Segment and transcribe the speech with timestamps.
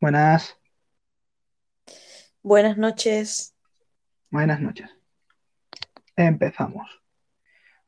[0.00, 0.56] Buenas,
[2.42, 3.54] Buenas noches.
[4.30, 4.90] buenas noches.
[6.16, 7.02] Empezamos.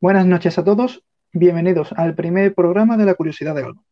[0.00, 1.04] Buenas noches a todos.
[1.32, 3.84] Bienvenidos al primer programa de La Curiosidad de Olmo.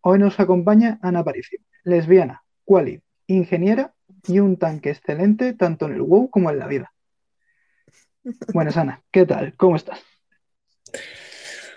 [0.00, 3.94] Hoy nos acompaña Ana Aparicio, lesbiana, quali, ingeniera
[4.26, 6.92] y un tanque excelente tanto en el WoW como en la vida.
[8.52, 9.02] Buenas, Ana.
[9.10, 9.54] ¿Qué tal?
[9.56, 10.00] ¿Cómo estás?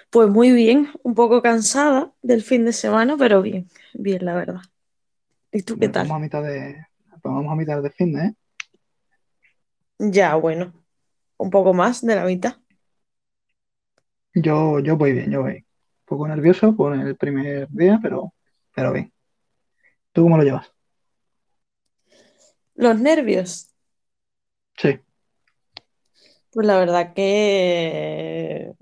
[0.09, 4.61] Pues muy bien, un poco cansada del fin de semana, pero bien, bien, la verdad.
[5.51, 6.07] ¿Y tú qué tal?
[6.07, 6.85] Vamos a mitad de,
[7.23, 8.33] vamos a mitad de fin de, ¿eh?
[9.97, 10.73] Ya, bueno,
[11.37, 12.57] un poco más de la mitad.
[14.33, 15.53] Yo, yo voy bien, yo voy.
[15.53, 18.33] Un poco nervioso por el primer día, pero,
[18.73, 19.11] pero bien.
[20.11, 20.71] ¿Tú cómo lo llevas?
[22.75, 23.73] Los nervios.
[24.77, 24.99] Sí.
[26.51, 28.73] Pues la verdad que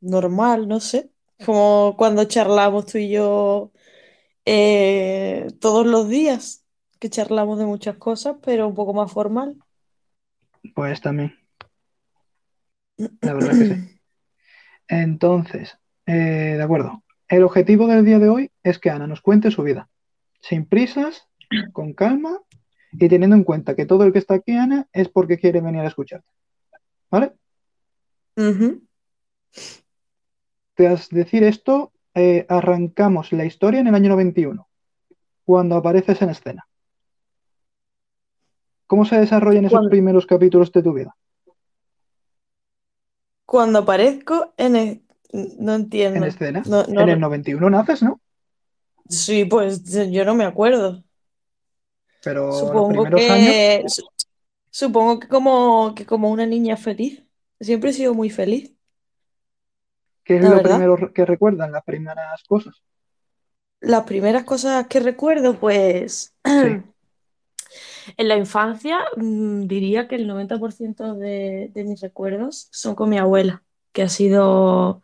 [0.00, 1.10] normal, no sé.
[1.44, 3.72] Como cuando charlamos tú y yo
[4.44, 6.64] eh, todos los días,
[6.98, 9.56] que charlamos de muchas cosas, pero un poco más formal.
[10.74, 11.34] Pues también,
[12.96, 14.00] la verdad que sí.
[14.88, 17.02] Entonces, eh, de acuerdo.
[17.28, 19.88] El objetivo del día de hoy es que Ana nos cuente su vida,
[20.40, 21.28] sin prisas,
[21.72, 22.38] con calma
[22.92, 25.80] y teniendo en cuenta que todo el que está aquí, Ana, es porque quiere venir
[25.80, 26.28] a escucharte.
[27.10, 27.32] ¿Vale?
[28.36, 28.82] Ujú.
[30.74, 34.68] Tras decir esto, eh, arrancamos la historia en el año 91,
[35.44, 36.66] cuando apareces en escena.
[38.86, 41.16] ¿Cómo se desarrollan esos Cuando, primeros capítulos de tu vida?
[43.46, 45.02] cuando aparezco en el...
[45.58, 45.74] No
[46.14, 46.24] En entiendo.
[46.24, 46.62] escena.
[46.64, 48.20] No, En el no, 91 naces, ¿no?
[49.08, 51.04] Sí, pues yo no me acuerdo.
[52.22, 54.02] Pero Supongo que, su-
[54.70, 57.24] supongo que como, que como una niña feliz.
[57.60, 58.71] Siempre he sido muy feliz,
[60.24, 60.62] ¿qué es la lo verdad.
[60.62, 62.82] primero que recuerdan, las primeras cosas?
[63.80, 66.82] Las primeras cosas que recuerdo, pues Sí,
[68.16, 73.18] en la infancia, mm, diría que el 90% de, de mis recuerdos son con mi
[73.18, 73.62] abuela,
[73.92, 75.02] que ha sido,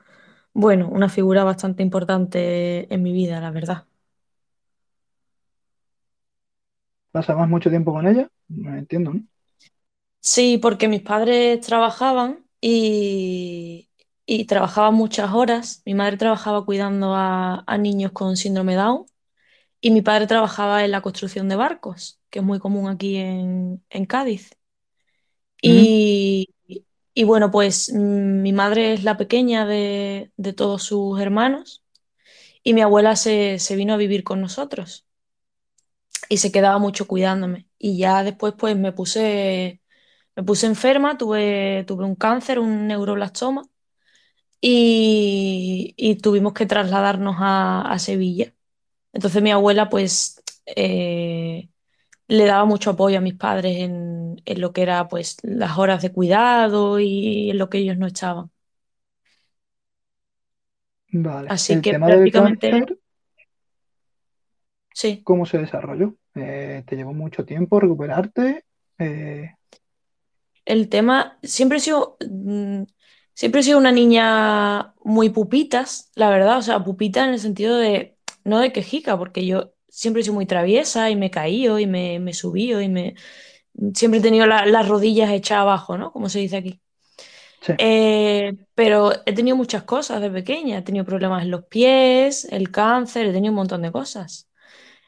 [0.55, 3.87] bueno, una figura bastante importante en mi vida, la verdad.
[7.13, 9.23] pasabas mucho tiempo con ella, no entiendo, ¿no?
[10.21, 13.88] Sí, porque mis padres trabajaban y,
[14.29, 15.83] y trabajaban muchas horas.
[15.87, 19.07] Mi madre trabajaba cuidando a, a niños con síndrome Down
[19.81, 23.85] y mi padre trabajaba en la construcción de barcos, que es muy común aquí en,
[23.91, 24.53] en Cádiz.
[27.15, 31.85] Y bueno, pues mm, mi madre es la pequeña de, de todos sus hermanos
[32.65, 35.07] y mi abuela se, se vino a vivir con nosotros
[36.29, 37.69] y se quedaba mucho cuidándome.
[37.79, 39.83] Y ya después pues me puse,
[40.37, 43.65] me puse enferma, tuve, tuve un cáncer, un neuroblastoma
[44.61, 48.55] y, y tuvimos que trasladarnos a, a Sevilla.
[49.13, 51.71] Entonces mi abuela pues eh,
[52.29, 56.03] le daba mucho apoyo a mis padres en, en lo que era pues las horas
[56.03, 58.51] de cuidado y en lo que ellos no estaban.
[61.13, 61.55] Vale.
[61.55, 62.99] Así El que tema del prácticamente cáncer,
[64.95, 65.25] sí.
[65.25, 66.17] ¿cómo se desarrolló?
[66.35, 68.65] Eh, ¿te llevó mucho tiempo recuperarte?
[68.99, 69.51] Eh,
[70.65, 72.83] El tema, siempre he sido, mm,
[73.39, 77.79] siempre he sido una niña muy pupitas, la verdad, o sea, pupita en el sentido
[77.79, 81.79] de, no de quejica, porque yo siempre he sido muy traviesa y me he caído
[81.79, 83.15] y me, me he subido y me,
[83.95, 86.13] siempre he tenido la- las rodillas hechas abajo, ¿no?
[86.13, 86.81] Como se dice aquí.
[87.61, 92.45] sí, Eh, pero he tenido muchas cosas de pequeña, he tenido problemas en los pies,
[92.51, 94.49] el cáncer, he tenido un montón de cosas.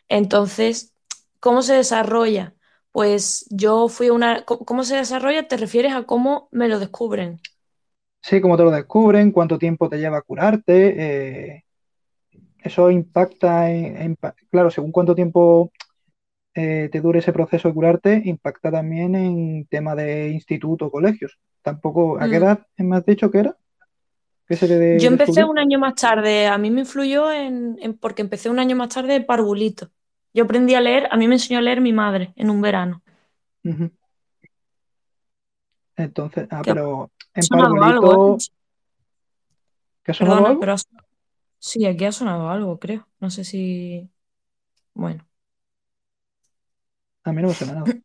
[0.08, 0.94] Entonces,
[1.40, 2.54] ¿cómo se desarrolla?
[2.92, 4.44] Pues yo fui una...
[4.46, 5.48] ¿Cómo cómo se desarrolla?
[5.48, 7.40] ¿Te refieres a cómo me lo descubren?
[8.22, 10.94] Sé cómo te lo descubren, cuánto tiempo te lleva a curarte.
[11.56, 11.64] eh,
[12.62, 14.16] eso impacta en,
[14.50, 15.72] claro, según cuánto tiempo
[16.54, 21.38] eh, te dure ese proceso de curarte, impacta también en tema de instituto o colegios.
[21.62, 22.42] Tampoco, ¿a qué Mm.
[22.42, 23.56] edad me has dicho que era?
[24.48, 27.78] ¿Que se te de- Yo empecé un año más tarde, a mí me influyó en,
[27.80, 29.90] en- porque empecé un año más tarde de parvulito.
[30.34, 33.02] Yo aprendí a leer, a mí me enseñó a leer mi madre en un verano.
[33.64, 33.90] Ujú.
[36.04, 38.38] Entonces, ah, ¿Qué pero en sonado algo, eh?
[40.02, 40.60] ¿que ha sonado Perdona, algo?
[40.60, 40.74] pero
[41.58, 43.06] sí, aquí ha sonado algo, creo.
[43.20, 44.10] No sé si...
[44.94, 45.26] Bueno.
[47.24, 47.84] A mí no me suena nada.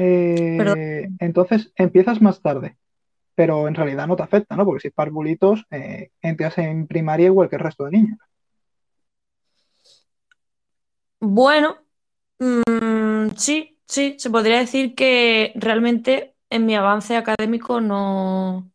[0.00, 2.78] Eh, entonces empiezas más tarde,
[3.34, 4.64] pero en realidad no te afecta, ¿no?
[4.64, 8.18] Porque si es parvulitos, eh, entras en primaria igual que el resto de niños.
[11.18, 11.78] Bueno,
[12.38, 18.70] mm, sí, sí, se podría decir que realmente en mi avance académico no,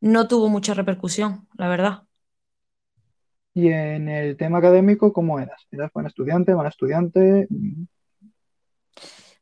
[0.00, 2.04] no tuvo mucha repercusión, la verdad.
[3.54, 5.66] Y en el tema académico, ¿cómo eras?
[5.70, 7.48] ¿Eras buen estudiante, mal estudiante?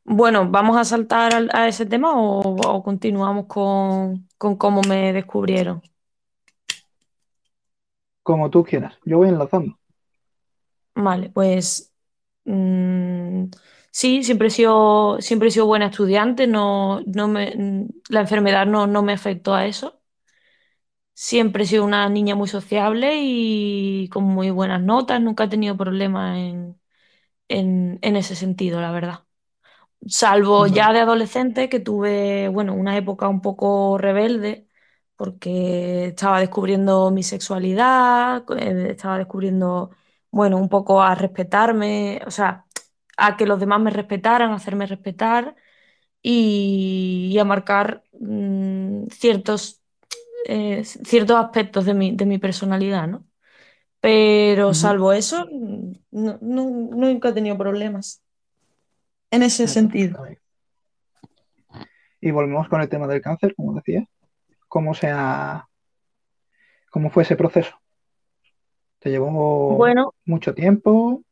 [0.03, 5.13] Bueno, ¿vamos a saltar al- a, ese tema o, o continuamos con, con cómo me
[5.13, 5.81] descubrieron?
[8.21, 8.93] Como tú quieras.
[9.05, 9.79] Yo voy enlazando.
[10.95, 11.93] Vale, pues
[12.45, 13.45] mm,
[13.99, 18.87] sí, siempre he sido, siempre he sido buena estudiante, no, no me, la enfermedad no,
[18.87, 20.01] no me afectó a eso.
[21.13, 25.75] Siempre he sido una niña muy sociable y con muy buenas notas, nunca he tenido
[25.75, 26.79] problemas en,
[27.49, 29.25] en, en ese sentido, la verdad.
[30.07, 34.67] Salvo ya de adolescente, que tuve, bueno, una época un poco rebelde,
[35.17, 39.91] porque estaba descubriendo mi sexualidad, eh, estaba descubriendo,
[40.31, 42.66] bueno, un poco a respetarme, o sea,
[43.17, 45.55] a que los demás me respetaran, a hacerme respetar
[46.21, 49.83] y, y a marcar mm, ciertos,
[50.47, 53.25] eh, ciertos aspectos de mi, de mi personalidad, ¿no?
[54.01, 55.45] Pero salvo eso,
[56.11, 58.23] no, no- nunca he tenido problemas
[59.31, 60.25] en ese sentido.
[62.21, 64.05] Y volvemos con el tema del cáncer, como decía.
[64.69, 65.67] ¿Cómo sea,
[66.91, 67.79] cómo fue ese proceso?
[68.99, 71.23] ¿Te llevó Bueno, mucho tiempo?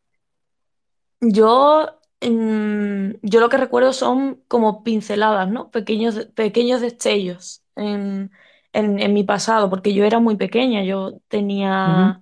[1.32, 1.88] Yo,
[2.22, 5.72] mm, yo lo que recuerdo son como pinceladas, ¿no?
[5.72, 8.32] Pequeños, pequeños destellos en,
[8.74, 12.22] en- en mi pasado, porque yo era muy pequeña, yo tenía,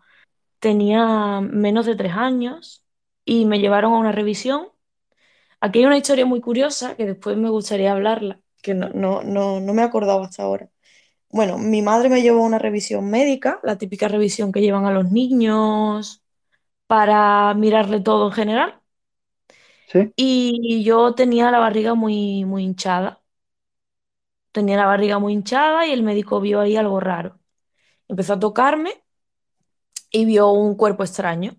[0.59, 2.85] tenía menos de tres años
[3.25, 4.69] y me llevaron a una revisión.
[5.61, 9.59] Aquí hay una historia muy curiosa que después me gustaría hablarla, que no, no, no,
[9.59, 10.69] no me he acordado hasta ahora.
[11.31, 14.91] Bueno, mi madre me llevó a una revisión médica, la típica revisión que llevan a
[14.93, 16.23] los niños
[16.87, 18.81] para mirarle todo en general.
[20.15, 23.21] Y yo tenía la barriga muy, muy hinchada.
[24.51, 27.39] Tenía la barriga muy hinchada y el médico vio ahí algo raro.
[28.09, 29.03] Empezó a tocarme
[30.11, 31.57] y vio un cuerpo extraño.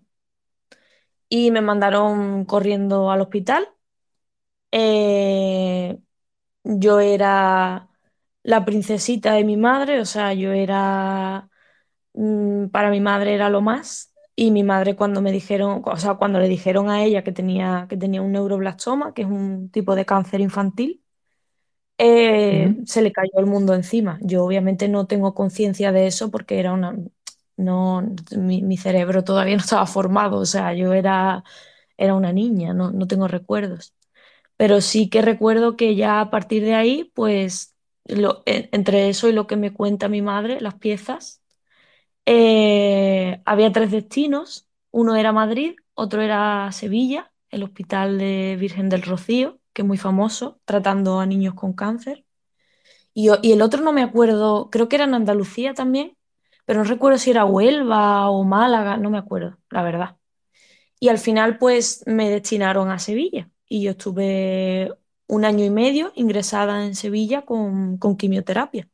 [1.29, 3.69] Y me mandaron corriendo al hospital.
[4.71, 5.97] Eh,
[6.65, 7.89] yo era
[8.43, 11.49] la princesita de mi madre, o sea, yo era,
[12.15, 14.14] mm, para mi madre era lo más.
[14.37, 17.87] Y mi madre cuando me dijeron, o sea, cuando le dijeron a ella que tenía,
[17.89, 21.03] que tenía un neuroblastoma, que es un tipo de cáncer infantil,
[21.97, 24.19] eh, se le cayó el mundo encima.
[24.21, 26.97] Yo obviamente no tengo conciencia de eso porque era una,
[27.57, 28.03] no,
[28.37, 31.43] mi, mi cerebro todavía no estaba formado, o sea, yo era,
[31.97, 33.93] era una niña, no, no tengo recuerdos.
[34.57, 39.29] Pero sí que recuerdo que ya a partir de ahí, pues, lo- en- entre eso
[39.29, 41.41] y lo que me cuenta mi madre, las piezas,
[42.25, 44.67] eh, había tres destinos.
[44.91, 49.97] Uno era Madrid, otro era Sevilla, el Hospital de Virgen del Rocío, que es muy
[49.97, 52.25] famoso, tratando a niños con cáncer.
[53.13, 56.17] Y, el otro no me acuerdo, creo que era en Andalucía también,
[56.65, 60.17] pero no recuerdo si era Huelva o Málaga, no me acuerdo, la verdad.
[60.99, 64.91] Y al final pues me destinaron a Sevilla y yo estuve
[65.27, 68.89] un año y medio ingresada en Sevilla con quimioterapia.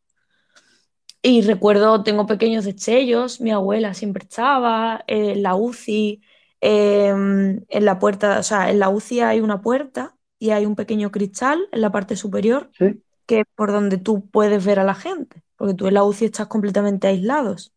[1.23, 6.21] Y recuerdo, tengo pequeños destellos, mi abuela siempre estaba, eh, en la UCI,
[6.61, 10.75] eh, en la puerta, o sea, en la UCI hay una puerta y hay un
[10.75, 14.83] pequeño cristal en la parte superior sí, que es por donde tú puedes ver a
[14.85, 17.73] la gente, porque tú en la UCI estás completamente aislados,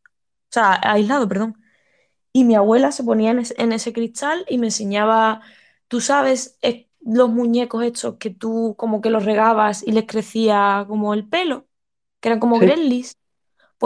[0.50, 1.56] o sea, aislado, perdón.
[2.32, 5.42] Y mi abuela se ponía en, es- en ese cristal y me enseñaba,
[5.88, 10.84] tú sabes, es- los muñecos estos que tú como que los regabas y les crecía
[10.88, 11.66] como el pelo,
[12.20, 13.16] que eran como sí, gremlins, sí,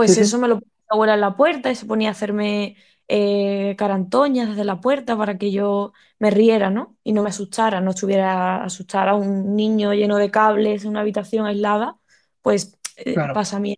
[0.03, 2.13] pues sí, eso me lo ponía mi abuela en la puerta y se ponía a
[2.13, 2.77] hacerme
[3.09, 6.97] eh, carantoñas desde la puerta para que yo me riera, ¿no?
[7.05, 11.01] Y no me asustara, no estuviera asustada a un niño lleno de cables en una
[11.01, 11.99] habitación aislada,
[12.43, 13.77] pues eh, claro, pasa miedo.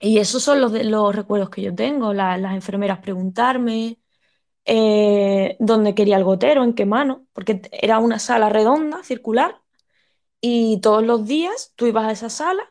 [0.00, 3.98] Y esos son los, los recuerdos que yo tengo, la- las enfermeras preguntarme
[4.66, 9.62] eh, dónde quería el gotero, en qué mano, porque era una sala redonda, circular,
[10.40, 12.62] y todos los días tú ibas a esa sala,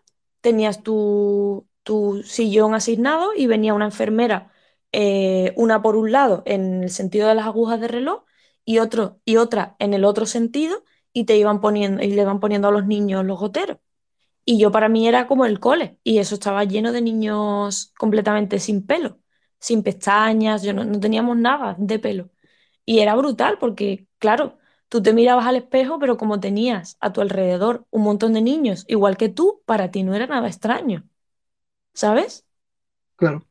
[0.41, 4.51] tenías tu, tu sillón asignado y venía una enfermera,
[4.91, 8.23] eh, una por un lado en el sentido de las agujas de reloj
[8.65, 12.41] y, otro, y otra en el otro sentido y te iban poniendo, y le van
[12.41, 13.77] poniendo a los niños los goteros.
[14.45, 18.59] Y yo para mí era como el cole y eso estaba lleno de niños completamente
[18.59, 19.19] sin pelo,
[19.59, 22.29] sin pestañas, yo no, no teníamos nada de pelo.
[22.85, 24.57] Y era brutal porque, claro,
[24.89, 28.85] tú te mirabas al espejo, pero como tenías a tu alrededor un montón de niños,
[28.89, 31.07] igual que tú, para ti no era nada extraño,
[31.97, 32.45] ¿sabes?
[33.15, 33.45] claro.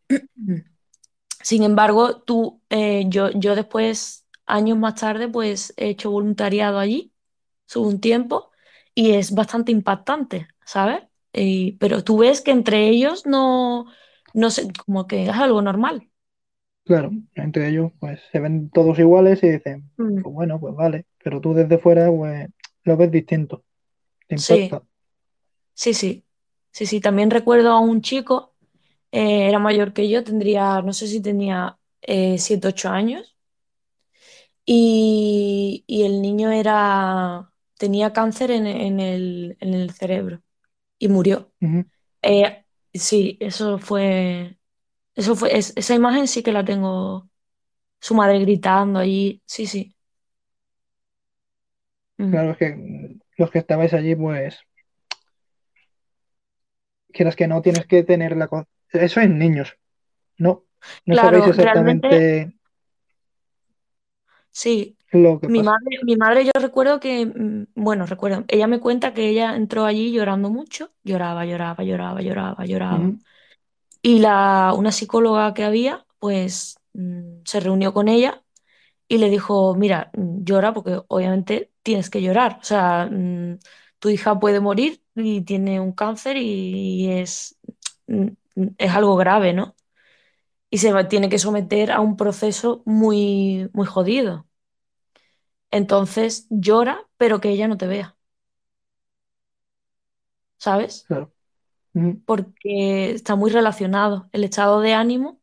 [1.43, 7.13] Sin embargo, tú, eh, yo, yo después, años más tarde, pues he hecho voluntariado allí,
[7.67, 8.51] sube un tiempo,
[8.95, 11.05] y es bastante impactante, ¿sabes?
[11.79, 13.87] Pero tú ves que entre ellos no,
[14.35, 16.11] no sé, como que es algo normal.
[16.85, 21.07] Claro, entre ellos pues se ven todos iguales y dicen, Mm, pues bueno, pues vale,
[21.23, 22.49] pero tú desde fuera pues
[22.85, 23.65] lo ves distinto,
[24.29, 24.85] te impacta.
[25.75, 25.95] sí, sí.
[25.95, 26.26] Sí,
[26.87, 27.01] sí.
[27.01, 28.55] También recuerdo a un chico,
[29.13, 33.37] eh, era mayor que yo, tendría, no sé si tenía eh, 7, 8 años.
[34.65, 40.43] Y, y el niño era, tenía cáncer en, en el, en el cerebro
[40.99, 41.53] y murió.
[42.23, 42.65] Eh,
[42.95, 44.59] sí, eso fue,
[45.17, 47.31] eso fue, es- esa imagen sí que la tengo,
[48.01, 49.97] su madre gritando allí, sí, sí.
[52.29, 54.59] Claro, es que los que estabais allí pues
[57.17, 58.49] quieras que no tienes que tener la...
[58.93, 59.77] Eso es niños,
[60.39, 60.65] no,
[61.07, 62.59] no sabéis Claro, realmente exactamente
[64.53, 64.97] sí.
[65.13, 65.71] lo que Mi pasa.
[65.71, 69.85] madre, mi madre yo recuerdo que, mm, bueno, recuerdo, ella me cuenta que ella entró
[69.85, 73.13] allí llorando mucho, lloraba, lloraba, lloraba, lloraba, lloraba.
[74.03, 78.43] Y la, una psicóloga que había, pues mm, se reunió con ella
[79.09, 82.59] y le dijo, mira, llora porque obviamente tienes que llorar.
[82.61, 83.59] O sea, mm,
[83.99, 87.59] tu hija puede morir y tiene un cáncer y es,
[88.07, 89.75] mm, mm, es algo grave, ¿no?
[90.71, 94.47] Y se va- tiene que someter a un proceso muy, muy jodido.
[95.71, 98.17] Entonces llora, pero que ella no te vea,
[100.59, 101.09] ¿sabes?
[101.09, 101.33] Claro.
[101.95, 102.23] Ujú.
[102.25, 105.41] Porque está muy relacionado el estado de ánimo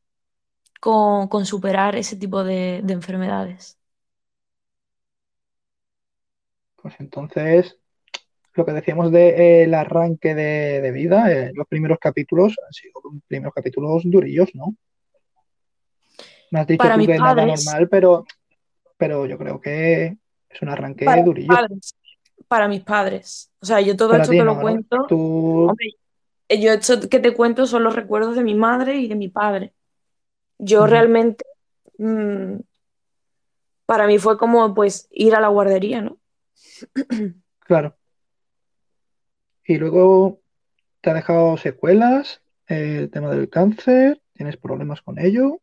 [0.82, 3.80] con, con superar ese tipo de de enfermedades.
[6.76, 7.80] Pues entonces,
[8.56, 12.94] lo que decíamos del arranque de, de vida, eh, los primeros capítulos han sido
[13.28, 14.76] primeros capítulos durillos, ¿no?
[16.52, 18.26] Me has dicho Para tú que nada padres, normal, pero,
[18.96, 20.18] pero yo creo que
[20.50, 21.48] es un arranque para durillo.
[21.48, 21.96] padres,
[22.48, 23.52] para mis padres.
[23.60, 25.88] O sea, yo todo Para esto ti que lo cuento, Tú, hombre,
[26.50, 29.74] yo esto que te cuento son los recuerdos de mi madre y de mi padre.
[30.60, 31.44] Yo realmente,
[31.98, 32.58] mm,
[33.88, 36.20] para mí fue como pues ir a la guardería, ¿no?
[37.62, 37.98] claro.
[39.66, 40.40] Y luego
[41.02, 45.60] te ha dejado secuelas, eh, el tema del cáncer, tienes problemas con ello.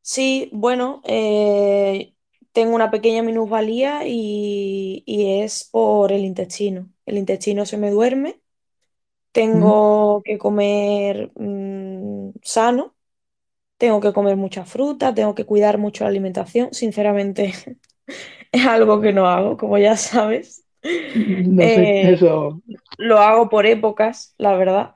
[0.00, 2.14] Sí, bueno, eh,
[2.52, 6.90] tengo una pequeña minusvalía y, es por el intestino.
[7.06, 8.40] El intestino se me duerme,
[9.32, 12.94] tengo que comer mm, sano
[13.78, 16.70] Tengo que comer mucha fruta, tengo que cuidar mucho la alimentación.
[16.72, 17.54] Sinceramente,
[18.52, 20.61] es algo que no hago, como ya sabes.
[21.46, 22.62] No sé, Eh, eso,
[22.98, 24.94] lo hago por épocas, la verdad.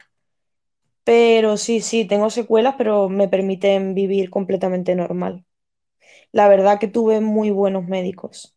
[1.05, 5.45] Pero sí, sí, tengo secuelas, pero me permiten vivir completamente normal.
[6.33, 8.57] La verdad que tuve muy buenos médicos.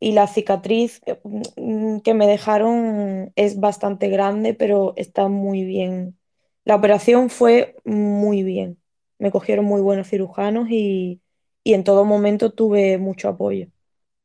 [0.00, 1.20] Y la cicatriz eh,
[1.56, 6.18] mm, que me dejaron es bastante grande, pero está muy bien.
[6.64, 8.80] La operación fue muy bien.
[9.18, 11.22] Me cogieron muy buenos cirujanos y,
[11.64, 13.68] y en todo momento tuve mucho apoyo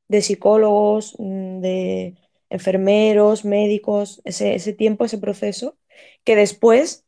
[0.08, 2.16] de psicólogos, mm, de
[2.50, 5.78] enfermeros, médicos, ese, ese tiempo, ese proceso,
[6.24, 7.06] que después,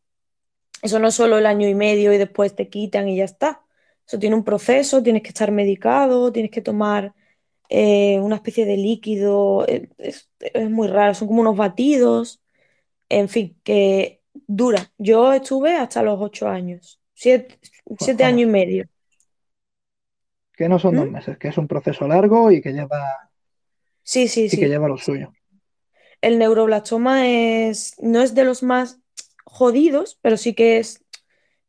[0.81, 3.63] eso no es solo el año y medio y después te quitan y ya está.
[4.07, 7.13] Eso tiene un proceso, tienes que estar medicado, tienes que tomar
[7.69, 12.41] eh, una especie de líquido, eh, es, es muy raro, son como unos batidos,
[13.09, 14.91] en fin, que dura.
[14.97, 17.59] Yo estuve hasta los ocho años, siete,
[17.99, 18.85] siete años y medio.
[20.59, 21.17] Que no son dos ¿Mm?
[21.17, 23.31] meses, que es un proceso largo y que lleva,
[24.03, 24.69] Sí, sí, y que sí.
[24.69, 25.33] lleva lo suyo.
[26.21, 28.99] El neuroblastoma es, no es de los más
[29.45, 31.03] jodidos, pero sí que es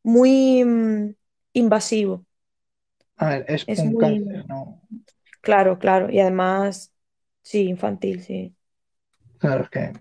[0.03, 1.15] muy mm,
[1.55, 2.27] invasivo.
[3.19, 4.83] A ver, es Es un muy cáncer, ¿no?
[5.41, 6.11] claro, claro.
[6.11, 6.93] Y además,
[7.43, 8.57] sí, infantil, sí.
[9.39, 9.93] Claro, es que,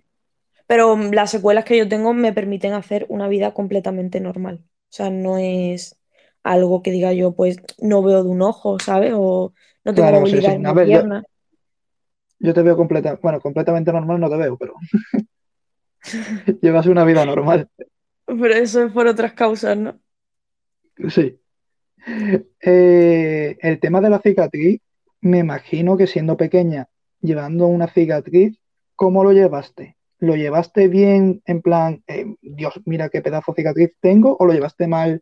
[0.67, 4.63] Pero mm, las secuelas que yo tengo me permiten hacer una vida completamente normal.
[4.65, 5.98] O sea, no es
[6.43, 9.13] algo que diga yo, pues no veo de un ojo, ¿sabes?
[9.15, 9.53] O
[9.83, 10.55] no tengo claro, sí, movilidad sí.
[10.55, 11.23] en A una ver, yo, pierna.
[12.39, 14.73] yo te veo completa, bueno, completamente normal no te veo, pero
[16.61, 17.69] llevas una vida normal.
[18.25, 19.99] Pero eso es por otras causas, ¿no?
[21.09, 21.39] Sí.
[22.61, 24.81] Eh, el tema de la cicatriz,
[25.21, 26.87] me imagino que siendo pequeña,
[27.21, 28.59] llevando una cicatriz,
[28.95, 29.97] ¿cómo lo llevaste?
[30.19, 34.35] ¿Lo llevaste bien en plan, eh, Dios, mira qué pedazo de cicatriz tengo?
[34.39, 35.21] ¿O lo llevaste mal,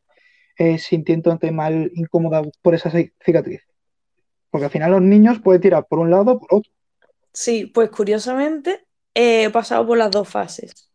[0.57, 3.61] eh, sintiéndote mal, incómoda por esa ci- cicatriz?
[4.51, 6.71] Porque al final los niños pueden tirar por un lado o por otro.
[7.33, 10.91] Sí, pues curiosamente he pasado por las dos fases.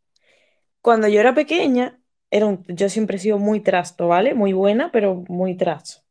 [0.82, 2.00] Cuando yo era pequeña,
[2.30, 4.34] era un- yo siempre he sido muy trasto, ¿vale?
[4.34, 6.02] Muy buena, pero muy trasto.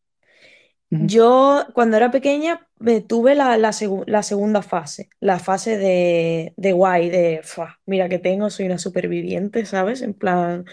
[0.98, 6.53] Yo, cuando era pequeña, me tuve la, la segu- la segunda fase, la fase de,
[6.58, 10.01] de guay, de, "Fua, mira que tengo, soy una superviviente, ¿sabes?
[10.01, 10.65] En plan...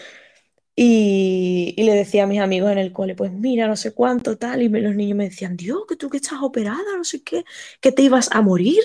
[0.80, 4.38] Y, y le decía a mis amigos en el cole, pues mira, no sé cuánto,
[4.38, 7.22] tal, y me- los niños me decían, Dios, que tú que estás operada, no sé
[7.24, 7.44] qué,
[7.80, 8.80] que te ibas a morir,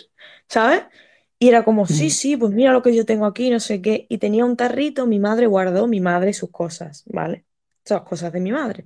[0.47, 0.83] ¿sabes?
[1.39, 3.81] Y era como, sí, Mm, sí, pues mira lo que yo tengo aquí, no sé
[3.81, 4.05] qué.
[4.09, 7.45] Y tenía un tarrito, mi madre guardó, mi madre sus cosas, ¿vale?
[7.85, 8.85] Son cosas de mi madre.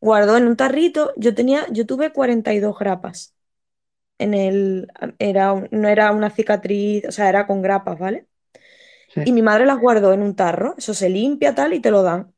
[0.00, 3.34] Guardó en un tarrito, yo tenía, yo tuve 42 grapas
[4.18, 8.26] en el, era, no era una cicatriz, o sea, era con grapas, ¿vale?
[9.06, 9.22] sí.
[9.24, 12.02] Y mi madre las guardó en un tarro, eso se limpia tal y te lo
[12.04, 12.33] dan.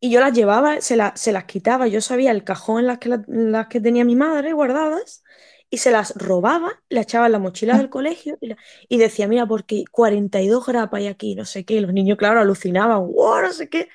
[0.00, 2.98] Y yo las llevaba, se, la- se las quitaba, yo sabía el cajón en las
[2.98, 5.22] que, la- las que tenía mi madre guardadas
[5.70, 8.56] y se las robaba, las echaba en la mochila del colegio y, la-
[8.88, 12.40] y decía, mira, porque 42 grapas hay aquí, no sé qué, y los niños, claro,
[12.40, 13.88] alucinaban, wow, no sé qué.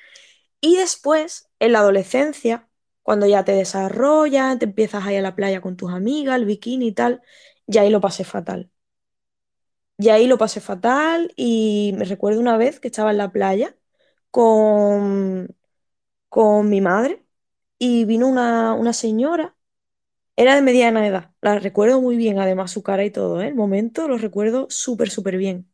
[0.60, 2.68] Y después, en la adolescencia,
[3.02, 6.46] cuando ya te desarrollas, te empiezas a ir a la playa con tus amigas, el
[6.46, 7.22] bikini y tal,
[7.66, 8.70] ya ahí lo pasé fatal.
[9.98, 13.76] Y ahí lo pasé fatal y me recuerdo una vez que estaba en la playa
[14.30, 15.56] con,
[16.36, 17.24] con mi madre
[17.78, 19.56] y vino una, una señora,
[20.36, 23.48] era de mediana edad, la recuerdo muy bien, además su cara y todo, ¿eh?
[23.48, 25.70] El momento lo recuerdo súper, súper bien.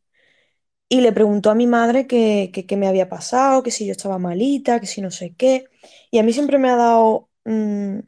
[0.89, 3.93] Y le preguntó a mi madre que, que, qué me había pasado, que si yo
[3.93, 5.65] estaba malita, que si no sé qué.
[6.11, 7.99] Y a mí siempre me ha dado mm,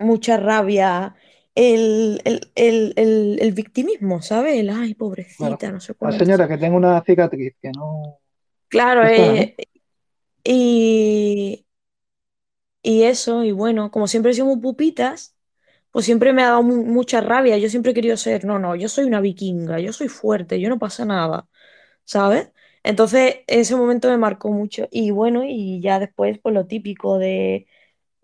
[0.00, 1.14] mucha rabia
[1.54, 4.56] el, el, el, el, victimismo, ¿sabes?
[4.58, 6.18] El, ay, pobrecita, no sé La cuánto.
[6.18, 8.18] señora que tengo una cicatriz que no
[8.68, 9.54] Claro, eh,
[10.44, 11.66] y,
[12.82, 15.36] y eso, y bueno, como siempre he sido muy pupitas,
[15.92, 17.58] pues siempre me ha dado mu- mucha rabia.
[17.58, 20.68] Yo siempre he querido ser, no, no, yo soy una vikinga, yo soy fuerte, yo
[20.70, 21.48] no pasa nada,
[22.04, 22.52] ¿sabes?
[22.84, 24.88] Entonces, ese momento me marcó mucho.
[24.90, 27.66] Y bueno, y ya después, pues lo típico de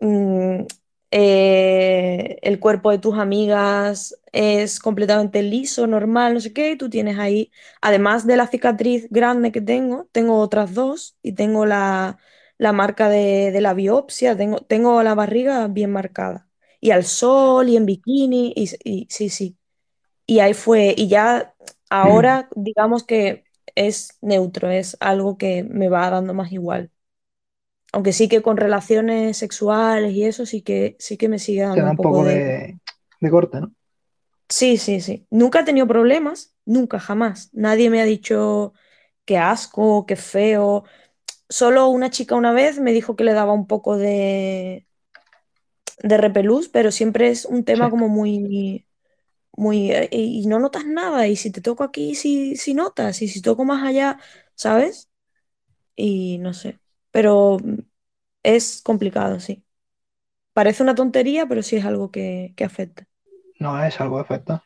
[0.01, 0.65] mm,
[1.11, 7.19] eh, el cuerpo de tus amigas es completamente liso, normal, no sé qué, tú tienes
[7.19, 7.51] ahí,
[7.81, 12.19] además de la cicatriz grande que tengo, tengo otras dos y tengo la,
[12.59, 16.49] la marca de, de la biopsia, tengo, tengo la barriga bien marcada.
[16.81, 19.59] Y al sol y en bikini, y, y sí, sí.
[20.27, 21.55] Y ahí fue, y ya
[21.91, 23.45] ahora digamos que
[23.75, 26.91] es neutro, es algo que me va dando más igual.
[27.93, 31.87] Aunque sí que con relaciones sexuales y eso sí que sí que me sigue dando
[31.87, 32.47] da un poco poco de...
[32.47, 32.79] de,
[33.21, 33.73] de corte, ¿no?
[34.49, 35.27] Sí, sí, sí.
[35.31, 37.51] Nunca he tenido problemas, nunca, jamás.
[37.53, 38.73] Nadie me ha dicho
[39.25, 40.85] que asco, que feo.
[41.49, 44.87] Solo una chica una vez me dijo que le daba un poco de,
[46.03, 47.65] de repelús, pero siempre es un Sí.
[47.65, 48.87] tema como muy,
[49.57, 49.93] muy...
[49.93, 53.43] eh, Y no notas nada, y si te toco aquí, sí, sí notas, y si
[53.43, 54.19] toco más allá,
[54.57, 55.11] ¿sabes?
[55.97, 56.81] Y no sé.
[57.11, 57.59] Pero
[58.43, 59.65] es complicado, sí.
[60.55, 63.09] Parece una tontería, pero sí es algo que, que afecta.
[63.59, 64.65] No es algo que afecta,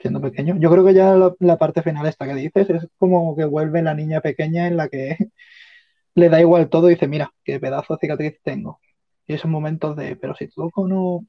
[0.00, 0.56] siendo pequeño.
[0.58, 3.82] Yo creo que ya la, la parte final esta que dices es como que vuelve
[3.82, 5.16] la niña pequeña en la que
[6.16, 8.80] le da igual todo y dice, mira, qué pedazo de cicatriz tengo.
[9.26, 11.26] Y esos momentos de, pero si toco no,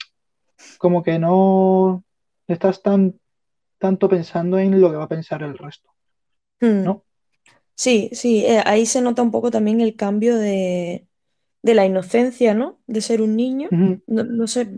[0.80, 2.06] como que no
[2.48, 3.20] estás tan
[3.80, 5.90] tanto pensando en lo que va a pensar el resto,
[6.62, 6.86] Hmm.
[6.86, 7.06] ¿no?
[7.78, 11.08] Sí, sí, eh, ahí se nota un poco también el cambio de,
[11.64, 12.82] de la inocencia, ¿no?
[12.88, 14.70] De ser un niño, Ujú, no, no sé,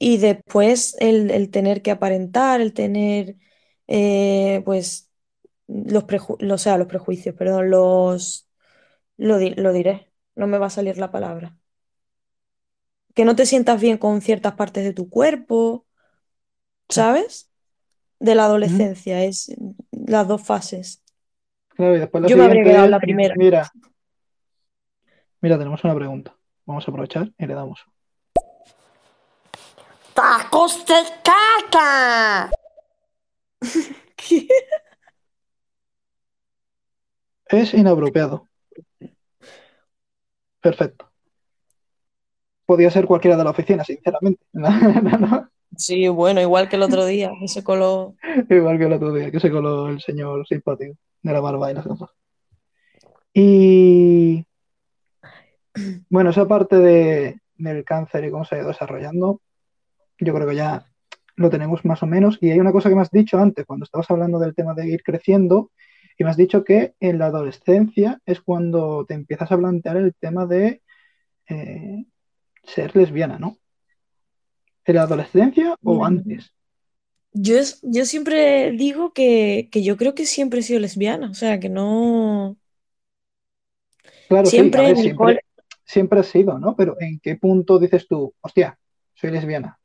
[0.00, 3.36] y después el, el tener que aparentar, el tener,
[3.88, 5.12] eh, pues,
[5.68, 8.48] los, preju- lo- o sea, los prejuicios, perdón, los,
[9.18, 11.58] lo, di- lo diré, no me va a salir la palabra.
[13.14, 15.86] Que no te sientas bien con ciertas partes de tu cuerpo,
[16.88, 17.14] sí.
[17.14, 17.50] ¿sabes?
[18.20, 18.86] De la Ujú.
[18.86, 19.54] adolescencia, es
[19.92, 21.03] las dos fases.
[21.74, 23.34] Claro, y después la Yo me habría quedado la primera.
[23.36, 23.70] mira,
[25.40, 26.36] mira, tenemos una pregunta.
[26.66, 27.84] Vamos a aprovechar y le damos.
[30.14, 32.50] ¡Tacos de caca!
[37.46, 38.48] Es inapropiado.
[40.60, 41.12] Perfecto.
[42.64, 44.44] Podía ser cualquiera de la oficina, sinceramente.
[44.52, 45.50] No, no, no.
[45.76, 48.14] Sí, bueno, igual que el otro día, ese color.
[48.50, 51.74] Igual que el otro día, que se coló el señor simpático de la barba y
[51.74, 52.10] las gafas.
[53.32, 54.46] Y
[56.08, 59.40] bueno, esa parte de, del cáncer y cómo se ha ido desarrollando,
[60.18, 60.86] yo creo que ya
[61.36, 62.38] lo tenemos más o menos.
[62.40, 64.88] Y hay una cosa que me has dicho antes, cuando estabas hablando del tema de
[64.88, 65.70] ir creciendo,
[66.16, 70.14] y me has dicho que en la adolescencia es cuando te empiezas a plantear el
[70.14, 70.82] tema de
[71.48, 72.04] eh,
[72.62, 73.58] ser lesbiana, ¿no?
[74.86, 76.06] ¿En la adolescencia o Mm.
[76.06, 76.54] antes?
[77.36, 81.58] Yo, yo siempre digo que, que yo creo que siempre he sido lesbiana, o sea,
[81.60, 82.56] que no...
[84.28, 85.40] Claro, sí, Siempre ver, mi siempre, cole...
[85.84, 86.76] siempre has sido, ¿no?
[86.76, 88.78] Pero ¿en qué punto dices tú, hostia,
[89.14, 89.78] soy lesbiana?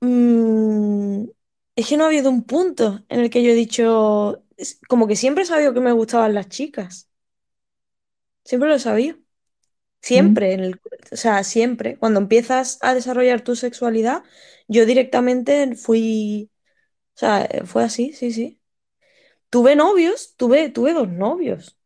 [0.00, 1.24] Mm,
[1.76, 4.44] es que no ha habido un punto en el que yo he dicho...
[4.88, 7.08] como que siempre he sabido que me gustaban las chicas.
[8.44, 9.18] Siempre lo he sabido.
[10.02, 10.80] Siempre, en el,
[11.12, 11.96] o sea, siempre.
[11.98, 14.24] Cuando empiezas a desarrollar tu sexualidad,
[14.68, 16.50] yo directamente fui,
[17.16, 18.60] o sea, fue así, sí, sí.
[19.50, 21.78] Tuve novios, tuve, tuve dos novios.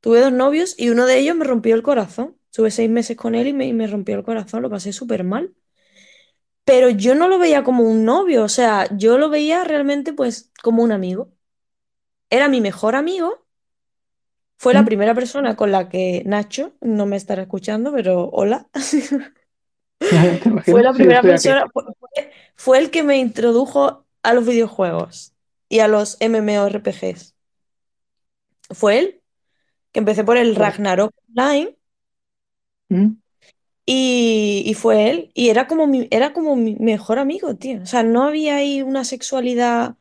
[0.00, 2.36] Tuve dos novios y uno de ellos me rompió el corazón.
[2.52, 5.24] Tuve seis meses con él y me, y me rompió el corazón, lo pasé súper
[5.24, 5.54] mal.
[6.64, 10.52] Pero yo no lo veía como un novio, o sea, yo lo veía realmente pues
[10.62, 11.32] como un amigo.
[12.30, 13.46] Era mi mejor amigo.
[14.62, 14.86] Fue la ¿Mm?
[14.86, 18.68] primera persona con la que Nacho, no me estará escuchando, pero hola.
[20.62, 21.66] Fue la primera persona,
[22.56, 25.34] fue, el que me introdujo a los videojuegos
[25.68, 27.34] y a los MMORPGs.
[28.70, 29.22] Fue él,
[29.92, 30.56] que empecé por el.
[30.56, 31.76] Ragnarok Online
[32.90, 33.20] ¿Mm?
[33.86, 35.30] y, y fue él.
[35.34, 37.82] Y era como mi, era como mi mejor amigo, tío.
[37.82, 39.96] O sea, no había ahí una sexualidad,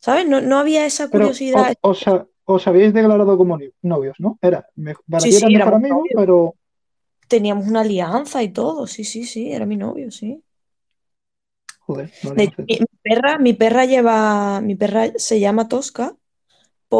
[0.00, 0.26] ¿sabes?
[0.26, 1.74] No, no había esa Pero curiosidad.
[1.82, 4.38] o- os, ha- os habéis declarado como novios, ¿no?
[4.42, 6.54] Era, me- para Sí, ti era sí, mejor amigo, pero
[7.28, 8.86] Teníamos una alianza y todo.
[8.86, 10.42] Sí, sí, sí, era mi novio, sí.
[11.86, 16.16] joder, De mi, mi perra, mi perra lleva, mi perra se llama Tosca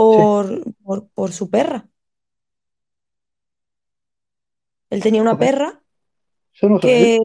[0.08, 0.34] Sí,
[0.84, 1.88] por, por, su perra.
[4.90, 5.82] Él tenía una joder, perra
[6.54, 7.20] eso no lo sabía que...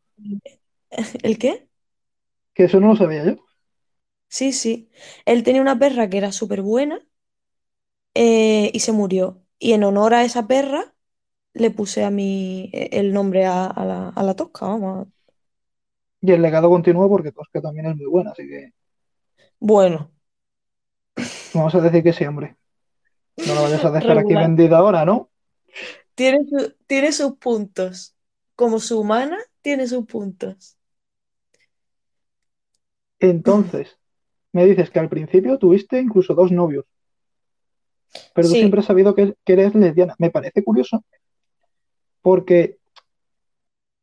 [1.24, 1.68] ¿El qué?
[2.54, 3.38] Que eso no lo sabía yo.
[4.28, 4.90] Sí, sí.
[5.26, 7.00] Él tenía una perra que era súper buena
[8.20, 9.44] eh, y se murió.
[9.60, 10.96] Y en honor a esa perra
[11.54, 15.08] le puse a mí eh, el nombre a, a la, a la Tosca, vamos.
[16.22, 18.72] Y el legado continúa porque Tosca también es muy buena, así que
[19.60, 20.12] Bueno,
[21.54, 22.58] vamos a decir que sí, hombre.
[23.46, 25.32] No la vayas a dejar aquí vendida ahora, ¿no?
[26.16, 28.16] Tiene, su- tiene sus puntos.
[28.56, 30.78] Como su humana, tiene sus puntos.
[33.22, 33.98] Entonces,
[34.54, 36.86] me dices que al principio tuviste incluso dos novios,
[38.34, 40.16] pero tú siempre has sabido que, que eres lesbiana.
[40.18, 41.04] Me parece curioso
[42.22, 42.78] porque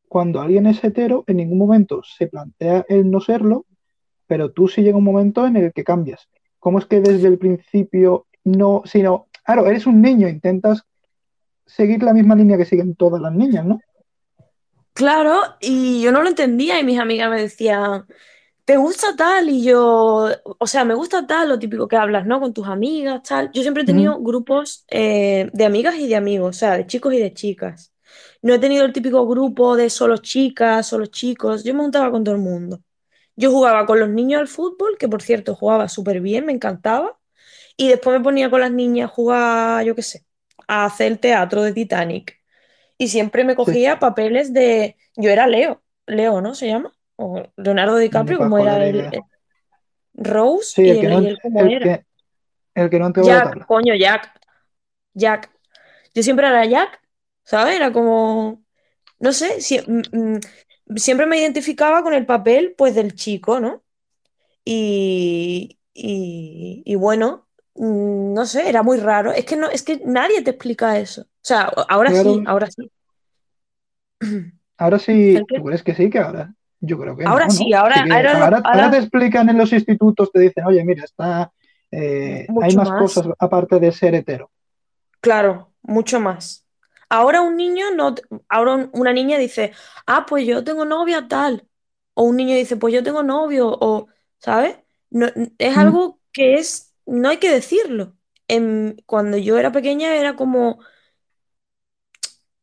[0.07, 3.65] cuando alguien es hetero, en ningún momento se plantea el no serlo,
[4.25, 6.27] pero tú sí llega un momento en el que cambias.
[6.59, 10.83] ¿Cómo es que desde el principio no, sino, claro, eres un niño, intentas
[11.65, 13.79] seguir la misma línea que siguen todas las niñas, ¿no?
[14.97, 18.07] claro, y yo no lo entendía y mis amigas me decían,
[18.67, 19.49] ¿te gusta tal?
[19.49, 22.39] Y yo, o sea, me gusta tal, lo típico que hablas, ¿no?
[22.41, 23.51] Con tus amigas, tal.
[23.53, 27.13] Yo siempre he tenido grupos eh, de amigas y de amigos, o sea, de chicos
[27.15, 27.93] y de chicas.
[28.43, 31.65] No he tenido el típico grupo de solo chicas, solo chicos.
[31.65, 32.81] Yo me juntaba con todo el mundo.
[33.37, 37.19] Yo jugaba con los niños al fútbol, que por cierto jugaba súper bien, me encantaba.
[37.77, 40.25] Y después me ponía con las niñas a jugar, yo qué sé,
[40.67, 42.41] a hacer el teatro de Titanic.
[42.99, 44.97] Y siempre me Sí, cogía papeles de...
[45.17, 46.55] Yo era Leo, Leo, ¿no?
[46.55, 46.93] Se llama.
[47.17, 49.25] O Leonardo DiCaprio, como era eh,
[50.15, 51.79] Rose, Sí, y el que no, como el era.
[51.79, 52.05] que,
[52.75, 53.67] el que no a la Jack, tabla.
[53.67, 54.31] coño, Jack,
[55.15, 55.51] Jack.
[56.15, 57.01] Yo siempre era Jack,
[57.43, 57.75] ¿sabes?
[57.77, 58.63] Era como...
[59.19, 63.83] No sé, sie- mm, mm, siempre me identificaba con el papel, pues, del chico, ¿no?
[64.65, 69.31] Y, y, y bueno, mm, no sé, era muy raro.
[69.33, 71.23] Es que no, es que nadie te explica eso.
[71.23, 72.91] O sea, ahora sí, ahora sí.
[74.77, 74.99] ahora
[75.31, 75.47] ¿El sí?
[75.53, 76.09] ¿tú crees que sí?
[76.09, 78.07] Que ahora, yo creo que Ahora no, sí, ahora,
[78.63, 81.51] ahora, te explican en los institutos, te dicen, oye, mira, está,
[81.91, 82.93] eh, hay más más.
[82.93, 84.51] cosas aparte de ser hetero.
[85.21, 86.65] Claro, mucho más.
[87.09, 88.15] Ahora un niño no,
[88.49, 89.71] ahora un- una niña dice,
[90.05, 91.67] ah, pues yo tengo novia tal.
[92.13, 94.07] O un niño dice, pues yo tengo novio, o,
[94.39, 94.77] ¿sabes?
[95.09, 98.15] No, es Mm, algo que es, no hay que decirlo.
[98.47, 100.79] En- cuando yo era pequeña era como,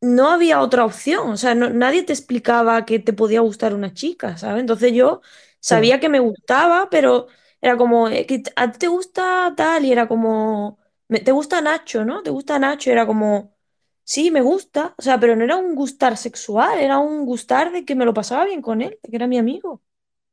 [0.05, 1.31] no había otra opción.
[1.31, 4.61] O sea, no- nadie te explicaba que te podía gustar una chica, ¿sabes?
[4.61, 5.21] Entonces yo
[5.61, 7.27] sabía que me gustaba, pero
[7.61, 12.05] era como, eh, a ti te gusta tal, y era como, "Me- te gusta Nacho,
[12.05, 12.23] ¿no?
[12.23, 12.91] ¿Te gusta Nacho?
[12.91, 13.57] Y era como,
[14.05, 14.95] sí, me gusta.
[14.99, 18.15] O sea, pero no era un gustar sexual, era un gustar de que me lo
[18.15, 19.83] pasaba bien con él, de que era mi amigo.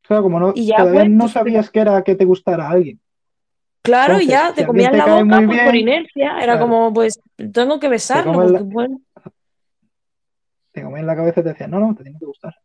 [0.03, 2.99] Claro, como no, Y ya, todavía pues, no sabías que era que te gustara alguien.
[3.81, 6.39] claro, y Entonces, ya si te alguien comías te la boca, pues por inercia.
[6.41, 7.19] Era claro, como, pues,
[7.53, 9.01] tengo que besarlo, porque bueno.
[10.71, 12.55] Te comes la cabeza y te decían, no, no, te tiene que gustar.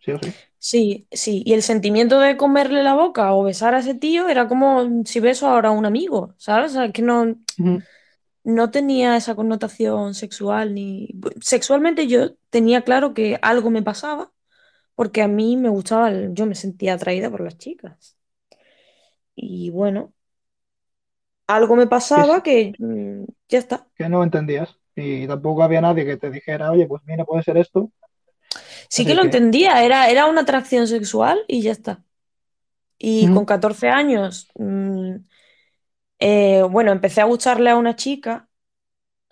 [0.00, 0.34] Sí o sí.
[0.58, 4.48] Sí, sí, y el sentimiento de comerle la boca o besar a ese tío era
[4.48, 6.72] como si beso ahora a un amigo, ¿sabes?
[6.72, 7.36] O sea, que no,
[8.44, 11.08] no tenía esa connotación sexual ni...
[11.40, 14.32] Sexualmente yo tenía claro que algo me pasaba
[14.96, 18.16] porque a mí me gustaba, el- yo me sentía atraída por las chicas.
[19.36, 20.12] Y bueno,
[21.46, 23.88] algo me pasaba que mm, ya está.
[23.96, 24.78] que no entendías.
[24.96, 27.90] Y tampoco había nadie que te dijera, oye, pues mira, puede ser esto.
[28.88, 32.04] Sí que lo que, entendía, era, era una atracción sexual y ya está.
[32.98, 35.16] Y con ujú, 14 años, mm,
[36.18, 38.48] eh, bueno, empecé a gustarle a una chica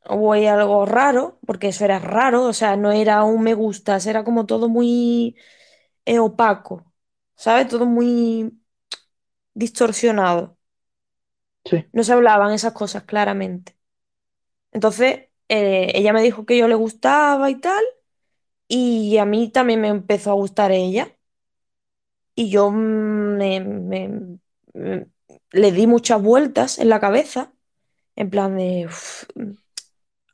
[0.07, 4.25] o algo raro, porque eso era raro, o sea, no era un me gustas, era
[4.25, 5.37] como todo muy
[6.07, 6.93] eh, opaco,
[7.37, 7.69] ¿sabes?
[7.69, 8.53] Todo muy
[9.55, 10.59] distorsionado.
[11.65, 13.77] Sí, No se hablaban esas cosas claramente.
[14.73, 17.85] Entonces, eh, ella me dijo que yo le gustaba y tal,
[18.69, 21.17] y a mí también me empezó a gustar ella.
[22.35, 23.61] Y yo me,
[25.53, 27.53] le di muchas vueltas en la cabeza,
[28.17, 29.25] en plan de, "Uf,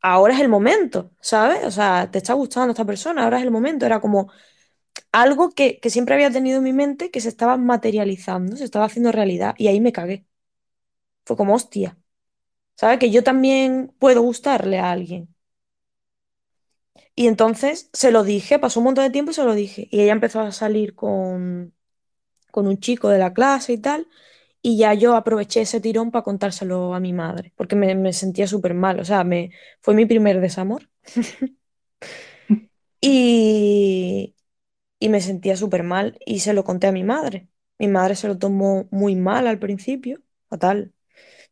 [0.03, 1.65] ahora es el momento, ¿sabes?
[1.65, 3.87] O sea, te está gustando esta persona, ahora es el momento.
[3.87, 4.31] Era como
[5.13, 8.87] algo que, que siempre había tenido en mi mente que se estaba materializando, se estaba
[8.87, 10.27] haciendo realidad, y ahí me cagué.
[11.25, 11.99] Fue como, hostia,
[12.79, 13.01] ¿sabes?
[13.01, 15.35] Que yo también puedo gustarle a alguien.
[17.15, 19.89] Y entonces se lo dije, pasó un montón de tiempo y se lo dije.
[19.91, 21.75] Y ella empezó a salir con,
[22.53, 24.09] con un chico de la clase y tal.
[24.63, 28.47] Y ya yo aproveché ese tirón para contárselo a mi madre, porque me, me sentía
[28.49, 29.01] súper mal.
[29.01, 30.91] O sea, me, fue mi primer desamor.
[33.01, 34.37] Y,
[35.01, 37.49] y me sentía súper mal y se lo conté a mi madre.
[37.79, 40.95] Mi madre se lo tomó muy mal al principio, fatal.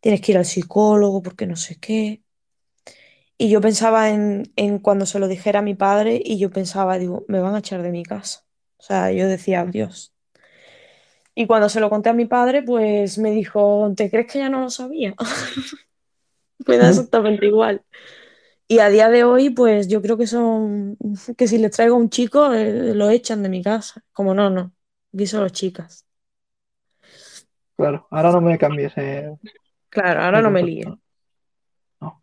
[0.07, 2.23] Tienes que ir al psicólogo porque no sé qué.
[3.39, 6.99] Y yo pensaba en, en cuando se lo dijera a mi padre y yo pensaba,
[6.99, 8.45] digo, me van a echar de mi casa.
[8.79, 10.15] O sea, yo decía, Dios.
[11.35, 14.49] Y cuando se lo conté a mi padre, pues me dijo, ¿te crees que ya
[14.49, 15.15] no lo sabía?
[16.67, 17.85] Me da exactamente igual.
[18.69, 20.97] Y a día de hoy, pues yo creo que son,
[21.37, 24.05] que si les traigo a un chico, eh, lo echan de mi casa.
[24.13, 24.73] Como no, no,
[25.15, 26.07] aquí solo chicas.
[27.77, 28.07] claro.
[28.11, 29.31] Ahora no me cambies eh,
[29.97, 30.87] Claro, ahora no me líes.
[32.01, 32.23] No.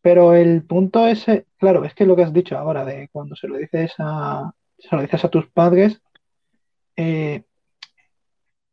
[0.00, 3.48] Pero el punto ese, claro, es que lo que has dicho ahora de cuando se
[3.48, 6.00] lo dices a, se lo dices a tus padres,
[6.94, 7.42] eh,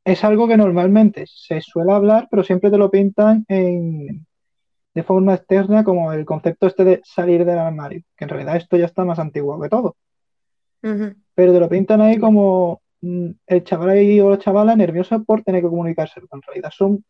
[0.06, 4.28] es algo que normalmente se suele hablar, pero siempre te lo pintan en,
[4.94, 8.78] de forma externa como el concepto este de salir del armario, que en realidad esto
[8.78, 9.96] ya está más antiguo que todo,
[11.34, 15.42] pero te lo pintan ahí como mm, el chaval ahí o la chavala nerviosa por
[15.42, 17.04] tener que comunicarse, pero en realidad son,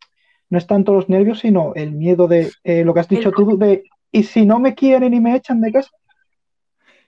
[0.53, 3.33] no es tanto los nervios, sino el miedo de eh, lo que has dicho El-
[3.33, 5.91] tú de, ¿y si no me quieren y me echan de casa?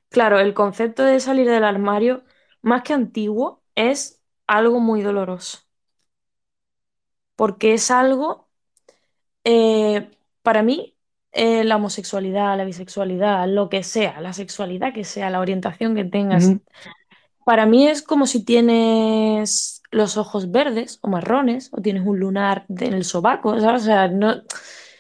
[0.10, 2.24] Claro, el concepto de salir del armario,
[2.62, 5.60] más que antiguo, es algo muy doloroso.
[7.36, 8.50] Porque es algo,
[9.44, 10.12] eh,
[10.44, 10.98] para mí,
[11.34, 16.06] eh, la homosexualidad, la bisexualidad, lo que sea, la sexualidad que sea, la orientación que
[16.06, 16.60] tengas,
[17.46, 22.66] Para mí es como si tienes los ojos verdes o marrones o tienes un lunar
[22.70, 23.84] en el sobaco, ¿sabes?
[23.84, 24.44] O sea, no,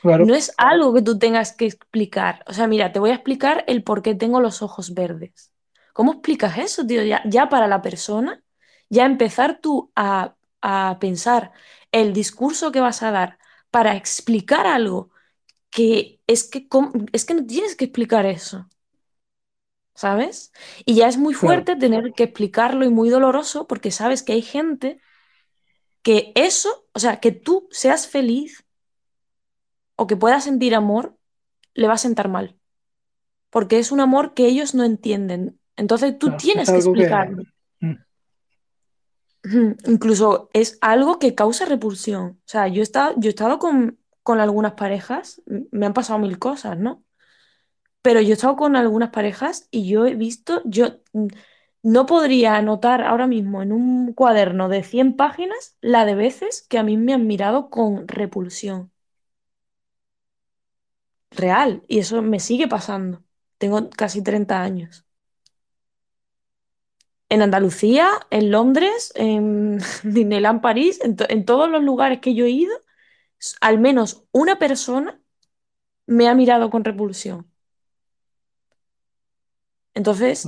[0.02, 2.44] Claro, no es algo que tú tengas que explicar.
[2.48, 5.52] O sea, mira, te voy a explicar el por qué tengo los ojos verdes.
[5.94, 7.04] ¿Cómo explicas eso, tío?
[7.04, 8.44] Ya, ya para la persona,
[8.90, 11.52] ya empezar tú a, a pensar
[11.92, 13.40] el discurso que vas a dar
[13.72, 15.12] para explicar algo
[15.70, 18.68] que es que, ¿cómo- es que no tienes que explicar eso.
[19.96, 20.52] ¿Sabes?
[20.86, 24.34] Y ya es muy claro, fuerte tener que explicarlo y muy doloroso porque sabes que
[24.34, 25.00] hay gente
[26.04, 28.66] que eso, o sea, que tú seas feliz
[29.96, 31.18] o que puedas sentir amor,
[31.74, 32.60] le va a sentar mal,
[33.50, 35.60] porque es un amor que ellos no entienden.
[35.78, 37.44] Entonces tú tienes que explicarlo.
[37.80, 37.96] mm.
[39.88, 42.40] Incluso es algo que causa repulsión.
[42.40, 46.20] O sea, yo he estado, yo he estado con, con algunas parejas, me han pasado
[46.20, 47.04] mil cosas, ¿no?
[48.06, 51.28] Pero yo he estado con algunas parejas y yo he visto, yo mm,
[51.84, 56.78] no podría anotar ahora mismo en un cuaderno de 100 páginas la de veces que
[56.80, 58.92] a mí me han mirado con repulsión
[61.32, 61.84] real.
[61.88, 63.24] Y eso me sigue pasando.
[63.60, 65.06] Tengo casi 30 años.
[67.30, 72.46] En Andalucía, en Londres, en Disneyland París, en, to- en todos los lugares que yo
[72.46, 72.76] he ido,
[73.62, 75.22] al menos una persona
[76.08, 77.52] me ha mirado con repulsión.
[79.96, 80.48] Entonces.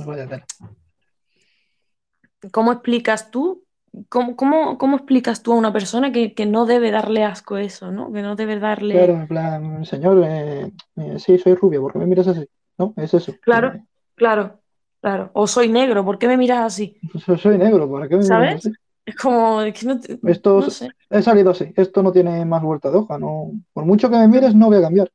[2.52, 3.64] ¿Cómo explicas tú?
[4.08, 7.90] ¿Cómo, cómo, cómo explicas tú a una persona que, que no debe darle asco eso,
[7.90, 8.12] ¿no?
[8.12, 8.94] Que no debe darle...
[8.94, 12.46] Claro, en plan, señor, eh, eh, sí, soy rubio, ¿por qué me miras así?
[12.76, 12.94] ¿No?
[12.96, 13.34] Es eso.
[13.42, 13.82] Claro, eh,
[14.14, 14.60] claro,
[15.00, 15.30] claro.
[15.34, 16.96] O soy negro, ¿por qué me miras así?
[17.26, 18.72] pues soy negro, ¿por qué me miras así?
[19.04, 20.90] Es como, es que no, te- Esto no es- sé.
[21.10, 24.28] he salido así, esto no tiene más vuelta de hoja, no, por mucho que me
[24.28, 25.10] mires, no voy a cambiar.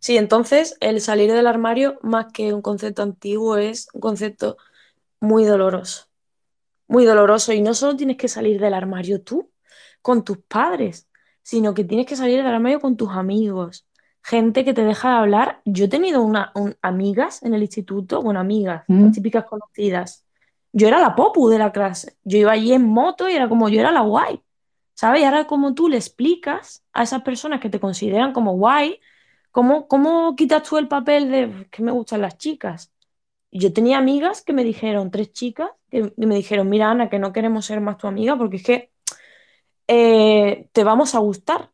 [0.00, 4.58] Sí, entonces el salir del armario, más que un concepto antiguo, es un concepto
[5.20, 6.06] muy doloroso.
[6.88, 7.52] Muy doloroso.
[7.52, 9.50] Y no solo tienes que salir del armario tú,
[10.02, 11.08] con tus padres,
[11.42, 13.86] sino que tienes que salir del armario con tus amigos.
[14.22, 15.62] Gente que te deja de hablar.
[15.66, 20.26] Yo he tenido una, un- amigas en el instituto, bueno, amigas, las Mm, típicas conocidas.
[20.72, 22.16] Yo era la popu de la clase.
[22.24, 24.42] Yo iba allí en moto y era como yo era la guay.
[24.94, 25.22] ¿Sabes?
[25.22, 29.00] Y ahora como tú le explicas a esas personas que te consideran como guay,
[29.50, 32.92] ¿Cómo, cómo quitas tú el papel de que me gustan las chicas?
[33.50, 37.32] Yo tenía amigas que me dijeron, tres chicas, que me dijeron, mira Ana, que no
[37.32, 38.90] queremos ser más tu amiga porque es que
[39.88, 41.70] eh, te vamos a gustar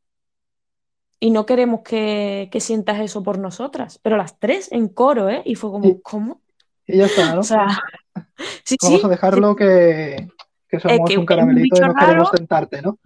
[1.20, 3.98] y no queremos que, que sientas eso por nosotras.
[4.02, 5.42] Pero las tres en coro, ¿eh?
[5.44, 6.40] Y fue como, ¿cómo?
[6.86, 7.40] y ya está, ¿no?
[7.40, 7.66] O sea,
[8.64, 10.28] sí, Vamos sí, a dejarlo que,
[10.68, 12.98] que somos que un caramelito y no queremos raro, tentarte, ¿no?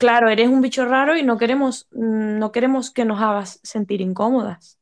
[0.00, 4.02] Claro, eres un bicho raro y no queremos, mm, no queremos que nos hagas sentir
[4.02, 4.80] incómodas,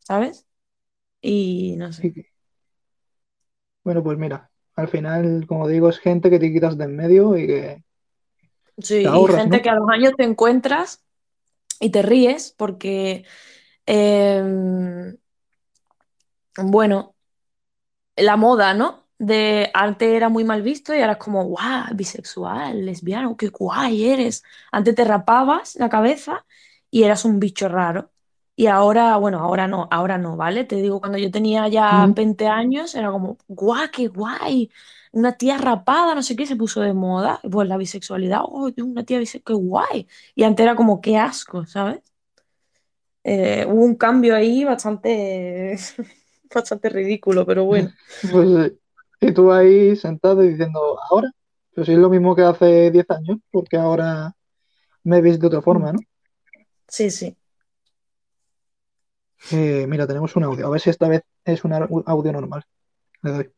[0.00, 0.46] ¿sabes?
[1.22, 2.12] Y no sé.
[3.84, 7.36] Bueno, pues mira, al final, como digo, es gente que te quitas de en medio
[7.36, 7.82] y que
[8.78, 9.62] Sí, te y ahorras, gente ¿no?
[9.62, 11.04] que a los años te encuentras
[11.80, 13.24] y te ríes porque,
[13.86, 15.16] em,
[16.56, 17.14] bueno,
[18.16, 19.07] la moda, ¿no?
[19.18, 24.06] De antes era muy mal visto y ahora es como, guau, bisexual, lesbiano, qué guay
[24.10, 24.44] eres.
[24.72, 26.46] Antes te rapabas la cabeza
[26.90, 28.12] y eras un bicho raro.
[28.56, 30.64] Y ahora, bueno, ahora no, ahora no, ¿vale?
[30.64, 34.70] Te digo, cuando yo tenía ya Mm, 20 años, era como, guau, qué guay.
[35.12, 37.40] Una tía rapada, no sé qué, se puso de moda.
[37.50, 40.08] Pues la bisexualidad, oh, una tía bisexual, qué guay.
[40.34, 42.00] Y antes era como, qué asco, ¿sabes?
[43.24, 45.76] Eh, hubo un cambio ahí bastante,
[46.54, 47.92] bastante ridículo, pero bueno.
[49.20, 51.30] Y tú ahí sentado y diciendo, ahora,
[51.74, 54.32] pues sí es lo mismo que hace 10 años, porque ahora
[55.04, 55.98] me veis de otra forma, ¿no?
[56.86, 57.36] Sí, sí.
[59.52, 62.64] Eh, mira, tenemos un audio, a ver si esta vez es un au- audio normal.
[63.22, 63.50] Le doy.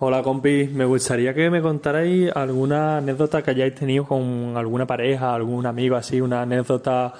[0.00, 5.34] Hola compis, me gustaría que me contarais alguna anécdota que hayáis tenido con alguna pareja,
[5.34, 7.12] algún amigo así, una anécdota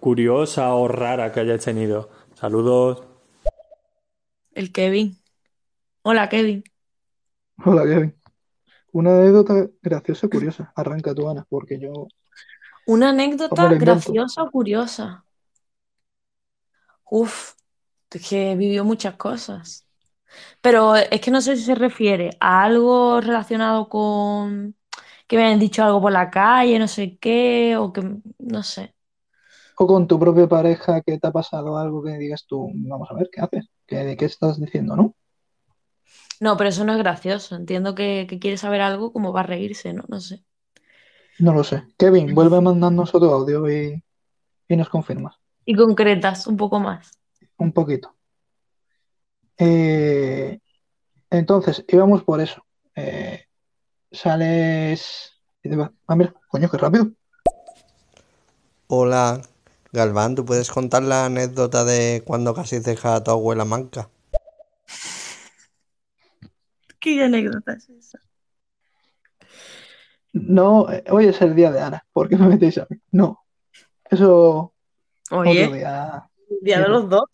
[0.00, 2.08] curiosa o rara que hayáis tenido.
[2.34, 3.02] Saludos.
[4.54, 5.16] El Kevin.
[6.06, 6.64] Hola, Kevin.
[7.64, 8.14] Hola, Kevin.
[8.92, 10.72] Una anécdota graciosa y curiosa.
[10.76, 12.08] Arranca tú, Ana, porque yo
[12.94, 13.10] Una
[13.50, 15.24] o anécdota graciosa o curiosa.
[17.10, 17.54] Uf,
[18.10, 19.86] es que vivió muchas cosas.
[20.62, 24.76] Pero es que no sé si se refiere a algo relacionado con
[25.28, 28.02] que me hayan dicho algo por la calle, no sé qué, o que
[28.40, 28.94] no sé.
[29.82, 32.58] O con tu propia pareja que te ha pasado algo que digas tú,
[32.90, 33.64] vamos a ver, ¿qué haces?
[33.86, 35.14] ¿Qué, de qué estás diciendo, no?
[36.40, 37.56] No, pero eso no es gracioso.
[37.56, 40.04] Entiendo que, que quiere saber algo como va a reírse, ¿no?
[40.08, 40.44] No sé.
[41.38, 41.84] No lo sé.
[41.98, 44.02] Kevin, vuelve a mandarnos otro audio y,
[44.68, 45.36] y nos confirmas.
[45.64, 47.10] Y concretas un poco más.
[47.58, 48.14] Un poquito.
[49.58, 50.58] Eh,
[51.30, 52.64] entonces, íbamos por eso.
[52.94, 53.44] Eh,
[54.10, 55.32] sales.
[56.06, 57.10] Ah, mira, coño, qué rápido.
[58.86, 59.42] Hola,
[59.92, 64.08] Galván, ¿tú puedes contar la anécdota de cuando casi dejas a tu abuela manca?
[67.06, 68.18] ¿Qué anécdota es esa?
[70.32, 72.04] No, eh, hoy es el día de Ana.
[72.12, 72.96] ¿Por qué me metéis a mí?
[73.12, 73.44] No,
[74.10, 74.74] eso
[75.30, 76.28] Oye, día.
[76.60, 77.28] día de los dos.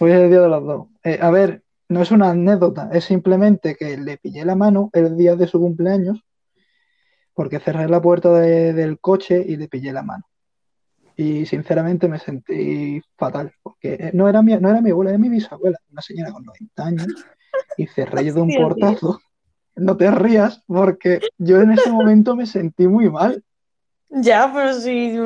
[0.00, 0.88] Hoy es el día de los dos.
[1.04, 5.16] Eh, a ver, no es una anécdota, es simplemente que le pillé la mano el
[5.16, 6.18] día de su cumpleaños
[7.34, 10.24] porque cerré la puerta de- del coche y le pillé la mano.
[11.14, 15.18] Y sinceramente me sentí fatal, porque eh, no era mi, no era mi abuela, era
[15.20, 17.06] mi bisabuela, una señora con 90 años,
[17.76, 19.20] y cerré yo de un portazo.
[19.74, 23.42] No te rías, porque yo en ese momento me sentí muy mal.
[24.10, 25.18] Ya, pero sí.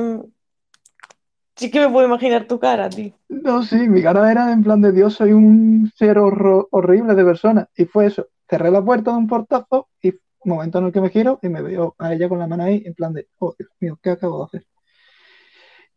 [1.56, 3.12] Sí que me puedo imaginar tu cara, tío.
[3.28, 7.68] No, sí, mi cara era en plan de Dios, soy un ser horrible de persona.
[7.76, 10.12] Y fue eso, cerré la puerta de un portazo y
[10.46, 12.82] momento en el que me giro y me veo a ella con la mano ahí
[12.86, 14.66] en plan de, oh Dios mío, ¿qué acabo de hacer?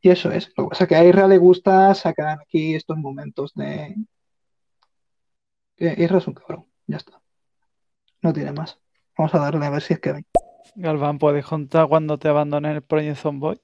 [0.01, 2.97] Y eso es, lo que pasa es que a Isra le gusta sacar aquí estos
[2.97, 3.95] momentos de...
[5.79, 7.19] que Isra es un cabrón, ya está,
[8.21, 8.77] no tiene más.
[9.17, 10.25] Vamos a darle a ver si es Kevin.
[10.75, 13.59] Galván, ¿puedes contar cuando te abandoné el Project Zomboy?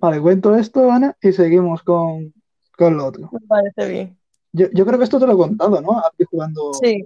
[0.00, 2.32] Vale, cuento esto, Ana, y seguimos con,
[2.76, 3.28] con lo otro.
[3.32, 4.18] Me parece bien.
[4.52, 5.98] Yo, yo creo que esto te lo he contado, ¿no?
[5.98, 7.04] Aquí jugando Sí,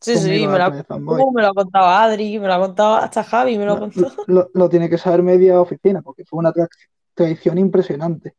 [0.00, 2.94] sí, sí, me lo ha contado, me lo ha contado Adri, me lo ha contado
[2.96, 4.12] hasta Javi, me lo ha Lo, contado.
[4.26, 6.68] lo- lo tiene que saber media oficina, porque fue una tra-
[7.14, 8.34] traición impresionante.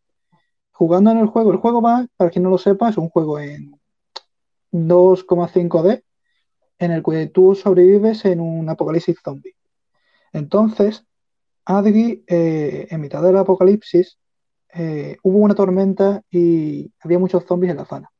[0.77, 3.39] Jugando en el juego, el juego va, para quien no lo sepa, es un juego
[3.39, 3.79] en
[4.71, 6.03] 2,5D,
[6.77, 9.55] en el que tú sobrevives en un apocalipsis zombie.
[10.33, 11.03] Entonces,
[11.65, 14.19] Adri, eh, en mitad del apocalipsis,
[14.71, 18.11] eh, hubo una tormenta y había muchos zombies en la zona.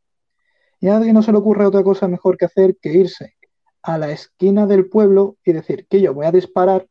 [0.79, 3.35] Y a Adri no se le ocurre otra cosa mejor que hacer que irse
[3.83, 6.87] a la esquina del pueblo y decir que yo voy a disparar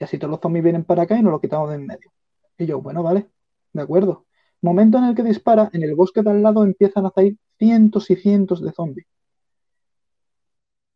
[0.00, 2.10] y así todos los zombies vienen para acá y nos lo quitamos de en medio.
[2.58, 3.28] Y yo, bueno, vale,
[3.72, 4.26] de acuerdo.
[4.62, 8.10] Momento en el que dispara, en el bosque de al lado empiezan a salir cientos
[8.10, 9.06] y cientos de zombies.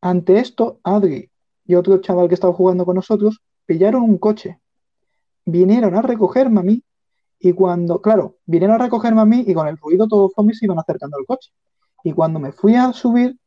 [0.03, 1.31] Ante esto, Adri
[1.65, 4.61] y otro chaval que estaba jugando con nosotros pillaron un coche,
[5.47, 6.83] vinieron a recogerme a mí
[7.39, 10.59] y cuando, claro, vinieron a recogerme a mí y con el ruido todos los zombies
[10.59, 11.51] se iban acercando al coche.
[12.03, 13.39] Y cuando me fui a subir,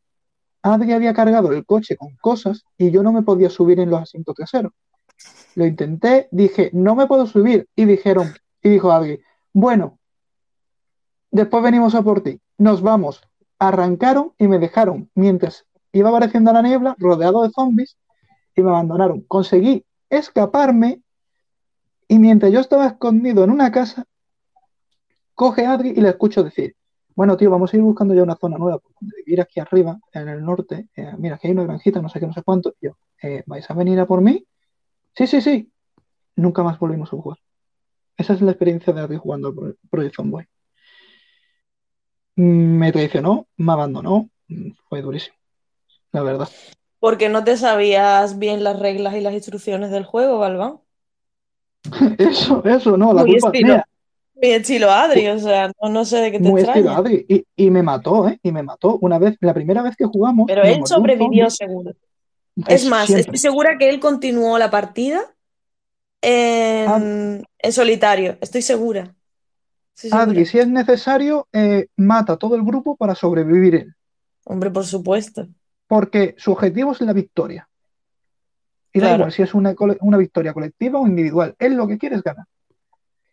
[0.63, 4.01] Adri había cargado el coche con cosas y yo no me podía subir en los
[4.01, 4.73] asientos traseros.
[5.55, 7.67] Lo intenté, dije, no me puedo subir.
[7.75, 8.27] Y dijeron,
[8.61, 9.19] y dijo Adri,
[9.53, 9.99] bueno,
[11.31, 12.39] después venimos a por ti.
[12.57, 13.21] Nos vamos.
[13.59, 17.97] Arrancaron y me dejaron mientras iba apareciendo la niebla, rodeado de zombies,
[18.55, 19.21] y me abandonaron.
[19.21, 21.01] Conseguí escaparme
[22.07, 24.05] y mientras yo estaba escondido en una casa,
[25.33, 26.75] coge a Adri y le escucho decir,
[27.15, 29.99] bueno, tío, vamos a ir buscando ya una zona nueva, por donde vivir aquí arriba,
[30.13, 30.87] en el norte.
[30.95, 32.75] Eh, mira, aquí hay una granjita, no sé qué, no sé cuánto.
[32.79, 32.91] Yo,
[33.23, 34.45] eh, ¿vais a venir a por mí?
[35.15, 35.71] Sí, sí, sí.
[36.35, 37.39] Nunca más volvimos a jugar.
[38.15, 40.47] Esa es la experiencia de Adri jugando al Project Zomboy.
[42.37, 44.29] Me traicionó, me abandonó,
[44.87, 45.35] fue durísimo,
[46.11, 46.47] la verdad.
[46.99, 50.79] Porque no te sabías bien las reglas y las instrucciones del juego, Galván.
[52.17, 53.73] Eso, eso, no, la Muy culpa es estilo.
[53.73, 53.87] mía.
[54.39, 56.91] Mi estilo Adri, o sea, no, no sé de qué te Muy estilo.
[56.91, 57.25] Adri.
[57.27, 58.39] Y, y me mató, ¿eh?
[58.43, 58.97] Y me mató.
[59.01, 60.45] Una vez, la primera vez que jugamos.
[60.47, 61.93] Pero él sobrevivió seguro.
[62.67, 63.21] Es más, siempre.
[63.21, 65.21] estoy segura que él continuó la partida
[66.21, 67.47] en, Ah.
[67.59, 68.37] en solitario.
[68.41, 69.15] Estoy segura.
[70.11, 73.95] Adri, si es necesario, eh, mata a todo el grupo para sobrevivir él.
[74.43, 75.47] Hombre, por supuesto.
[75.87, 77.67] Porque su objetivo es la victoria.
[78.93, 79.75] Y da igual si es una,
[80.17, 81.55] victoria colectiva o individual.
[81.59, 82.45] Él lo que quiere es ganar.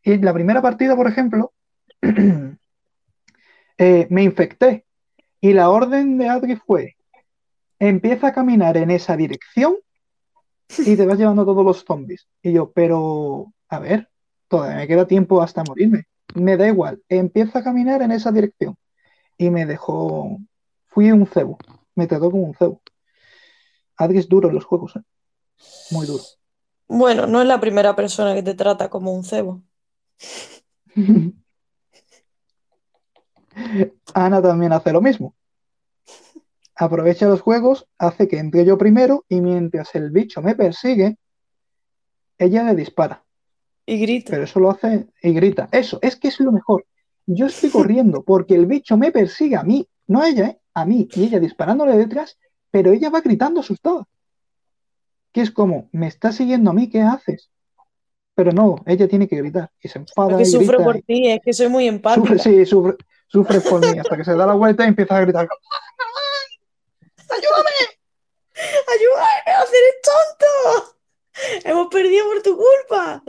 [0.02, 1.52] Y la primera partida, por ejemplo,
[3.78, 4.86] eh, me infecté.
[5.40, 6.96] Y la orden de Adri fue:
[7.78, 9.76] empieza a caminar en esa dirección
[10.78, 12.26] y te vas llevando todos los zombies.
[12.42, 14.08] Y yo, pero, a ver,
[14.48, 16.06] todavía me queda tiempo hasta morirme.
[16.34, 18.76] Me da igual, empieza a caminar en esa dirección.
[19.38, 20.38] Y me dejó.
[20.86, 21.58] Fui un cebo.
[21.94, 22.80] Me trató como un cebo.
[23.96, 25.02] Adri es duro en los juegos, ¿eh?
[25.90, 26.22] Muy duro.
[26.88, 29.62] Bueno, no es la primera persona que te trata como un cebo.
[34.14, 35.34] Ana también hace lo mismo.
[36.76, 41.18] Aprovecha los juegos, hace que entre yo primero y mientras el bicho me persigue,
[42.36, 43.23] ella le dispara.
[43.86, 44.30] Y grita.
[44.30, 45.68] Pero eso lo hace y grita.
[45.70, 46.86] Eso, es que es lo mejor.
[47.26, 50.58] Yo estoy corriendo porque el bicho me persigue a mí, no a ella, ¿eh?
[50.74, 52.38] a mí, y ella disparándole detrás,
[52.70, 54.06] pero ella va gritando asustada.
[55.32, 57.50] Que es como, me está siguiendo a mí, ¿qué haces?
[58.34, 61.30] Pero no, ella tiene que gritar y se enfada Es y grita por y- ti,
[61.30, 62.20] es que soy muy empática.
[62.26, 62.96] Sufre, sí, sufre,
[63.28, 65.48] sufre por mí, hasta que se da la vuelta y empieza a gritar.
[67.30, 67.70] ¡Ayúdame,
[69.46, 70.93] hacer eres tonto!
[71.64, 73.22] Hemos perdido por tu culpa.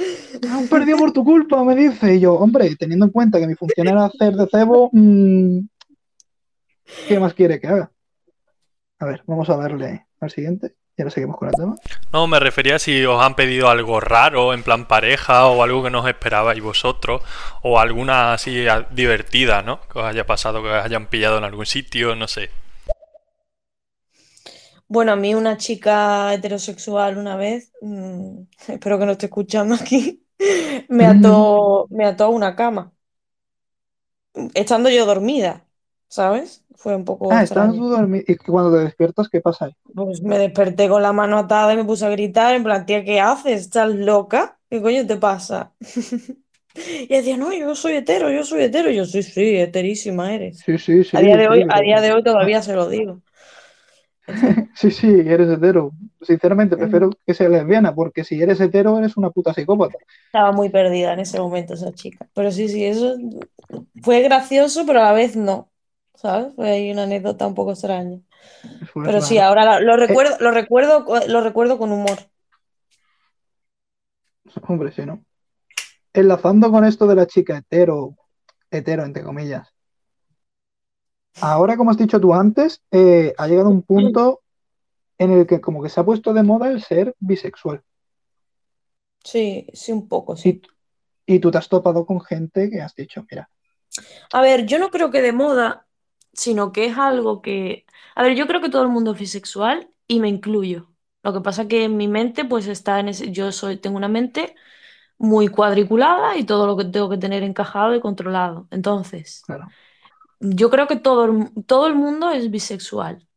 [0.51, 2.15] Han perdido por tu culpa, me dice.
[2.15, 5.59] Y yo, hombre, teniendo en cuenta que mi función era hacer de cebo, mm,
[7.07, 7.91] ¿qué más quiere que haga?
[8.99, 10.75] A ver, vamos a darle al siguiente.
[10.97, 11.75] Y ahora seguimos con el tema.
[12.13, 15.89] No, me refería si os han pedido algo raro, en plan pareja, o algo que
[15.89, 17.21] no os esperabais vosotros,
[17.63, 19.81] o alguna así a- divertida, ¿no?
[19.91, 22.49] Que os haya pasado, que os hayan pillado en algún sitio, no sé.
[24.95, 30.25] Bueno, a mí una chica heterosexual una vez, mm, espero que no esté escuchando aquí,
[30.89, 32.93] me ató, me ató a una cama,
[34.53, 35.65] estando yo dormida,
[36.07, 36.63] ¿sabes?
[36.75, 37.79] Fue un poco Ah, estás extraño.
[37.79, 38.23] tú dormido.
[38.27, 39.73] Y cuando te despiertas, ¿qué pasa ahí?
[39.93, 43.03] Pues me desperté con la mano atada y me puse a gritar, en plan, tía,
[43.03, 43.61] ¿qué haces?
[43.61, 44.59] ¿Estás loca?
[44.69, 45.73] ¿Qué coño te pasa?
[46.77, 48.91] Y decía, no, yo soy hetero, yo soy hetero.
[48.91, 50.65] Y yo, sí, sí, heterísima eres.
[50.65, 51.17] Sí, sí, sí.
[51.17, 53.21] A día de sí, hoy, a pero- día de hoy todavía se lo digo.
[54.75, 55.91] Sí, sí, eres hetero.
[56.21, 59.97] Sinceramente, prefiero que sea lesbiana, porque si eres hetero, eres una puta psicópata.
[60.25, 62.27] Estaba muy perdida en ese momento esa chica.
[62.33, 63.15] Pero sí, sí, eso
[64.01, 65.69] fue gracioso, pero a la vez no.
[66.15, 66.53] ¿Sabes?
[66.55, 68.19] Fue ahí una anécdota un poco extraña.
[68.91, 72.17] Fue Pero sí, ahora lo, lo recuerdo, lo recuerdo, lo recuerdo con humor.
[74.67, 75.23] Hombre, sí, ¿no?
[76.13, 78.15] Enlazando con esto de la chica hetero,
[78.71, 79.74] hetero, entre comillas.
[81.41, 84.41] Ahora, como has dicho tú antes, eh, ha llegado un punto
[85.17, 87.81] en el que como que se ha puesto de moda el ser bisexual.
[89.23, 90.61] Sí, sí, un poco, sí.
[91.27, 93.49] Y, y tú te has topado con gente que has dicho, mira,
[94.31, 95.87] A ver, yo no creo que de moda,
[96.33, 97.85] sino que es algo que...
[98.15, 100.91] A ver, yo creo que todo el mundo es bisexual y me incluyo.
[101.23, 103.31] Lo que pasa que en mi mente pues está en ese...
[103.31, 104.55] Yo soy, tengo una mente
[105.17, 108.67] muy cuadriculada y todo lo que tengo que tener encajado y controlado.
[108.71, 109.75] Entonces, claro,
[110.45, 113.27] yo creo que todo el, todo el mundo es bisexual.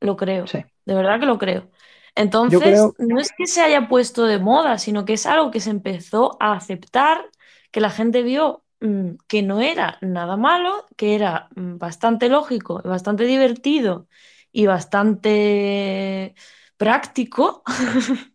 [0.00, 0.52] Lo creo.
[0.52, 0.64] sí.
[0.86, 1.70] De verdad que lo creo.
[2.14, 5.60] Entonces, creo- no es que se haya puesto de moda, sino que es algo que
[5.60, 7.24] se empezó a aceptar,
[7.70, 12.82] que la gente vio mm, que no era nada malo, que era mm, bastante lógico,
[12.84, 14.08] bastante divertido
[14.52, 16.34] y bastante
[16.76, 17.62] práctico.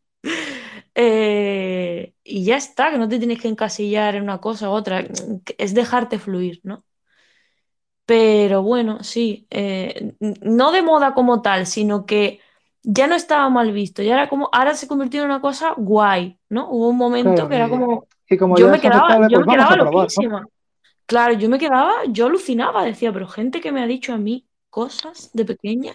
[0.95, 5.03] Eh, y ya está, que no te tienes que encasillar en una cosa u otra,
[5.57, 6.86] es dejarte fluir, ¿no?
[8.06, 12.39] Pero bueno, sí, eh, no de moda como tal, sino que
[12.84, 16.39] ya no estaba mal visto, ya era como, ahora se convirtió en una cosa guay,
[16.49, 16.70] ¿no?
[16.70, 19.53] Hubo un momento Claro, que era como, y como yo me quedaba, yo pues me
[19.53, 20.47] quedaba loquísima.
[21.08, 24.47] Claro, yo me quedaba, yo alucinaba, decía, pero gente que me ha dicho a mí
[24.70, 25.93] cosas de pequeña,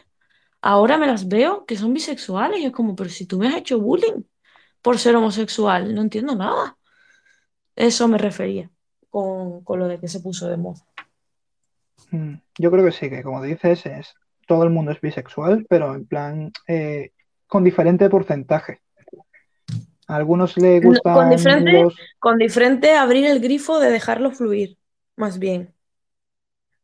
[0.63, 3.57] ahora me las veo que son bisexuales y es como, pero si tú me has
[3.57, 4.23] hecho bullying
[4.83, 6.79] por ser homosexual, no entiendo nada.
[7.77, 8.71] Eso me refería
[9.11, 10.83] con, con lo de que se puso de moda.
[12.11, 14.15] Mm, Yo creo que sí, que como dices, es
[14.47, 17.13] todo el mundo es bisexual, pero en plan eh,
[17.47, 18.81] con diferente porcentaje.
[20.09, 21.95] A algunos les No, Con gustan diferente, los...
[22.19, 24.79] con diferente abrir el grifo de dejarlo fluir,
[25.17, 25.75] más bien.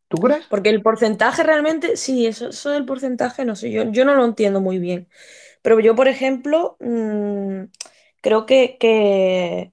[0.09, 0.47] ¿Tú crees?
[0.49, 4.25] Porque el porcentaje realmente, sí, eso, eso del porcentaje, no sé, yo, yo no lo
[4.25, 5.09] entiendo muy bien.
[5.63, 7.65] Pero yo, por ejemplo, mm,
[8.23, 9.73] creo que, que,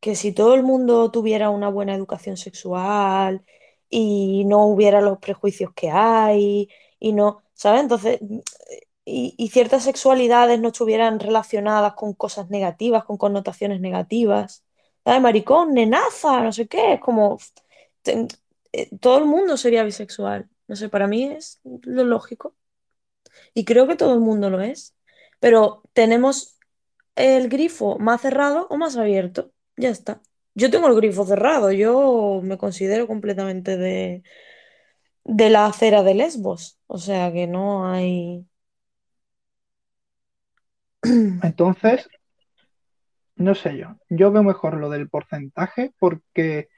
[0.00, 3.44] que si todo el mundo tuviera una buena educación sexual
[3.90, 6.68] y no hubiera los prejuicios que hay
[6.98, 7.82] y no, ¿sabes?
[7.82, 8.20] Entonces,
[9.04, 14.64] y, y ciertas sexualidades no estuvieran relacionadas con cosas negativas, con connotaciones negativas,
[15.04, 15.22] ¿sabes?
[15.22, 17.38] Maricón, nenaza, no sé qué, es como,
[18.72, 20.48] eh, todo el mundo sería bisexual.
[20.68, 22.54] No sé, para mí es lo lógico
[23.54, 24.96] y creo que todo el mundo lo es,
[25.40, 26.58] pero tenemos
[27.16, 29.52] el grifo más cerrado o más abierto.
[29.76, 30.22] Ya está.
[30.56, 34.22] Yo tengo el grifo cerrado, yo me considero completamente de,
[35.22, 38.46] de la acera de Lesbos, o sea que no hay...
[41.02, 42.08] Entonces,
[43.34, 43.98] no sé yo.
[44.08, 46.70] Yo veo mejor lo del porcentaje porque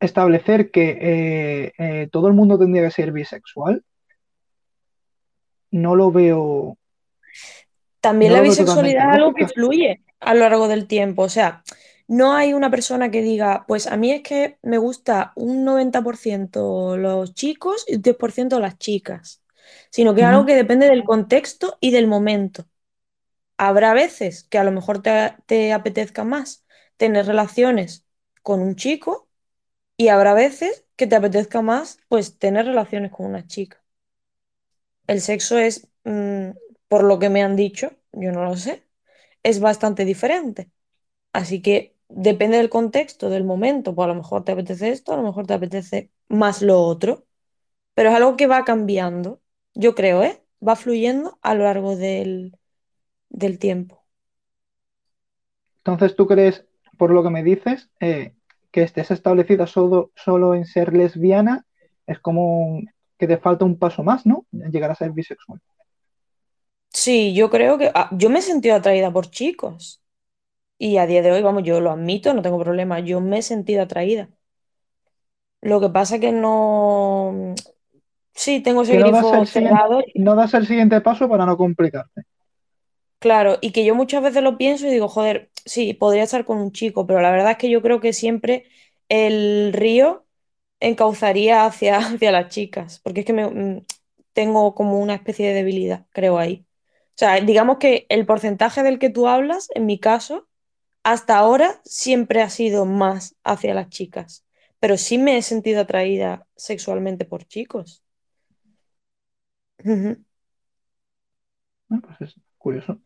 [0.00, 3.84] establecer que eh, eh, todo el mundo tendría que ser bisexual,
[5.72, 6.78] no lo veo,
[8.00, 11.62] También no la bisexualidad es algo que fluye a lo largo del tiempo, o sea,
[12.08, 16.96] no hay una persona que diga, pues a mí es que me gusta un 90%
[16.96, 19.42] los chicos y un 10% las chicas,
[19.90, 22.66] sino que es algo que depende del contexto y del momento.
[23.58, 26.64] Habrá veces que a lo mejor te, te apetezca más
[26.96, 28.06] tener relaciones
[28.42, 29.28] con un chico
[29.96, 33.82] y habrá veces que te apetezca más pues tener relaciones con una chica.
[35.06, 36.50] El sexo es, mm,
[36.88, 38.84] por lo que me han dicho, yo no lo sé,
[39.42, 40.70] es bastante diferente.
[41.32, 45.16] Así que depende del contexto, del momento, pues a lo mejor te apetece esto, a
[45.18, 47.26] lo mejor te apetece más lo otro,
[47.94, 49.42] pero es algo que va cambiando,
[49.74, 50.42] yo creo, ¿eh?
[50.66, 52.58] Va fluyendo a lo largo del,
[53.30, 54.04] del tiempo.
[55.78, 56.66] Entonces, ¿tú crees,
[56.98, 58.34] por lo que me dices, eh,
[58.70, 61.66] que estés establecida solo, solo en ser lesbiana
[62.06, 62.80] es como
[63.18, 64.46] que te falta un paso más, ¿no?
[64.52, 65.60] Llegar a ser bisexual.
[66.92, 70.02] Sí, yo creo que ah, yo me he sentido atraída por chicos
[70.78, 73.42] y a día de hoy, vamos, yo lo admito, no tengo problema, yo me he
[73.42, 74.30] sentido atraída.
[75.62, 77.54] Lo que pasa que no,
[78.34, 81.28] sí, tengo ese Que no das grifo el siguiente, cerrado, no das el siguiente paso
[81.30, 82.22] para no complicarte.
[83.18, 86.58] claro, y que yo muchas veces lo pienso y digo, joder, sí, podría estar con
[86.58, 88.66] un chico, pero la verdad es que yo creo que siempre
[89.08, 90.26] el río
[90.80, 93.86] encauzaría hacia, hacia las chicas, porque es que me, mm,
[94.32, 96.66] tengo como una especie de debilidad, creo ahí.
[97.10, 100.48] O sea, digamos que el porcentaje del que tú hablas, en mi caso,
[101.04, 104.46] hasta ahora siempre ha sido más hacia las chicas,
[104.80, 108.04] pero sí me he sentido atraída sexualmente por chicos.
[111.90, 113.00] Ah, Pues es curioso,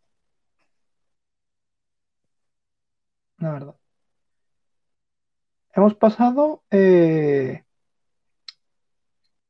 [3.38, 3.76] la verdad.
[5.74, 7.64] Hemos pasado, eh,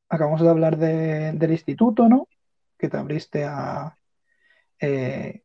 [0.09, 2.27] acabamos de hablar de- del instituto, ¿no?
[2.77, 3.97] Que te abriste a,
[4.79, 5.41] eh,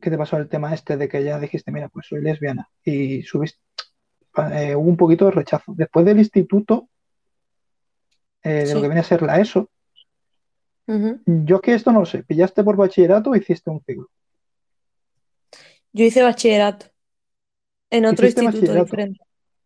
[0.00, 3.22] ¿qué te pasó el tema este de que ya dijiste, mira, pues soy lesbiana y
[3.22, 3.60] subiste,
[4.52, 5.72] eh, hubo un poquito de rechazo.
[5.76, 6.88] Después del instituto,
[8.42, 9.70] eh, de lo que viene a ser la ESO,
[11.26, 14.08] yo que esto no lo sé, ¿pillaste por bachillerato o hiciste un ciclo?
[15.92, 16.86] Yo hice bachillerato
[17.90, 19.20] en otro instituto diferente.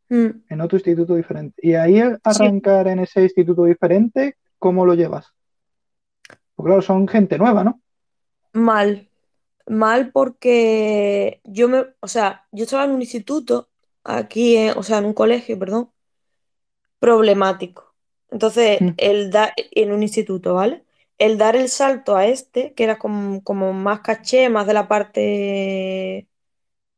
[0.08, 0.42] Mm.
[0.48, 1.60] en otro instituto diferente.
[1.62, 5.32] Y ahí Sí, arrancar en ese instituto diferente, ¿cómo lo llevas?
[6.54, 7.80] Porque claro, son gente nueva, ¿no?
[8.52, 9.08] Mal.
[9.66, 13.70] Mal porque yo me, o sea, yo estaba en un instituto,
[14.04, 15.90] aquí, en- o sea, en un colegio, perdón,
[16.98, 17.94] problemático.
[18.30, 20.84] Entonces, Mm, el dar, en un instituto, ¿vale?
[21.18, 24.88] El dar el salto a este, que era como, como más caché, más de la
[24.88, 26.28] parte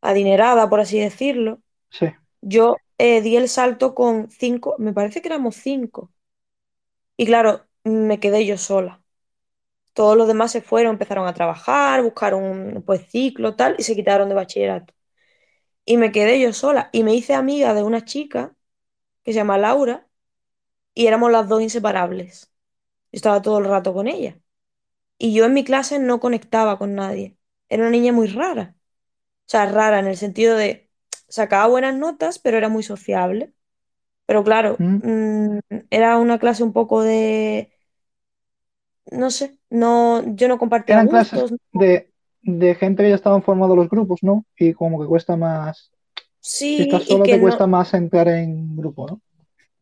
[0.02, 2.12] adinerada, por así decirlo, sí.
[2.42, 6.12] yo eh, di el salto con cinco, me parece que éramos cinco.
[7.16, 9.01] Y claro, me quedé yo sola.
[9.94, 14.28] Todos los demás se fueron, empezaron a trabajar, buscaron pues ciclo, tal, y se quitaron
[14.28, 14.94] de bachillerato.
[15.84, 16.90] Y me quedé yo sola.
[16.92, 18.56] Y me hice amiga de una chica
[19.24, 20.08] que se llama Laura,
[20.94, 22.52] y éramos las dos inseparables.
[23.12, 24.40] Yo estaba todo el rato con ella.
[25.18, 27.36] Y yo en mi clase no conectaba con nadie.
[27.68, 28.76] Era una niña muy rara.
[29.46, 30.90] O sea, rara en el sentido de
[31.28, 33.54] sacaba buenas notas, pero era muy sociable.
[34.26, 35.00] Pero claro, Mm.
[35.58, 37.72] mm, era una clase un poco de,
[39.10, 41.54] no sé, no, yo no compartía Eran clases gustos.
[41.72, 44.46] de, de gente que ya estaban formados los grupos, ¿no?
[44.56, 45.90] Y como que cuesta más,
[46.70, 49.22] si Sí, estás sola que te no, cuesta más entrar en grupo, ¿no?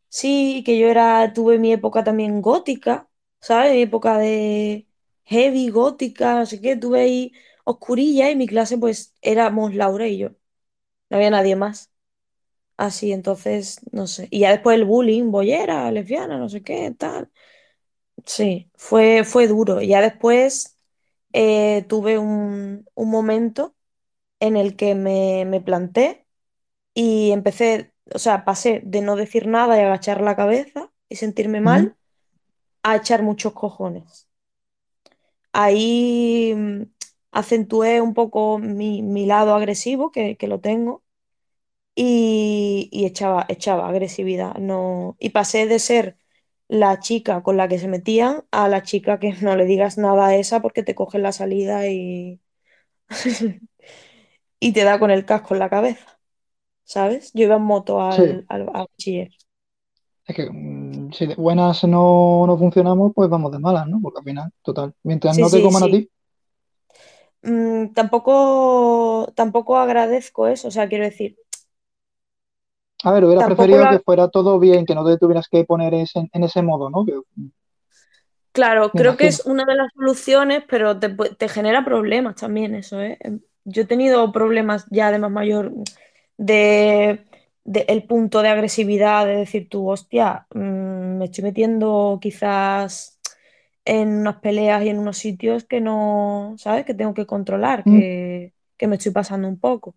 [0.09, 3.09] sí, que yo era, tuve mi época también gótica,
[3.41, 3.73] ¿sabes?
[3.73, 4.89] Mi época de
[5.25, 7.33] heavy, gótica, no sé qué, tuve ahí
[7.65, 10.31] oscurilla y mi clase pues éramos Laura y yo,
[11.11, 11.91] no había nadie más.
[12.79, 14.29] Así, entonces, no sé.
[14.31, 17.31] Y ya después el bullying, bollera, lesbiana, no sé qué, tal.
[18.27, 19.81] Sí, fue, fue duro.
[19.83, 20.77] Ya después
[21.33, 23.77] eh, tuve un, un momento
[24.41, 26.27] en el que me, me planté
[26.95, 31.61] y empecé, o sea, pasé de no decir nada y agachar la cabeza y sentirme
[31.63, 31.63] Ujú.
[31.63, 31.97] mal
[32.85, 34.29] a echar muchos cojones.
[35.53, 36.83] Ahí mm,
[37.33, 41.03] acentué un poco mi, mi lado agresivo, que, que lo tengo,
[41.95, 44.57] y, y echaba, echaba agresividad.
[44.57, 46.19] No, y pasé de ser
[46.71, 50.29] la chica con la que se metían a la chica que no le digas nada
[50.29, 52.41] a esa porque te cogen la salida y,
[54.61, 56.21] y te da con el casco en la cabeza,
[56.85, 57.33] ¿sabes?
[57.35, 59.33] Yo iba en moto Sí, al, al, al bachiller.
[60.27, 64.01] es que mm, si de buenas no, no funcionamos, pues vamos de malas, ¿no?
[64.03, 66.11] Porque al final, total, mientras Sí, no te sí, coman a ti,
[67.43, 71.37] Mm, tampoco, tampoco agradezco eso, o sea, quiero decir,
[73.05, 76.29] a ver, tampoco preferido que fuera todo bien, que no te tuvieras que poner ese-
[76.33, 77.05] en ese modo, ¿no?
[77.05, 77.15] Que,
[78.53, 82.75] Claro, me creo que es una de las soluciones, pero te, te genera problemas también
[82.75, 83.17] eso, ¿eh?
[83.21, 85.73] Em, Yo he tenido problemas ya de más mayor
[86.37, 87.25] de,
[87.65, 93.21] de el punto de agresividad, de decir tú, hostia, mm, me estoy metiendo quizás
[93.85, 96.85] en unas peleas y en unos sitios que no, ¿sabes?
[96.87, 98.01] Que tengo que controlar, Mm.
[98.01, 99.95] que, que me estoy pasando un poco.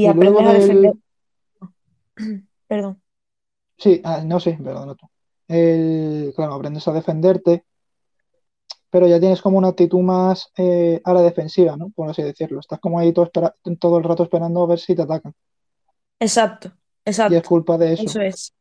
[0.00, 0.92] Y aprendes a defender.
[0.92, 1.02] del...
[2.68, 3.02] Perdón.
[3.78, 5.06] Sí, ah, no sé, perdón, tú.
[5.48, 7.64] El, claro, aprendes a defenderte,
[8.90, 11.90] pero ya tienes como una actitud más eh, a la defensiva, ¿no?
[11.90, 12.60] Por así decirlo.
[12.60, 15.34] Estás como ahí todo, espera- todo el rato esperando a ver si te atacan.
[16.20, 16.72] Exacto,
[17.26, 17.42] Y es exacto.
[17.42, 18.14] culpa de eso.
[18.14, 18.54] Eso es.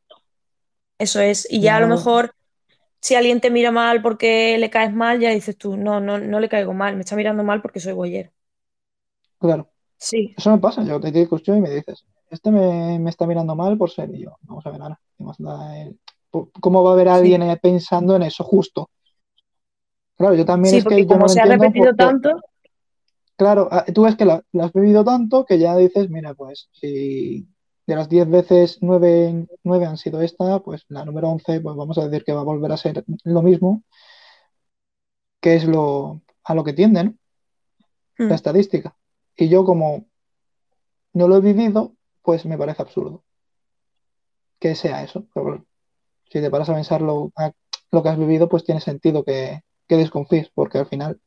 [1.00, 1.48] Eso es.
[1.50, 2.36] Y ya a lo No, mejor.
[3.02, 6.40] si alguien te mira mal porque le caes mal, ya dices tú, no, no, no
[6.42, 8.32] le caigo mal, me está mirando mal porque soy boyero.
[9.40, 9.72] claro,
[10.02, 10.84] Sí, eso me pasa.
[10.84, 14.24] Yo te digo y me dices, este me, me está mirando mal por ser y
[14.24, 14.38] yo.
[14.44, 15.00] Vamos a ver ahora.
[15.18, 16.00] ¿qué más da el-
[16.62, 18.90] ¿Cómo va a haber alguien pensando en eso justo?
[20.18, 21.96] Claro, yo también Sí, es porque que yo no como lo se ha repetido porque,
[21.96, 22.30] tanto,
[23.36, 26.70] claro, ah, tú ves que la, la has vivido tanto que ya dices, mira, pues
[26.74, 27.48] si
[27.88, 31.98] de las 10 veces 9 nueve han sido esta, pues la número 11 pues vamos
[31.98, 33.84] a decir que va a volver a ser lo mismo,
[35.42, 37.16] que es lo a lo que tiende, ¿no?
[38.28, 38.96] La mm, estadística.
[39.42, 40.06] Y yo como
[41.14, 43.24] no lo he vivido, pues me parece absurdo
[44.60, 45.26] que sea eso.
[45.34, 45.66] Pero bueno,
[46.32, 47.52] si te paras a pensar lo, a
[47.92, 51.22] lo que has vivido, pues tiene sentido que, que desconfíes, porque al final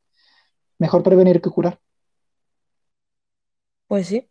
[0.79, 1.81] mejor prevenir que curar.
[3.87, 4.29] pues sí.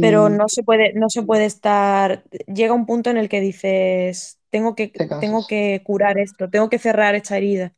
[0.00, 2.24] Pero no se puede, no se puede estar.
[2.46, 6.70] Llega un punto en el que dices, tengo que, te tengo que curar esto, tengo
[6.70, 7.74] que cerrar esta herida,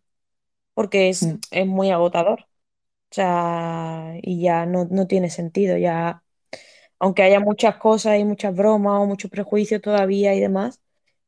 [0.75, 1.39] porque es, Mm.
[1.53, 2.47] es muy agotador.
[3.13, 5.79] O sea, y ya no, no tiene sentido.
[5.79, 6.25] Ya,
[7.01, 10.81] aunque haya muchas cosas y muchas bromas o muchos prejuicios todavía y demás,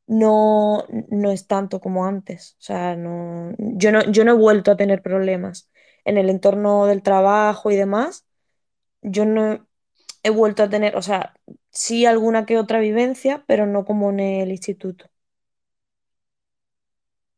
[0.07, 2.53] no, no es tanto como antes.
[2.59, 5.69] O sea, no, yo no, yo no he vuelto a tener problemas
[6.05, 8.25] en el entorno del trabajo y demás.
[9.01, 9.67] Yo no
[10.23, 11.33] he vuelto a tener, o sea,
[11.71, 15.09] sí alguna que otra vivencia, pero no como en el instituto.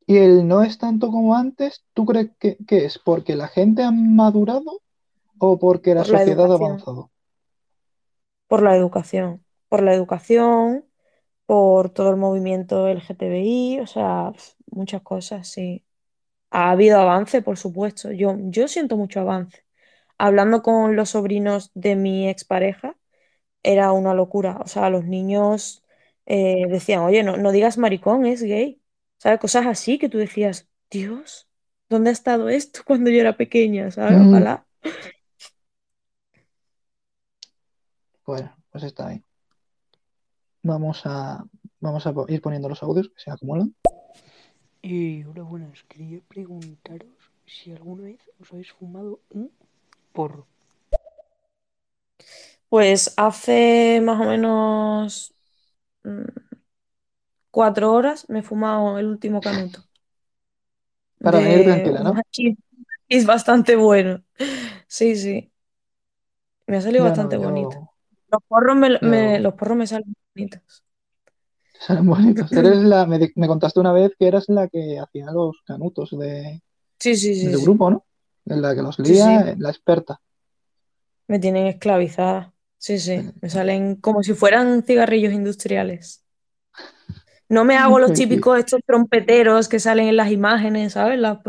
[0.08, 3.84] Y el no es tanto como antes, ¿tú crees que, que es porque la gente
[3.84, 4.82] ha madurado
[5.40, 7.12] o porque la Por la sociedad ha avanzado?
[8.48, 10.86] por la educación, por la educación,
[11.46, 14.34] por todo el movimiento LGTBI, o sea,
[14.72, 15.86] muchas cosas, sí.
[16.52, 18.12] Ha habido avance, por supuesto.
[18.12, 19.66] Yo, yo siento mucho avance.
[20.18, 22.98] Hablando con los sobrinos de mi expareja,
[23.64, 24.58] era una locura.
[24.64, 25.84] O sea, los niños
[26.28, 28.82] eh, decían, oye, no, no digas maricón, es gay.
[29.18, 29.40] ¿Sabes?
[29.40, 31.48] Cosas así que tú decías, Dios,
[31.90, 33.92] ¿dónde ha estado esto cuando yo era pequeña?
[33.92, 34.20] ¿Sabes?
[34.20, 34.66] Mm, Ojalá.
[38.26, 39.24] Bueno, pues está bien.
[40.62, 41.44] Vamos a,
[41.80, 43.74] vamos a ir poniendo los audios que se acumulan.
[44.82, 45.84] Y hola, buenas.
[45.84, 47.10] Quería preguntaros
[47.46, 49.52] si alguna vez os habéis fumado un
[50.14, 50.48] porro.
[52.70, 55.34] Pues hace más o menos
[56.04, 56.24] mm,
[57.58, 59.84] cuatro horas me he fumado el último canuto.
[61.22, 62.24] Para venir De tranquila, ¿no?
[63.10, 64.24] es bastante bueno.
[64.88, 65.52] Sí, sí.
[66.68, 67.78] Me ha salido Yo no, bastante bonito.
[68.32, 70.84] Los porros me, me- los porros me salen bonitos.
[71.80, 72.56] salen bonitos.
[72.58, 76.62] Eres la, me, me contaste una vez que eras la que hacía los canutos de,
[77.00, 77.64] Sí, sí, de sí, tu sí.
[77.64, 78.06] grupo, ¿no?
[78.46, 79.52] En la que los lía, sí.
[79.52, 80.22] eh, la experta.
[81.28, 82.54] Me tienen esclavizada.
[82.78, 83.32] Sí, sí.
[83.42, 86.26] Me salen como si fueran cigarrillos industriales.
[87.50, 91.20] No me hago los típicos estos trompeteros que salen en las imágenes, ¿sabes?
[91.20, 91.42] La-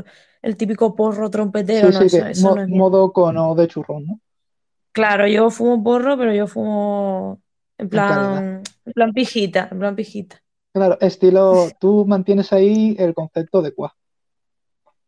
[0.42, 3.54] el típico porro trompetero, Sí, no, sí, eso, que eso mo- no es modo cono
[3.54, 4.20] de churrón, ¿no?
[4.92, 7.40] Claro, yo fumo porro, pero yo fumo
[7.78, 10.42] en plan, en plan pijita, en plan pijita.
[10.72, 13.94] Claro, estilo, tú mantienes ahí el concepto de cuá.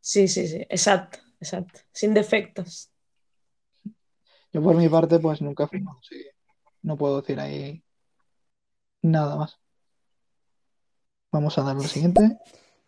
[0.01, 1.81] Sí, sí, sí, exacto, exacto.
[1.93, 2.91] Sin defectos.
[4.53, 6.33] Yo por mi parte, pues nunca he fumado, que
[6.83, 7.83] no puedo decir ahí
[9.03, 9.60] nada más.
[11.33, 12.39] Vamos a dar lo siguiente.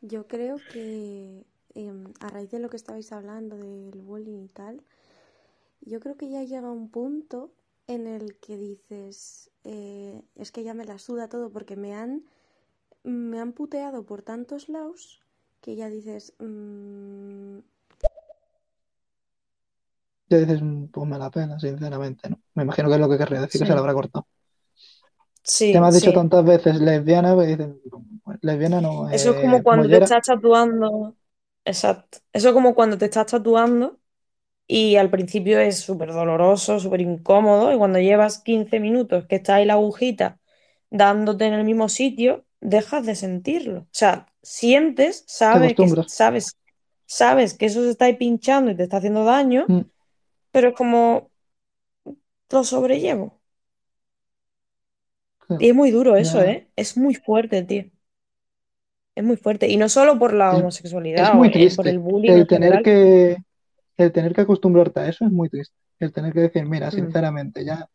[0.01, 4.83] Yo creo que em, a raíz de lo que estabais hablando del bullying y tal,
[5.81, 7.53] yo creo que ya llega un punto
[7.87, 12.25] en el que dices, eh, es que ya me la suda todo porque me han,
[13.05, 15.23] me han puteado por tantos lados
[15.63, 17.59] que ya dices, mm,
[20.29, 22.41] Ya dices, "Mm, pues me la pena, sinceramente, ¿no?
[22.55, 24.27] Me imagino que es lo que querría decir, que se la habrá cortado.
[25.43, 26.13] Sí, Te me has dicho sí.
[26.13, 27.81] tantas veces lesbiana, pues dicen,
[28.25, 31.17] "Pues, lesbiana no, Eso es como cuando te estás tatuando.
[31.65, 32.19] Exacto.
[32.33, 34.01] Eso es como cuando te estás tatuando
[34.69, 39.57] y al principio es súper doloroso, súper incómodo y cuando llevas 15 minutos que está
[39.57, 40.41] ahí la agujita
[40.91, 43.81] dándote en el mismo sitio, dejas de sentirlo.
[43.83, 46.57] O sea, sientes, Te sabes que, sabes,
[47.07, 49.83] sabes que eso se está ahí pinchando y te está haciendo daño, Mm,
[50.53, 51.31] pero es como
[52.51, 53.42] lo sobrellevo.
[55.61, 56.43] Y es muy duro eso.
[56.43, 56.69] ¿eh?
[56.77, 57.85] Es muy fuerte, tío.
[59.15, 59.69] Es muy fuerte.
[59.69, 61.99] Y no solo por la Es, es homosexualidad o muy eh, por el triste.
[61.99, 63.37] bullying El tener que,
[63.97, 65.75] el tener que acostumbrarte a eso es muy triste.
[65.99, 67.89] El tener que decir, mira, Mm, sinceramente, ya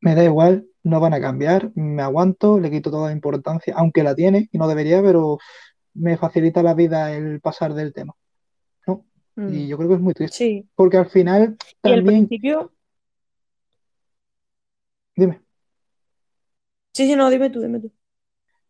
[0.00, 4.02] me da igual, no van a cambiar, me aguanto, le quito toda la importancia, aunque
[4.02, 5.38] la tiene y no debería, pero
[5.94, 8.14] me facilita la vida el pasar del tema,
[8.86, 9.04] ¿no?
[9.36, 9.48] mm.
[9.54, 10.36] Y yo creo que es muy triste.
[10.36, 10.68] Sí.
[10.74, 12.72] Porque al final Y al también, principio.
[15.16, 15.40] dime,
[16.92, 17.92] Sí, sí, no, dime tú, dime tú.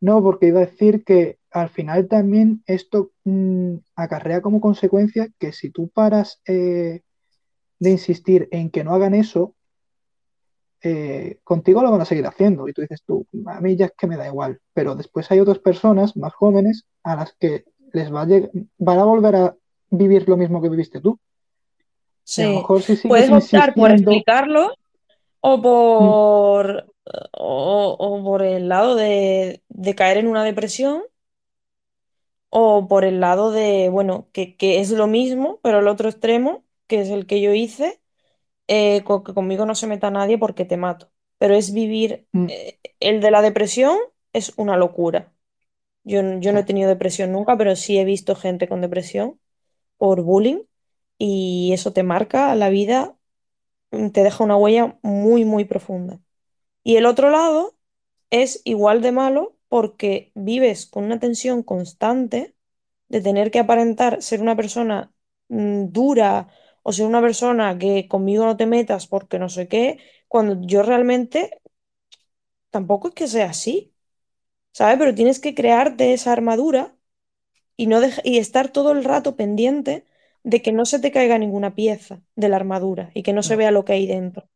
[0.00, 5.52] no, porque iba a decir que al final también esto mm, acarrea como consecuencia que
[5.52, 7.02] si tú paras eh,
[7.78, 9.54] de insistir en que no hagan eso,
[10.82, 12.68] eh, contigo lo van a seguir haciendo.
[12.68, 14.60] Y tú dices tú, a mí ya es que me da igual.
[14.72, 18.98] Pero después hay otras personas más jóvenes a las que les va a lleg- van
[18.98, 19.56] a volver a
[19.90, 21.18] vivir lo mismo que viviste tú.
[22.36, 22.56] Y a lo Sí.
[22.58, 24.72] mejor si Puedes optar por explicarlo
[25.40, 26.86] o mm, por,
[27.32, 31.02] o, o por el lado de, de caer en una depresión
[32.50, 36.64] o por el lado de, bueno, que, que es lo mismo, pero el otro extremo,
[36.86, 38.00] que es el que yo hice,
[38.68, 41.10] eh, que conmigo no se meta nadie porque te mato.
[41.38, 43.98] Pero es vivir, mm, eh, el de la depresión
[44.32, 45.32] es una locura.
[46.04, 49.40] Yo, yo no he tenido depresión nunca, pero sí he visto gente con depresión
[49.98, 50.62] por bullying
[51.18, 53.16] y eso te marca la vida,
[53.92, 56.20] mm, te deja una huella muy, muy profunda.
[56.90, 57.76] Y el otro lado
[58.30, 62.56] es igual de malo porque vives con una tensión constante
[63.08, 65.12] de tener que aparentar ser una persona
[65.48, 66.48] mm, dura
[66.82, 70.82] o ser una persona que conmigo no te metas porque no sé qué, cuando yo
[70.82, 71.60] realmente
[72.70, 73.94] tampoco es que sea así,
[74.72, 74.98] ¿sabes?
[74.98, 76.96] Pero tienes que crearte esa armadura
[77.76, 80.06] y, no y estar todo el rato pendiente
[80.44, 83.56] de que no se te caiga ninguna pieza de la armadura y que no se
[83.56, 84.48] vea lo que hay dentro,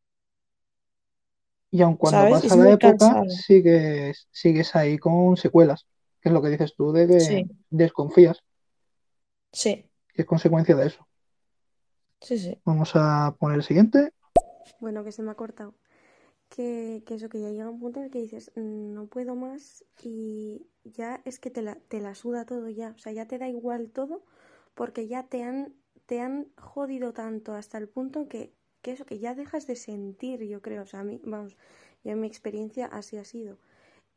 [1.76, 2.28] Y aun cuando ¿sabes?
[2.28, 3.24] pasa Es la época, cansado.
[3.28, 5.86] sigues, sigues ahí con secuelas,
[6.20, 8.38] que es lo que dices tú de que Sí, desconfías,
[9.52, 11.06] sí, que es consecuencia de eso.
[12.20, 12.60] sí, sí.
[12.66, 14.10] Vamos a poner el siguiente.
[14.80, 15.74] bueno, que se me ha cortado.
[16.50, 19.34] Que, que eso, que ya llega un punto en el que dices, "Mm, no puedo
[19.36, 23.26] más y ya es que te la, te la suda todo ya, o sea, ya
[23.28, 24.24] te da igual todo
[24.74, 25.74] porque ya te han,
[26.06, 28.54] te han jodido tanto hasta el punto que,
[28.84, 31.56] que eso, que ya dejas de sentir, yo creo, o sea, a mí, vamos,
[32.04, 33.58] yo en mi experiencia así ha sido.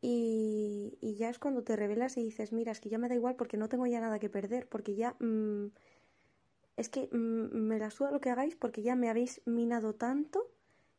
[0.01, 3.15] Y, y ya es cuando te revelas y dices, mira, es que ya me da
[3.15, 5.67] igual porque no tengo ya nada que perder, porque ya mm,
[6.75, 10.51] es que mm, me la suda lo que hagáis porque ya me habéis minado tanto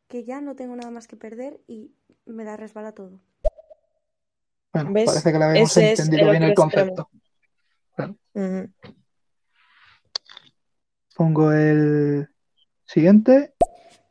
[0.09, 1.91] que ya no tengo nada más que perder y
[2.25, 3.19] me la resbala todo.
[4.73, 5.05] Bueno, ¿Ves?
[5.05, 7.09] parece que le habíamos Ese entendido el bien el concepto.
[8.33, 8.69] Ujú.
[11.15, 12.29] Pongo el
[12.85, 13.53] siguiente.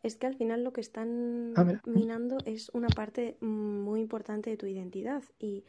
[0.09, 4.57] Es que al final lo que están Ah, minando es una parte muy importante de
[4.57, 5.65] tu identidad y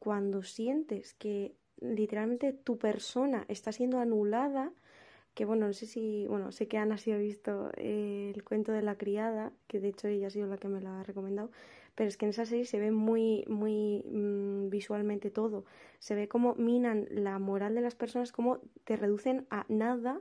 [0.00, 4.72] cuando sientes que literalmente tu persona está siendo anulada,
[5.34, 8.72] que bueno, no sé si, bueno, sé que Ana sí ha visto eh, el cuento
[8.72, 11.52] de la criada, que de hecho ella ha sido la que me la ha recomendado,
[11.94, 15.64] pero es que en esa serie se ve muy, muy mm, visualmente todo,
[16.00, 20.20] se ve cómo minan la moral de las personas, cómo te reducen a nada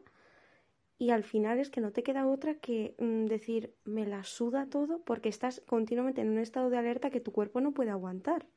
[1.04, 4.68] y al final es que no te queda otra que mm, decir, me la suda
[4.70, 8.48] todo porque estás continuamente en un estado de alerta que tu cuerpo no puede aguantar.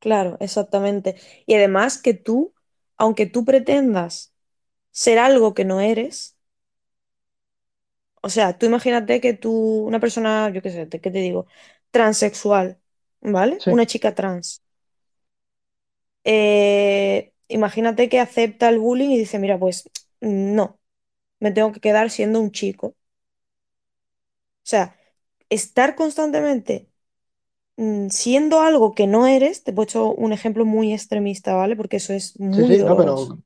[0.00, 1.16] Claro, exactamente.
[1.46, 2.54] Y además que tú,
[2.96, 4.32] aunque tú pretendas
[4.92, 6.36] ser algo que no eres,
[8.22, 9.52] o sea, tú imagínate que tú,
[9.86, 11.46] una persona, yo qué sé, te- ¿qué te digo?
[11.90, 12.80] Transexual,
[13.20, 13.62] ¿vale?
[13.64, 13.70] Sí.
[13.70, 14.62] Una chica trans.
[16.24, 19.88] Eh, imagínate que acepta el bullying y dice, mira, pues
[20.20, 20.77] no,
[21.40, 22.88] me tengo que quedar siendo un chico.
[22.88, 22.94] O
[24.62, 24.96] sea,
[25.50, 26.88] estar constantemente
[27.78, 31.76] mm, siendo algo que no eres, te he puesto un ejemplo muy extremista, ¿vale?
[31.76, 33.36] Porque eso es Sí, muy sí, no, doloroso.
[33.36, 33.42] pero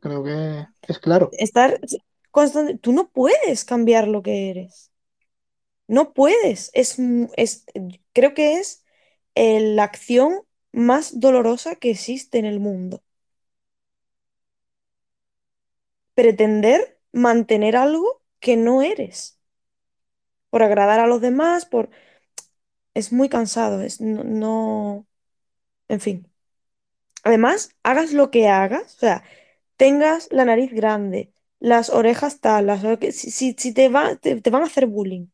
[0.00, 1.36] creo que es claro.
[1.38, 1.80] Estar
[2.30, 4.90] constante, tú no puedes cambiar lo que eres.
[5.88, 6.70] No puedes.
[6.74, 7.66] Es, mu- es,
[8.14, 8.84] creo que es
[9.36, 13.02] eh, la acción más dolorosa que existe en el mundo.
[16.14, 19.40] Pretender mantener algo que no eres.
[20.50, 21.90] Por agradar a los demás, por...
[22.94, 23.82] Es muy cansado.
[23.82, 25.06] Es, no, no-
[25.88, 26.28] En fin.
[27.24, 29.24] Además, hagas lo que hagas, o sea,
[29.76, 34.40] tengas la nariz grande, las orejas tal, las ore- si, si, si te va, te,
[34.40, 35.28] te van a hacer bullying,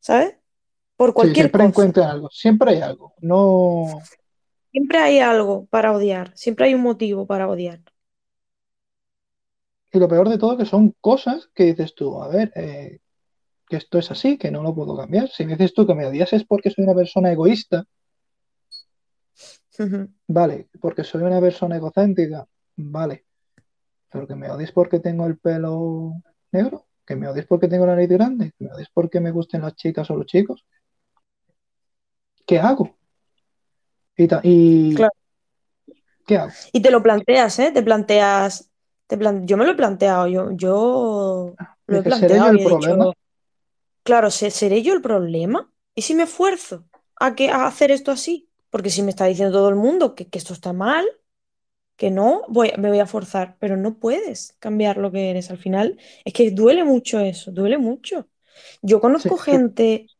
[0.00, 0.36] ¿sabes?
[0.96, 1.64] Por Sí, cualquier siempre cosa.
[1.64, 3.14] encuentran algo, siempre hay algo.
[3.20, 4.08] No,
[4.72, 7.80] Siempre hay algo para odiar, siempre hay un motivo para odiar.
[9.94, 12.98] Y lo peor de todo que son cosas que dices tú, a ver, eh,
[13.68, 15.28] que esto es así, que no lo puedo cambiar.
[15.28, 17.84] Si me dices tú que me odias es porque soy una persona egoísta,
[20.26, 23.24] vale, porque soy una persona egocéntrica, vale,
[24.10, 26.14] pero que me odies porque tengo el pelo
[26.52, 29.62] negro, que me odies porque tengo la nariz grande, que me odies porque me gusten
[29.62, 30.64] las chicas o los chicos,
[32.46, 32.96] ¿qué hago?
[34.16, 35.12] Y, ta- y Claro.
[36.26, 36.52] ¿qué hago?
[36.72, 37.70] Y te lo planteas, ¿eh?
[37.72, 38.70] Te planteas,
[39.06, 42.52] te plan- yo me lo he planteado, yo, yo lo he Dices, ¿seré yo planteado
[42.52, 43.06] el problema?
[43.06, 43.14] dicho,
[44.02, 45.72] claro, ¿se- ¿seré yo el problema?
[45.94, 46.86] ¿Y si me esfuerzo
[47.16, 48.50] a, que, a hacer esto así?
[48.70, 51.06] Porque si me está diciendo todo el mundo que, que esto está mal,
[51.96, 55.50] que no, voy, me voy a forzar, pero no puedes cambiar lo que eres.
[55.50, 58.28] Al final, es que duele mucho eso, duele mucho.
[58.82, 60.10] Yo conozco sí, gente,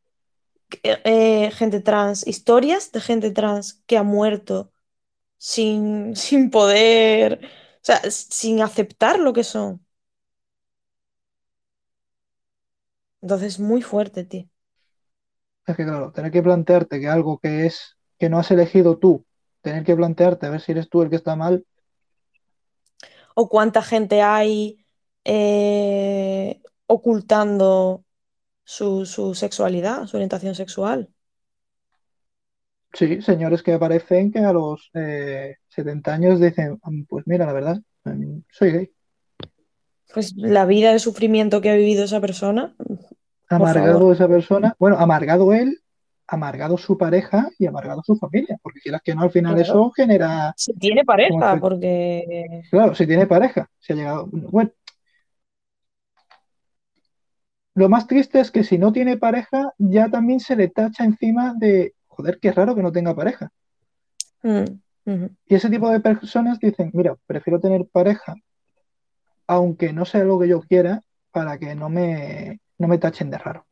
[0.83, 4.73] eh, eh, gente trans, historias de gente trans que ha muerto
[5.39, 7.41] sin, sin poder,
[7.87, 9.85] sea, s- sin aceptar lo que son.
[13.23, 14.49] Entonces, muy fuerte, tío.
[15.67, 19.27] es que claro, tener que plantearte que algo que es, que no has elegido tú,
[19.63, 21.65] tener que plantearte a ver si eres tú el que está mal,
[23.35, 24.85] O cuánta gente hay
[25.25, 28.05] eh, ocultando
[28.65, 31.14] su, su sexualidad, su orientación sexual.
[32.95, 37.53] Sí, señores que aparecen que a los eh, 70 años dicen, "Mm, pues mira, la
[37.53, 38.91] verdad, mm, soy gay.
[40.13, 42.75] Pues la vida de sufrimiento que ha vivido esa persona,
[43.49, 45.79] Amargado esa persona, bueno, amargado él,
[46.27, 49.63] amargado su pareja y amargado su familia, porque quieras que no, al final Claro.
[49.71, 54.29] eso genera Si tiene pareja, porque Claro, si tiene pareja, si ha llegado.
[54.31, 54.71] Bueno,
[57.75, 61.55] lo más triste es que si no tiene pareja, ya también se le tacha encima
[61.57, 63.51] de, joder, qué raro que no tenga pareja.
[64.43, 64.81] Mm.
[65.47, 68.35] Y ese tipo de personas dicen, mira, prefiero tener pareja,
[69.47, 73.39] aunque no sea lo que yo quiera, para que no me, no me tachen de
[73.39, 73.67] raro.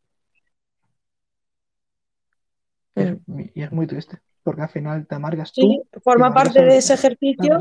[2.95, 3.41] Y es, Mm.
[3.55, 6.77] y es muy triste, porque al final te amargas Sí, tú, forma amargas parte de
[6.77, 7.59] ese ejercicio,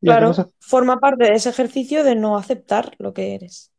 [0.00, 3.70] claro, a- forma parte de ese ejercicio de no aceptar lo que eres.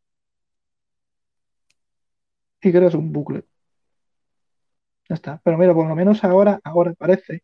[2.65, 3.43] y creas un bucle.
[5.09, 5.41] Ya está.
[5.43, 7.43] Pero mira, por lo menos ahora, ahora parece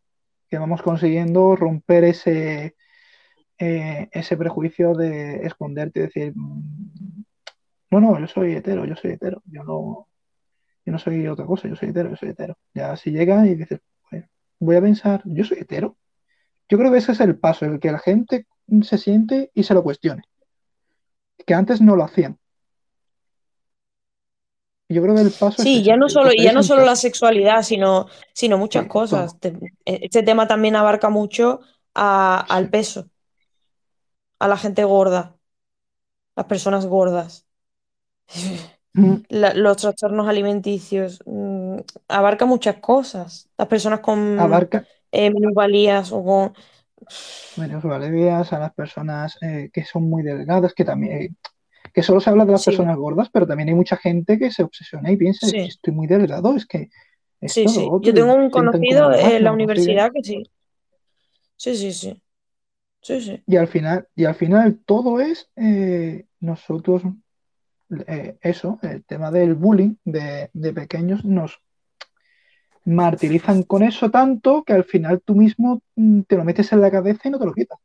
[0.49, 2.75] que vamos consiguiendo romper ese,
[3.59, 7.23] eh, ese prejuicio de esconderte y decir, "Mm,
[7.91, 10.07] no, no, yo soy hetero, yo soy hetero, yo no,
[10.85, 12.57] yo no soy otra cosa, yo soy hetero, yo soy hetero.
[12.73, 14.25] Ya si llega y dices, "Pues,
[14.59, 15.97] voy a pensar, yo soy hetero.
[16.69, 18.47] Yo creo que ese es el paso, el que la gente
[18.83, 20.23] se siente y se lo cuestione.
[21.45, 22.37] Que antes no lo hacían.
[24.89, 28.07] Yo creo que el paso Sí, ya no solo, ya no solo la sexualidad, sino,
[28.33, 29.31] sino muchas Sí, cosas.
[29.31, 29.39] todo.
[29.39, 29.53] Te-
[29.85, 31.61] Este tema también abarca mucho
[31.93, 33.09] a- al peso.
[34.39, 35.37] a la gente gorda,
[36.35, 37.47] las personas gordas.
[38.95, 41.77] Mm, La- los trastornos alimenticios, mm,
[42.07, 43.49] abarca muchas cosas.
[43.57, 46.53] Las personas con Abarca eh, minusvalías o con...
[48.53, 51.29] a las personas eh, que son muy delgadas, que también, eh,
[51.93, 54.51] que solo se habla de las Sí, personas gordas, pero también hay mucha gente que
[54.51, 56.89] se obsesiona y piensa, sí, estoy muy delgado, es que
[57.45, 57.87] sí, sí.
[58.01, 59.53] Yo tengo un conocido en la consiguen.
[59.53, 60.43] universidad que sí.
[61.57, 62.21] Sí, sí, sí.
[63.01, 63.43] Sí, sí.
[63.45, 67.01] Y al final, y al final todo es eh, nosotros,
[68.07, 71.61] eh, eso, el tema del bullying de, de pequeños nos
[72.85, 76.91] martirizan con eso tanto que al final tú mismo mm, te lo metes en la
[76.91, 77.79] cabeza y no te lo quitas.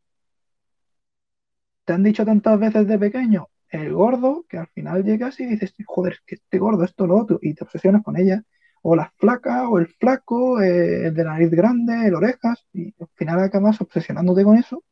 [1.86, 5.74] Te han dicho tantas veces de pequeño el gordo que al final llegas y dices,
[5.86, 8.42] joder, que este gordo, esto, lo otro, y te obsesionas con ella.
[8.82, 13.08] O la flaca, o el flaco, eh, el de nariz grande, el orejas, y al
[13.14, 14.84] final acabas obsesionándote con eso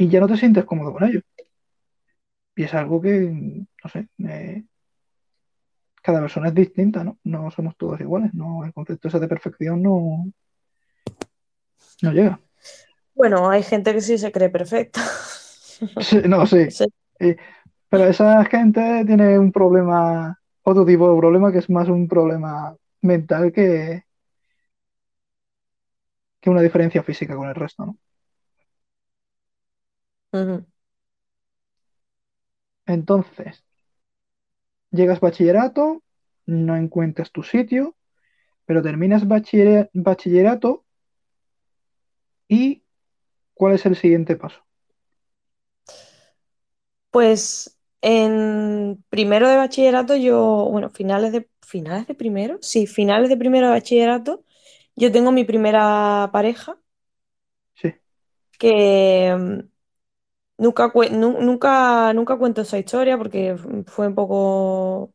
[0.00, 1.20] y ya no te sientes cómodo con ello.
[2.56, 4.08] Y es algo que, no sé,
[6.02, 7.18] cada persona es distinta, ¿no?
[7.24, 8.64] No somos todos iguales, ¿no?
[8.64, 10.24] El concepto ese de perfección no,
[12.02, 12.40] no llega.
[13.20, 15.02] Bueno, hay gente que sí se cree perfecta.
[16.00, 16.72] Sí, no, sí.
[17.90, 22.76] Pero esa gente tiene un problema, otro tipo de problema que es más un problema
[23.02, 24.04] mental que,
[26.40, 27.96] que una diferencia física con el resto, ¿no?
[32.84, 33.64] Entonces,
[34.92, 36.02] llegas bachillerato,
[36.46, 37.96] no encuentras tu sitio,
[38.66, 40.84] pero terminas bachiller- bachillerato
[42.48, 42.82] y
[43.60, 44.64] ¿cuál es el siguiente paso?
[47.10, 53.36] Pues en primero de bachillerato yo, bueno, finales de, finales de primero, sí, finales de
[53.36, 54.44] primero de bachillerato,
[54.96, 56.78] yo tengo mi primera pareja
[57.74, 57.94] Sí.
[58.58, 59.60] que mm,
[60.58, 63.56] nunca, nu- nunca, nunca cuento esa historia porque
[63.86, 65.14] fue un poco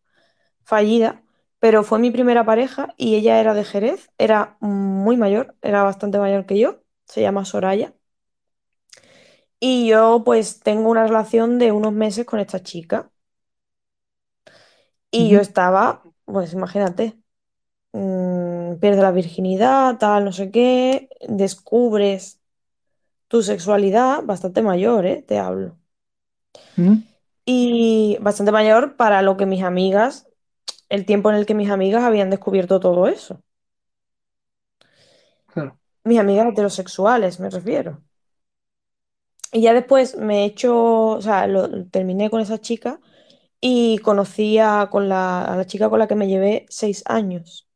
[0.66, 1.24] fallida,
[1.60, 6.20] pero fue mi primera pareja y ella era de Jerez, era muy mayor, era bastante
[6.20, 7.96] mayor que yo, se llama Soraya.
[9.68, 13.12] Y yo pues tengo una relación de unos meses con esta chica.
[15.12, 15.42] Y yo Ujú.
[15.42, 17.18] estaba, pues imagínate,
[17.94, 22.42] mm, pierdes la virginidad, tal, no sé qué, descubres
[23.30, 25.24] tu sexualidad bastante mayor, ¿eh?
[25.28, 25.80] Te hablo.
[27.46, 30.28] Y bastante mayor para lo que mis amigas,
[30.90, 33.44] el tiempo en el que mis amigas habían descubierto todo eso.
[35.48, 35.80] Claro.
[36.06, 38.02] Mis amigas heterosexuales, me refiero.
[39.52, 40.76] Y ya después me he hecho,
[41.08, 43.00] o sea, lo, terminé con esa chica
[43.62, 47.68] y conocí a, con la, a la chica con la que me llevé seis años,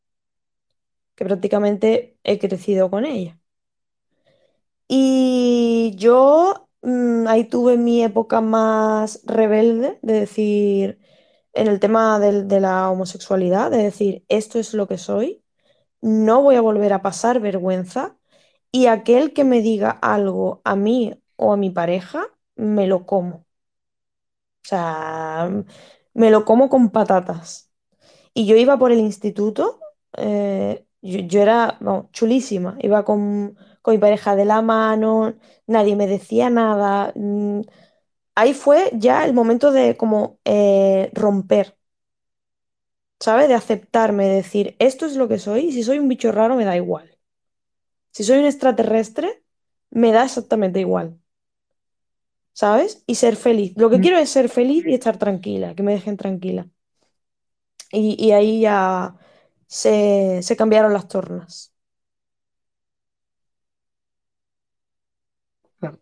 [1.15, 3.39] que prácticamente he crecido con ella.
[4.88, 10.99] Y yo mm, ahí tuve mi época más rebelde, de decir,
[11.53, 15.43] en el tema de la homosexualidad, de decir, esto es lo que soy,
[16.01, 18.17] no voy a volver a pasar vergüenza
[18.72, 23.46] y aquel que me diga algo a mí o a mi pareja, me lo como.
[24.66, 25.50] O sea,
[26.14, 27.72] me lo como con patatas.
[28.34, 29.80] Y yo iba por el instituto,
[30.18, 31.80] eh, yo, yo era,
[32.14, 35.36] chulísima, iba con, con mi pareja de la mano,
[35.68, 37.14] nadie me decía nada.
[37.16, 37.62] mm,
[38.36, 41.78] Ahí fue ya el momento de como eh, romper,
[43.20, 43.48] ¿sabes?
[43.48, 46.56] De aceptarme, de decir, esto es lo que soy, y si soy un bicho raro
[46.56, 47.18] me da igual.
[48.12, 49.44] Si soy un extraterrestre,
[49.92, 51.20] me da exactamente igual,
[52.62, 53.03] ¿sabes?
[53.07, 53.74] Y ser feliz.
[53.78, 56.68] Lo que Mm, quiero es ser feliz y estar tranquila, que me dejen tranquila.
[57.91, 59.16] Y, y ahí ya
[59.68, 61.74] se, se cambiaron las tornas.
[65.80, 65.99] claro.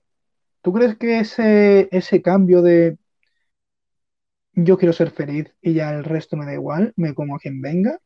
[0.64, 2.97] ¿Tú crees que ese, ese cambio de
[4.53, 7.62] yo quiero ser feliz y ya el resto me da igual, me como a quien
[7.62, 7.99] venga,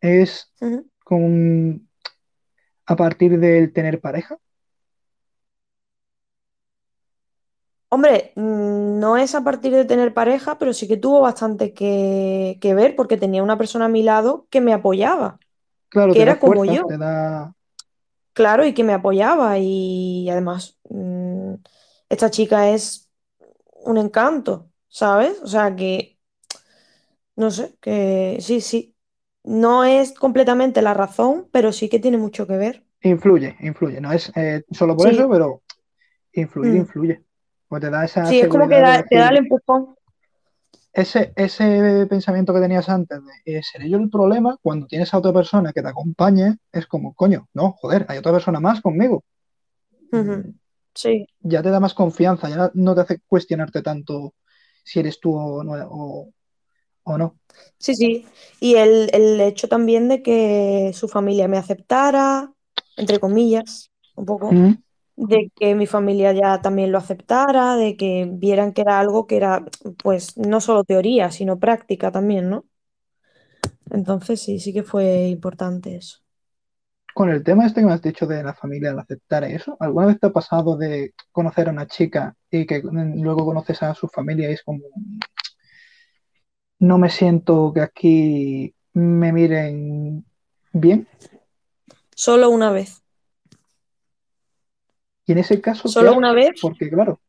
[0.00, 0.88] es Ujú.
[1.04, 1.88] con,
[2.86, 4.38] a partir del tener pareja?
[7.94, 12.58] Hombre, mm, no es a partir de tener pareja, pero sí que tuvo bastante que,
[12.60, 15.38] que ver porque tenía una persona a mi lado que me apoyaba,
[15.88, 17.54] Claro, que era como yo, da...
[18.32, 19.58] claro, y que me apoyaba.
[19.58, 21.54] Y además, mm,
[22.08, 23.10] esta chica es
[23.84, 25.40] un encanto, ¿sabes?
[25.42, 26.18] O sea que,
[27.36, 28.96] no sé, que sí, sí.
[29.44, 32.84] No es completamente la razón, pero sí que tiene mucho que ver.
[33.02, 34.00] Influye, influye.
[34.00, 35.62] No es eh, solo por Sí, eso, pero
[36.34, 36.76] influir, mm.
[36.76, 37.24] influye.
[37.68, 39.94] Pues te da esa Sí, es como que de te da el empujón.
[40.92, 45.18] ese, ese pensamiento que tenías antes de eh, seré yo el problema, cuando tienes a
[45.18, 49.24] otra persona que te acompañe, es como, coño, no, joder, hay otra persona más conmigo.
[50.94, 54.34] Sí, ya te da más confianza, ya no te hace cuestionarte tanto
[54.84, 55.72] si eres tú o no.
[55.90, 56.28] O,
[57.04, 57.36] o no.
[57.78, 58.26] sí, sí.
[58.60, 62.52] Y el, el hecho también de que su familia me aceptara,
[62.96, 64.74] entre comillas, un poco, Mm,
[65.16, 69.36] de que mi familia ya también lo aceptara, de que vieran que era algo que
[69.36, 69.64] era,
[70.02, 72.64] pues, no solo teoría, sino práctica también, ¿no?
[73.90, 76.18] Entonces sí, sí que fue importante eso.
[77.14, 80.06] Con el tema este que me has dicho de la familia, al aceptar eso, ¿alguna
[80.06, 84.08] vez te ha pasado de conocer a una chica y que luego conoces a su
[84.08, 84.80] familia y es como,
[86.80, 90.24] no me siento que aquí me miren
[90.72, 91.06] bien?
[92.16, 93.03] Solo una vez.
[95.26, 97.20] Y en ese caso, ¿qué Solo una vez Porque claro,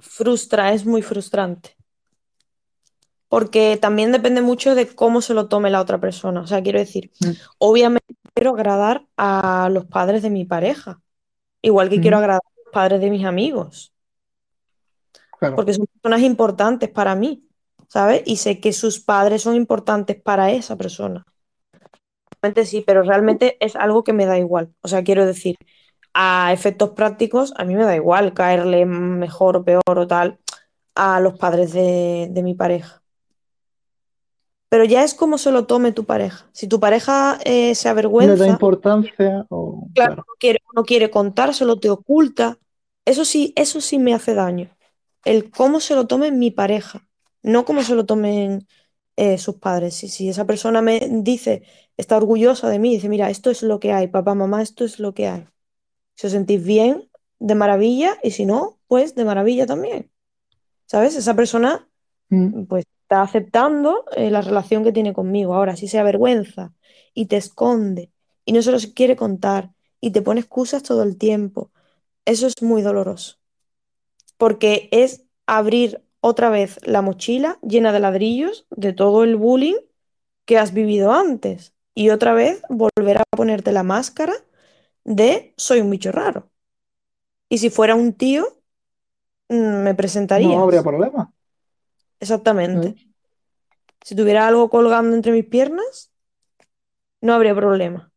[0.00, 1.76] frustra, es muy frustrante.
[3.28, 6.42] Porque también depende mucho de cómo se lo tome la otra persona.
[6.42, 11.00] O sea, quiero decir, mm, obviamente quiero agradar a los padres de mi pareja,
[11.62, 13.94] igual que quiero ujú, agradar a los padres de mis amigos,
[15.38, 17.48] claro, porque son personas importantes para mí,
[17.88, 18.22] ¿sabes?
[18.26, 21.26] Y sé que sus padres son importantes para esa persona.
[22.64, 24.74] Sí, pero realmente es algo que me da igual.
[24.80, 25.56] O sea, quiero decir,
[26.14, 30.38] a efectos prácticos, a mí me da igual caerle mejor o peor o tal
[30.94, 33.02] a los padres de, de mi pareja.
[34.68, 36.48] Pero ya es como se lo tome tu pareja.
[36.52, 40.84] Si tu pareja eh, se le da avergüenza, importancia o claro, claro, no quiere, no
[40.84, 42.58] quiere contárselo, te oculta,
[43.04, 44.74] eso sí, eso sí me hace daño.
[45.24, 47.06] El cómo se lo tome mi pareja,
[47.42, 48.66] no cómo se lo tomen
[49.16, 49.94] eh, sus padres.
[49.94, 51.64] Si, si esa persona me dice,
[51.98, 54.98] está orgullosa de mí, dice, mira, esto es lo que hay, papá, mamá, esto es
[54.98, 55.46] lo que hay.
[56.14, 60.10] Si os sentís bien, de maravilla, y si no, pues de maravilla también.
[60.86, 61.16] ¿Sabes?
[61.16, 61.88] Esa persona
[62.32, 65.54] Mm, pues está aceptando eh, la relación que tiene conmigo.
[65.54, 66.72] Ahora, si se avergüenza
[67.12, 68.10] y te esconde
[68.46, 71.70] y no se los quiere contar y te pone excusas todo el tiempo,
[72.24, 73.36] eso es muy doloroso,
[74.38, 79.76] porque es abrir otra vez la mochila llena de ladrillos de todo el bullying
[80.46, 84.32] que has vivido antes y otra vez volver a ponerte la máscara
[85.04, 86.50] de soy un bicho raro.
[87.48, 88.46] Y si fuera un tío,
[89.48, 89.94] mm, me
[90.38, 91.32] no habría problema.
[92.20, 92.88] Exactamente.
[92.88, 93.12] Mm.
[94.02, 96.10] Si tuviera algo colgando entre mis piernas,
[97.20, 98.10] no habría problema.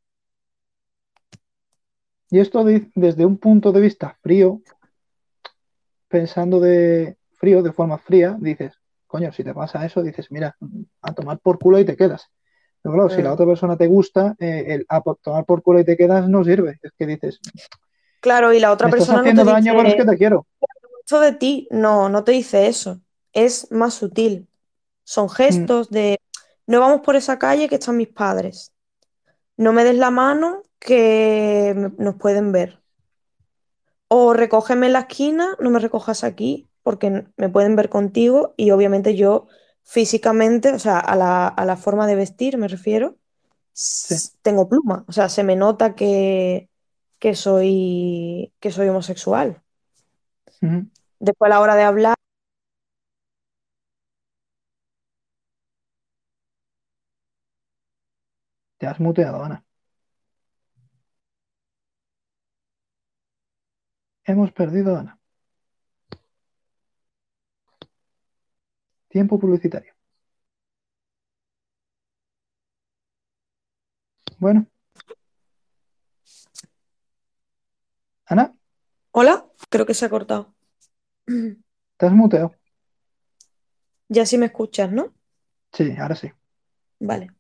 [2.30, 4.62] Y esto de- desde un punto de vista frío,
[6.08, 8.74] pensando de frío, de forma fría, dices,
[9.08, 10.56] coño, si te pasa eso, dices, mira,
[11.02, 12.30] a tomar por culo y te quedas.
[12.86, 13.36] Pero claro, si la Mm.
[13.36, 16.80] otra persona te gusta, eh, el a tomar por culo y te quedas no sirve.
[16.84, 17.40] Es que dices,
[18.20, 20.06] Claro, y la otra me estás persona no te haciendo daño, pero es dice que
[20.06, 20.48] te quiero.
[21.02, 21.68] esto de ti.
[21.72, 23.02] No, no te dice eso.
[23.34, 24.48] Es más sutil.
[25.06, 26.20] Son Mm, gestos de
[26.68, 28.74] no vamos por esa calle que están mis padres.
[29.58, 32.82] No me des la mano que nos pueden ver.
[34.08, 38.72] O recógeme en la esquina, no me recojas aquí, porque me pueden ver contigo y
[38.72, 39.48] obviamente yo
[39.86, 43.18] físicamente, o sea, a la, a la forma de vestir me refiero,
[43.74, 44.16] sí.
[44.42, 45.06] tengo pluma.
[45.08, 46.70] O sea, se me nota que,
[47.20, 49.62] que soy, que soy homosexual.
[51.20, 52.16] Después a la hora de hablar,
[58.78, 59.66] Te has muteado, Ana.
[64.24, 65.20] Hemos perdido a Ana.
[69.16, 69.94] Tiempo publicitario.
[74.40, 74.68] Bueno,
[78.26, 78.54] Ana,
[79.12, 80.54] hola, creo que se ha cortado.
[81.26, 82.54] te has muteado.
[84.10, 85.14] Ya sí me escuchas, ¿no?
[85.72, 86.30] Sí, ahora sí.
[87.00, 87.32] Vale.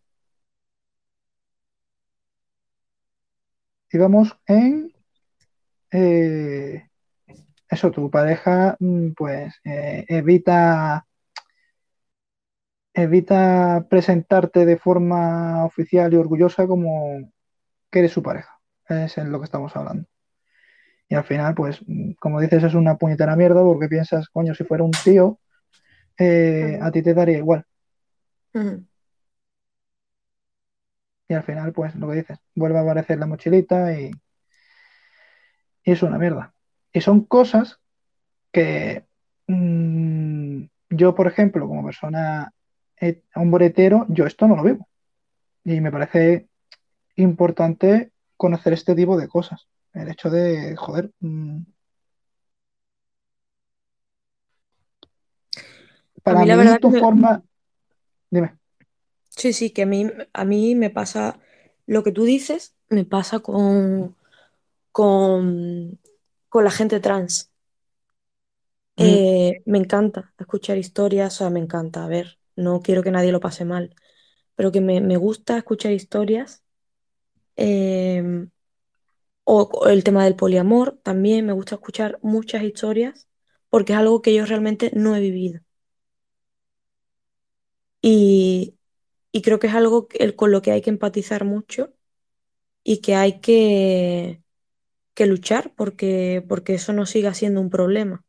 [3.92, 4.94] Íbamos en
[5.92, 6.90] eh,
[7.68, 11.06] eso, tu pareja, mm, pues eh, evita,
[12.96, 17.32] evita presentarte de forma oficial y orgullosa como
[17.92, 18.60] que eres su pareja.
[18.88, 20.08] Es en lo que estamos hablando.
[21.10, 21.82] Y al final, pues,
[22.20, 25.40] como dices, es una puñetera mierda porque piensas, coño, si fuera un tío,
[26.18, 27.66] eh, a ti te daría igual.
[31.28, 34.12] Y al final, pues, lo que dices, vuelve a aparecer la mochilita y,
[35.84, 36.54] y es una mierda.
[36.94, 37.80] Y son cosas
[38.52, 39.06] que
[39.48, 42.52] mm, yo, por ejemplo, como persona
[43.36, 44.88] hombre hetero, yo esto no lo vivo.
[45.64, 46.48] Y me parece
[47.18, 49.68] importante conocer este tipo de cosas.
[49.94, 51.60] El hecho de, joder, mm,
[56.26, 57.44] A para mí la mí verdad tu forma,
[58.32, 58.58] dime,
[59.30, 61.40] sí, sí, que a mí, a mí me pasa
[61.86, 64.16] lo que tú dices, me pasa con,
[64.92, 66.00] con,
[66.50, 67.52] con la gente trans.
[68.98, 73.12] Mm, Eh, me encanta escuchar historias, o sea, me encanta, a ver, no quiero que
[73.12, 73.96] nadie lo pase mal,
[74.56, 76.64] pero que me, me gusta escuchar historias.
[77.58, 78.48] eh,
[79.44, 83.28] o, el tema del poliamor, también me gusta escuchar muchas historias
[83.70, 85.62] porque es algo que yo realmente no he vivido.
[88.02, 88.78] Y,
[89.32, 90.08] y creo que es algo
[90.38, 91.94] con lo que hay que empatizar mucho
[92.84, 94.44] y que hay que,
[95.16, 98.26] que luchar porque, porque eso no siga siendo un problema.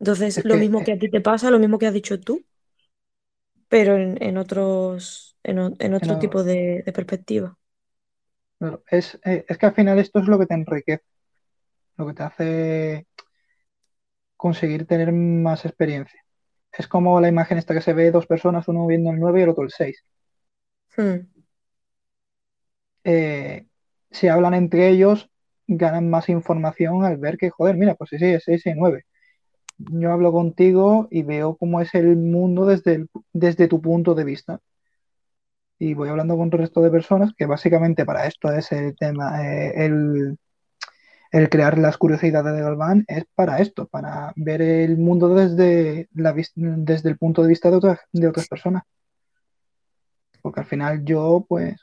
[0.00, 1.92] Entonces, Es lo que mismo eh, que a ti te pasa, lo mismo que has
[1.94, 2.44] dicho tú,
[3.68, 7.58] pero en, en otros, en, en otro tipo de, de perspectiva.
[8.58, 11.04] claro, es, eh, es que al final esto es lo que te enriquece,
[11.96, 13.06] lo que te hace
[14.38, 16.20] conseguir tener más experiencia.
[16.72, 19.42] Es como la imagen esta que se ve dos personas, uno viendo el 9 y
[19.44, 20.04] el otro el 6.
[20.96, 21.26] Hmm,
[23.04, 23.66] Eh,
[24.10, 25.30] si hablan entre ellos,
[25.66, 29.04] ganan más información al ver que, joder, mira, pues sí, sí, es 6 y 9.
[29.78, 34.24] Yo hablo contigo y veo cómo es el mundo desde, el- desde tu punto de
[34.24, 34.60] vista.
[35.78, 39.42] Y voy hablando con el resto de personas, que básicamente para esto es el tema,
[39.44, 40.38] eh, el,
[41.32, 46.34] el crear las curiosidades de Galván es para esto, para ver el mundo desde, la,
[46.56, 48.84] desde el punto de vista de otras, de otras personas.
[50.42, 51.76] Porque al final yo, pues,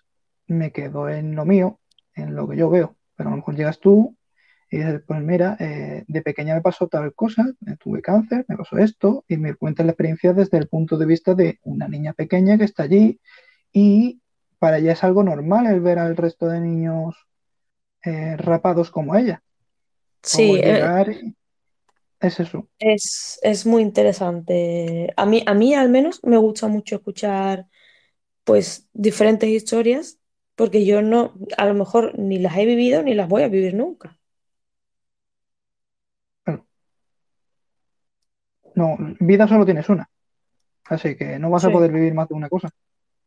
[0.47, 1.79] me quedo en lo mío,
[2.15, 2.97] en lo que yo veo.
[3.15, 4.15] Pero a lo mejor llegas tú
[4.73, 7.45] y dices, pues mira, eh, de pequeña me pasó tal cosa,
[7.79, 11.35] tuve cáncer, me pasó esto, y me cuentas la experiencia desde el punto de vista
[11.35, 13.19] de una niña pequeña que está allí
[13.71, 14.19] y
[14.57, 17.15] para ella es algo normal el ver al resto de niños
[18.03, 19.43] eh, rapados como ella.
[20.23, 21.11] Sí, eh, llegar,
[22.19, 22.67] es eso.
[22.79, 25.13] es, es muy interesante.
[25.15, 27.67] A mí, a mí al menos me gusta mucho escuchar
[28.43, 30.17] pues diferentes historias
[30.55, 33.75] porque yo no, a lo mejor ni las he vivido ni las voy a vivir
[33.75, 34.17] nunca.
[36.45, 36.65] Bueno,
[38.75, 40.09] no, vida solo tienes una,
[40.85, 42.69] así que no vas a poder vivir más de una cosa.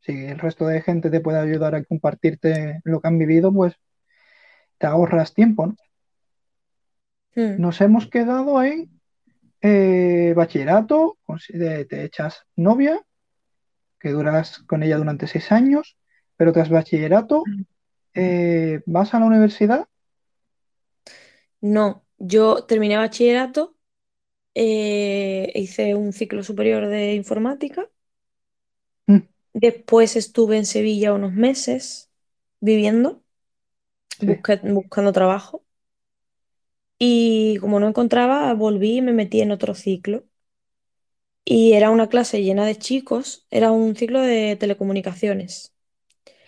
[0.00, 3.74] Si el resto de gente te puede ayudar a compartirte lo que han vivido, pues
[4.78, 5.76] te ahorras tiempo, ¿no?
[7.34, 7.60] Hmm.
[7.60, 8.88] Nos hemos quedado en
[9.60, 11.18] eh, bachillerato,
[11.50, 13.02] te echas novia,
[13.98, 15.96] que duras con ella durante seis años,
[16.36, 17.42] pero tras bachillerato
[18.14, 19.86] eh, vas a la universidad,
[21.60, 23.75] No, yo terminé bachillerato,
[24.56, 27.90] eh, hice un ciclo superior de informática,
[29.08, 32.10] Mm, después estuve en Sevilla unos meses
[32.60, 33.22] viviendo,
[34.18, 35.64] sí, buscando trabajo
[36.98, 40.24] y como no encontraba, volví y me metí en otro ciclo.
[41.46, 45.72] Y era una clase llena de chicos, era un ciclo de telecomunicaciones.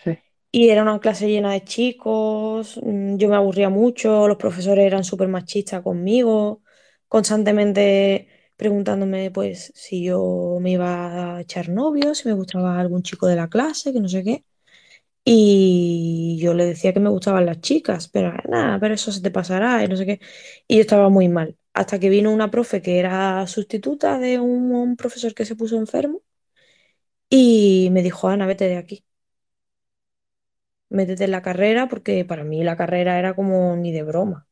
[0.03, 0.19] sí.
[0.51, 5.03] Y era una clase llena de chicos, mm, yo me aburría mucho, los profesores eran
[5.03, 6.63] súper machistas conmigo,
[7.09, 13.27] constantemente preguntándome pues si yo me iba a echar novio, si me gustaba algún chico
[13.27, 14.45] de la clase, que no sé qué.
[15.25, 19.31] Y yo le decía que me gustaban las chicas, pero nada, pero eso se te
[19.31, 20.19] pasará y no sé qué.
[20.67, 21.57] Y yo estaba muy mal.
[21.73, 25.77] Hasta que vino una profe que era sustituta de un, un profesor que se puso
[25.77, 26.21] enfermo
[27.29, 29.05] y me dijo, Ana, vete de aquí,
[30.89, 34.47] métete en la carrera, porque para mí la carrera era como ni de broma.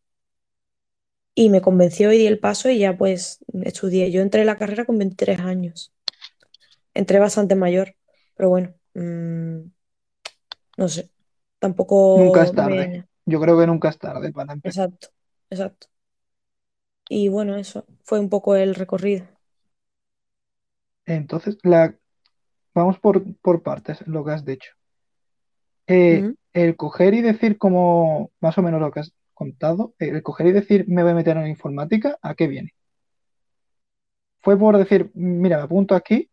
[1.39, 4.11] Y me convenció y di el paso y ya pues estudié.
[4.11, 5.93] Yo entré en la carrera con 23 años.
[6.93, 7.95] Entré bastante mayor,
[8.35, 9.69] pero bueno, mm,
[10.77, 11.09] no sé,
[12.13, 12.91] Nunca tampoco es tarde.
[12.91, 13.07] me...
[13.25, 14.89] Yo creo que nunca es tarde para empezar.
[14.89, 15.07] Exacto,
[15.49, 15.87] exacto.
[17.09, 19.27] Y bueno, eso fue un poco el recorrido.
[21.07, 21.97] Entonces, la,
[22.75, 24.71] vamos por, por partes, lo que has dicho.
[25.87, 26.35] Eh, Ujú.
[26.53, 30.51] el coger y decir como más o menos lo que has contado, el coger y
[30.51, 32.73] decir me voy a meter en informática, ¿a qué viene?
[34.39, 36.29] ¿Fue por decir, mira, me apunto aquí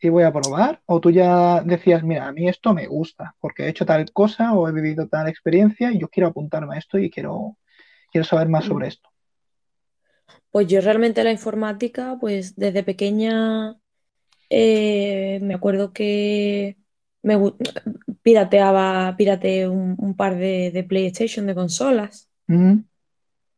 [0.00, 0.80] y voy a probar?
[0.86, 4.54] ¿O tú ya decías, mira, a mí esto me gusta porque he hecho tal cosa
[4.54, 7.58] o he vivido tal experiencia y yo quiero apuntarme a esto y quiero,
[8.10, 9.10] quiero saber más sobre esto?
[10.50, 13.76] Pues yo realmente la informática, pues desde pequeña
[14.48, 16.78] eh, me acuerdo que
[17.24, 17.36] me
[18.22, 22.84] pirateaba, pirateé un, un par de, de PlayStation, de consolas, Mm,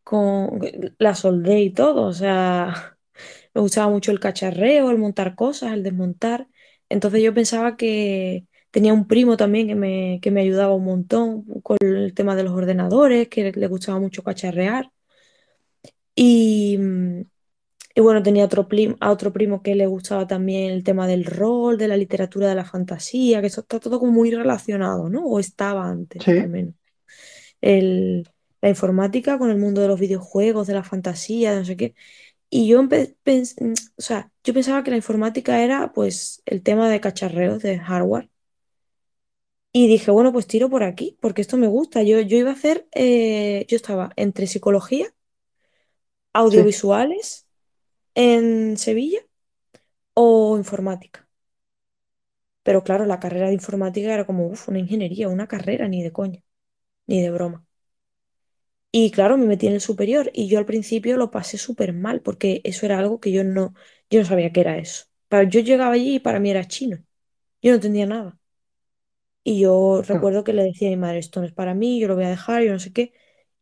[0.04, 0.60] con,
[0.98, 2.98] la soldé y todo, o sea,
[3.54, 6.48] me gustaba mucho el cacharreo, el montar cosas, el desmontar.
[6.88, 11.44] Entonces yo pensaba que tenía un primo también que me, que me ayudaba un montón
[11.62, 14.92] con el tema de los ordenadores, que le gustaba mucho cacharrear.
[16.14, 17.22] Y, mm,
[17.96, 18.68] y bueno, tenía otro
[19.00, 22.56] a otro primo que le gustaba también el tema del rol, de la literatura, de
[22.56, 25.24] la fantasía, que eso está todo como muy relacionado, ¿no?
[25.26, 26.74] O estaba antes, sí, al menos.
[27.62, 28.28] el-
[28.62, 31.94] la informática con el mundo de los videojuegos, de la fantasía, de no sé qué.
[32.50, 32.88] Y yo, mm,
[33.98, 38.30] o sea, yo pensaba que la informática era pues el tema de cacharreos, de hardware.
[39.72, 42.02] Y dije, bueno, pues tiro por aquí, porque esto me gusta.
[42.02, 45.12] Yo, yo iba a hacer, eh, yo estaba entre psicología,
[46.44, 47.45] Sí, audiovisuales
[48.16, 49.20] en Sevilla
[50.14, 51.28] o informática.
[52.64, 56.12] Pero claro, la carrera de informática era como, uff, una ingeniería, una carrera, ni de
[56.12, 56.42] coña,
[57.08, 57.66] ni de broma.
[58.92, 62.22] Y claro, me metí en el superior y yo al principio lo pasé súper mal
[62.22, 63.74] porque eso era algo que yo no,
[64.10, 65.04] yo no sabía que era eso.
[65.28, 66.96] Para, yo llegaba allí y para mí era chino.
[67.62, 68.38] Yo no entendía nada.
[69.44, 70.26] Y yo claro.
[70.26, 72.24] recuerdo que le decía a mi madre, esto no es para mí, yo lo voy
[72.24, 73.12] a dejar, yo no sé qué.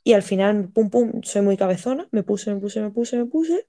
[0.04, 3.26] Y al final, pum, pum, soy muy cabezona, me puse, me puse, me puse, me
[3.26, 3.68] puse.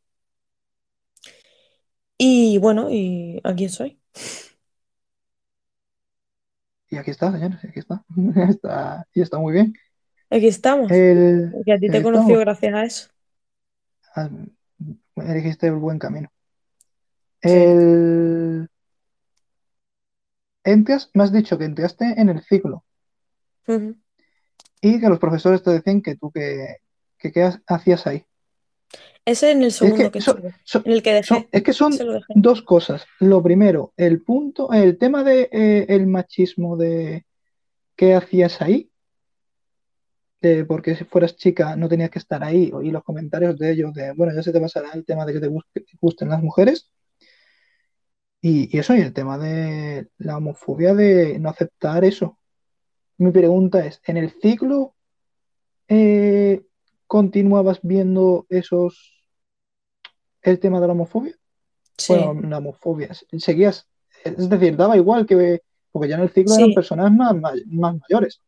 [2.18, 4.00] Y bueno, y aquí estoy.
[6.90, 8.04] Y aquí está, señores, aquí está.
[8.50, 9.74] Está, y está muy bien.
[10.30, 10.92] Aquí estamos.
[10.92, 12.46] El, Porque a ti te aquí he conocido estamos.
[12.46, 13.10] gracias a eso.
[14.16, 14.30] Ah,
[15.18, 16.30] Elegiste el buen camino.
[17.44, 17.50] Sí.
[17.52, 18.70] El,
[20.64, 22.84] entras, me has dicho que entraste en el ciclo
[24.82, 26.78] y que los profesores te decían que tú que,
[27.18, 28.26] que ha- hacías ahí.
[29.26, 30.56] Ese es en el Es segundo que, que so- estuve.
[30.64, 31.50] so- En el que son, dejé.
[31.52, 31.92] es que son
[32.36, 33.06] dos cosas.
[33.20, 37.26] Lo primero, el punto, el tema de eh, el machismo de
[37.96, 38.92] qué hacías ahí,
[40.42, 43.94] de porque si fueras chica no tenías que estar ahí, y los comentarios de ellos
[43.94, 45.50] de, bueno, ya se te pasará el tema de que te
[46.00, 46.92] gusten las mujeres,
[48.42, 52.38] y, y eso, y el tema de la homofobia de no aceptar eso.
[53.18, 54.94] Mi pregunta es, ¿en el ciclo
[55.88, 56.62] eh,
[57.08, 59.14] continuabas viendo esos,
[60.42, 61.36] el tema de la homofobia?
[62.08, 63.88] Bueno, Sí, la homofobia, seguías,
[64.26, 65.62] es decir, daba igual que,
[65.92, 67.36] porque ya en el ciclo eran personas más,
[67.68, 68.42] más mayores,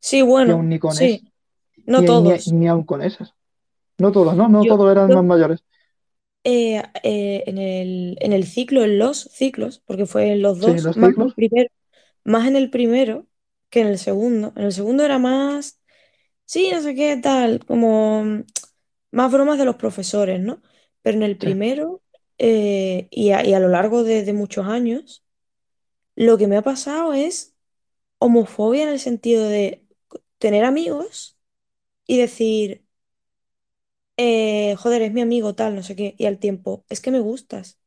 [0.00, 1.32] sí, bueno, aún ni con es, sí,
[1.86, 2.56] no y ni, todos.
[2.58, 3.34] ni aún con esas.
[3.98, 5.64] No todos, no, no Yo, todos eran yo más mayores.
[6.44, 10.80] eh, eh, en el, en el ciclo, en los ciclos, porque fue en los Sí,
[10.80, 11.70] dos, los más en el ciclos, primero,
[12.24, 13.26] más en el primero
[13.70, 14.52] que en el segundo.
[14.56, 15.80] En el segundo era más,
[16.48, 18.44] sí, no sé qué tal, como mm,
[19.12, 20.62] más bromas de los profesores, ¿no?
[21.02, 21.58] Pero en el sí.
[21.58, 22.02] primero,
[22.38, 25.24] eh, y, a, y a lo largo de, de muchos años,
[26.16, 27.56] lo que me ha pasado es
[28.18, 29.86] homofobia en el sentido de
[30.38, 31.38] tener amigos
[32.06, 32.84] y decir,
[34.16, 37.20] eh, joder, es mi amigo tal, no sé qué, y al tiempo, es que me
[37.20, 37.78] gustas.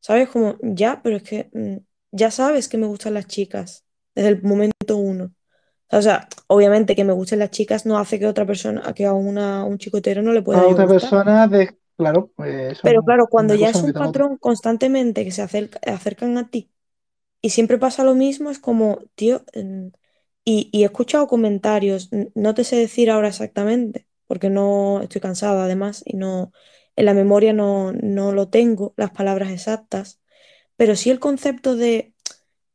[0.00, 0.28] ¿Sabes?
[0.30, 1.78] Como, ya, pero es que mm,
[2.12, 3.84] ya sabes que me gustan las chicas
[4.14, 5.13] desde el momento uno.
[5.98, 9.12] O sea, obviamente que me gusten las chicas no hace que otra persona, que a
[9.14, 10.88] una, un chico hetero no le pueda A otra gustar.
[10.88, 15.42] persona de, claro, pues eso Pero claro, cuando ya es un patrón constantemente que se
[15.42, 16.70] acerca- acercan a ti
[17.42, 19.44] y siempre pasa lo mismo, es como, tío,
[20.44, 25.64] y, y he escuchado comentarios, no te sé decir ahora exactamente, porque no estoy cansada
[25.64, 26.52] además y no,
[26.96, 30.20] en la memoria no, no lo tengo, las palabras exactas,
[30.76, 32.14] pero sí el concepto de,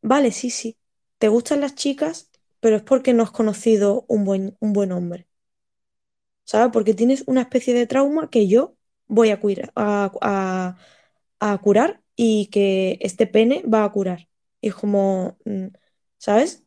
[0.02, 0.78] vale, sí, sí,
[1.20, 2.29] te gustan las chicas,
[2.60, 5.28] pero es porque no has conocido un buen, un buen hombre,
[6.44, 6.72] ¿sabes?
[6.74, 8.76] Porque tienes una especie de trauma que yo
[9.08, 10.78] voy a, cuira- a, a-
[11.40, 14.28] a curar y que este pene va a curar.
[14.62, 15.68] Y es como, mm,
[16.18, 16.64] ¿sabes?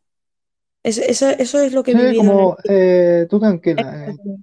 [0.83, 2.49] Es- eso, eso es lo que he Sí, vivido en el...
[2.49, 4.39] como eh, tú tranquila, eh, como-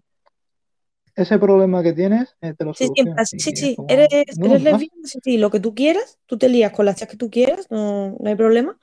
[1.15, 3.05] ese problema que tienes eh, te lo Sí, sí,
[3.37, 6.73] sí, sí, como, eres, eres lesbiana, sí, sí, lo que tú quieras, tú te lías
[6.73, 8.79] con las chicas que tú quieras, no, no hay problema,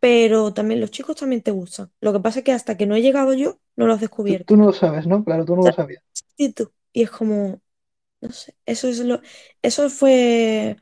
[0.00, 1.90] pero también los chicos también te gustan.
[2.00, 4.46] Lo que pasa es que hasta que no he llegado yo, no lo has descubierto.
[4.46, 5.24] tú no lo sabes, ¿no?
[5.24, 6.02] Claro, tú no lo sabías.
[6.36, 6.72] Sí, tú.
[6.92, 7.60] Y es como,
[8.20, 9.20] no sé, eso es lo,
[9.62, 10.76] eso fue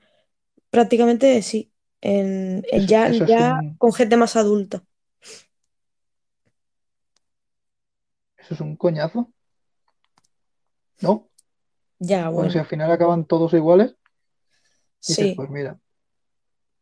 [0.71, 4.85] prácticamente, sí, en, en Eso, ya, eso ya un, con gente más adulta.
[8.39, 9.33] eso es un coñazo,
[11.01, 11.29] ¿no?
[11.99, 13.97] Ya, si bueno, al final acaban todos iguales,
[15.07, 15.35] dices, sí.
[15.35, 15.79] pues mira,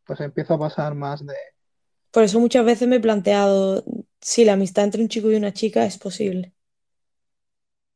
[0.04, 1.34] pues empieza a pasar más de...
[2.12, 3.84] Por eso muchas veces me he planteado
[4.20, 6.52] si la amistad entre un chico y una chica es posible.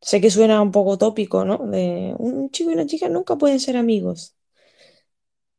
[0.08, 1.58] Sé que suena un poco tópico, ¿no?
[1.58, 4.34] De un chico y una chica nunca pueden ser amigos.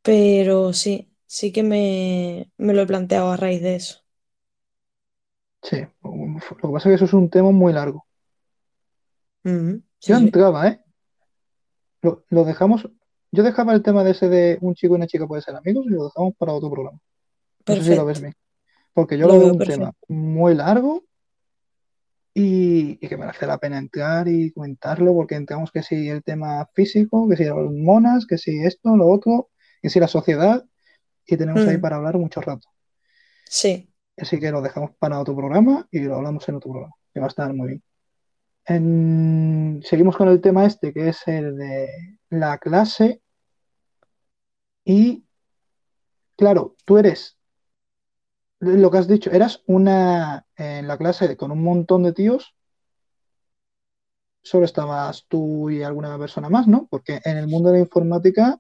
[0.02, 4.04] Pero sí, sí que me, me lo he planteado a raíz de eso.
[5.62, 6.40] Sí, lo
[6.70, 8.06] que pasa es que eso es un tema muy largo.
[10.06, 10.82] Yo Sí, entraba, ¿eh?
[12.02, 12.90] Lo, lo dejamos,
[13.32, 15.86] yo dejaba el tema de ese de un chico y una chica pueden ser amigos
[15.86, 17.00] y lo dejamos para otro programa.
[17.68, 18.22] No sé si lo ves perfecto.
[18.22, 18.36] bien.
[18.98, 19.84] Porque yo lo Lo veo un perfecto.
[19.84, 21.04] tema muy largo
[22.34, 26.68] y, y que merece la pena entrar y comentarlo porque entramos que si el tema
[26.74, 29.50] físico, que si las hormonas, que si esto, lo otro,
[29.84, 30.66] que si la sociedad
[31.28, 32.68] y tenemos ahí Mm, para hablar mucho rato.
[33.48, 33.88] sí,
[34.18, 37.28] Así que lo dejamos para otro programa y lo hablamos en otro programa, que va
[37.28, 37.84] a estar muy bien.
[38.66, 41.88] En- Seguimos con el tema este, que es el de
[42.32, 43.22] la clase.
[44.86, 45.24] Y
[46.36, 47.37] claro, tú eres,
[48.60, 52.56] lo que has dicho, eras una en la clase con un montón de tíos,
[54.42, 56.88] solo estabas tú y alguna persona más, ¿no?
[56.90, 58.60] Porque en el mundo de la informática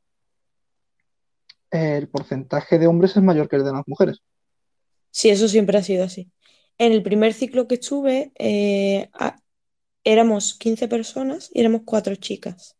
[1.71, 4.21] el porcentaje de hombres es mayor que el de las mujeres.
[5.11, 6.29] Sí, eso siempre ha sido así.
[6.77, 9.09] En el primer ciclo que estuve, eh,
[10.03, 12.75] éramos 15 personas y éramos cuatro chicas.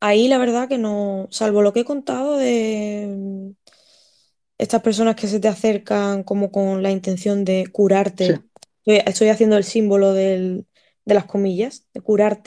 [0.00, 3.54] Ahí la verdad que no, salvo lo que he contado de
[4.58, 7.66] estas personas que se te acercan como con la intención de
[8.20, 8.44] Sí, curarte.
[8.84, 10.66] Estoy, estoy haciendo el símbolo del-
[11.04, 12.00] de las comillas, de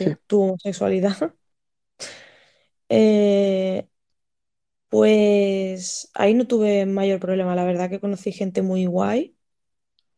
[0.04, 0.10] sí.
[0.10, 1.16] curarte tu homosexualidad.
[2.90, 3.88] Eh,
[4.90, 7.56] pues ahí no tuve mayor problema.
[7.56, 9.36] La verdad que conocí gente muy guay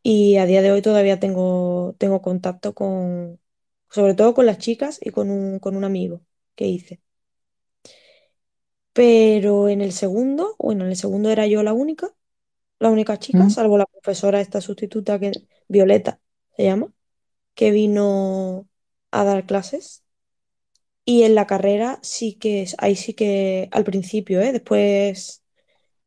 [0.02, 3.40] y a día de hoy todavía tengo, tengo contacto con,
[3.90, 6.22] sobre todo con las chicas y con un, con un amigo
[6.56, 7.02] que hice.
[8.92, 12.10] Pero en el segundo, bueno, en el segundo era yo la única,
[12.78, 13.50] la única chica, ¿Mm?
[13.50, 15.32] salvo la profesora esta sustituta que,
[15.68, 16.20] Violeta
[16.56, 16.92] se llama,
[17.54, 18.68] que vino
[19.10, 20.04] a dar clases.
[21.04, 24.52] Y en la carrera sí que, ahí sí que al principio, ¿eh?
[24.52, 25.42] Después,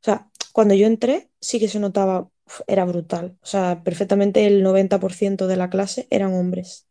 [0.02, 2.30] o sea, cuando yo entré sí que se notaba,
[2.68, 3.38] era brutal.
[3.44, 6.88] O sea, perfectamente el 90% de la clase eran hombres.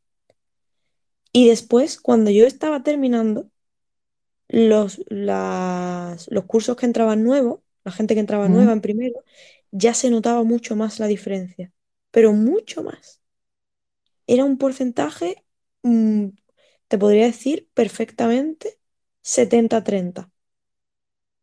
[1.33, 3.51] Y después, cuando yo estaba terminando,
[4.49, 9.25] los, las- los cursos que entraban nuevos, la gente que entraba nueva en primero,
[9.71, 11.73] ya se notaba mucho más la diferencia,
[12.11, 13.21] pero mucho más.
[14.27, 15.45] Era un porcentaje,
[15.83, 16.29] mm,
[16.89, 18.79] te podría decir perfectamente
[19.23, 20.31] 70-30,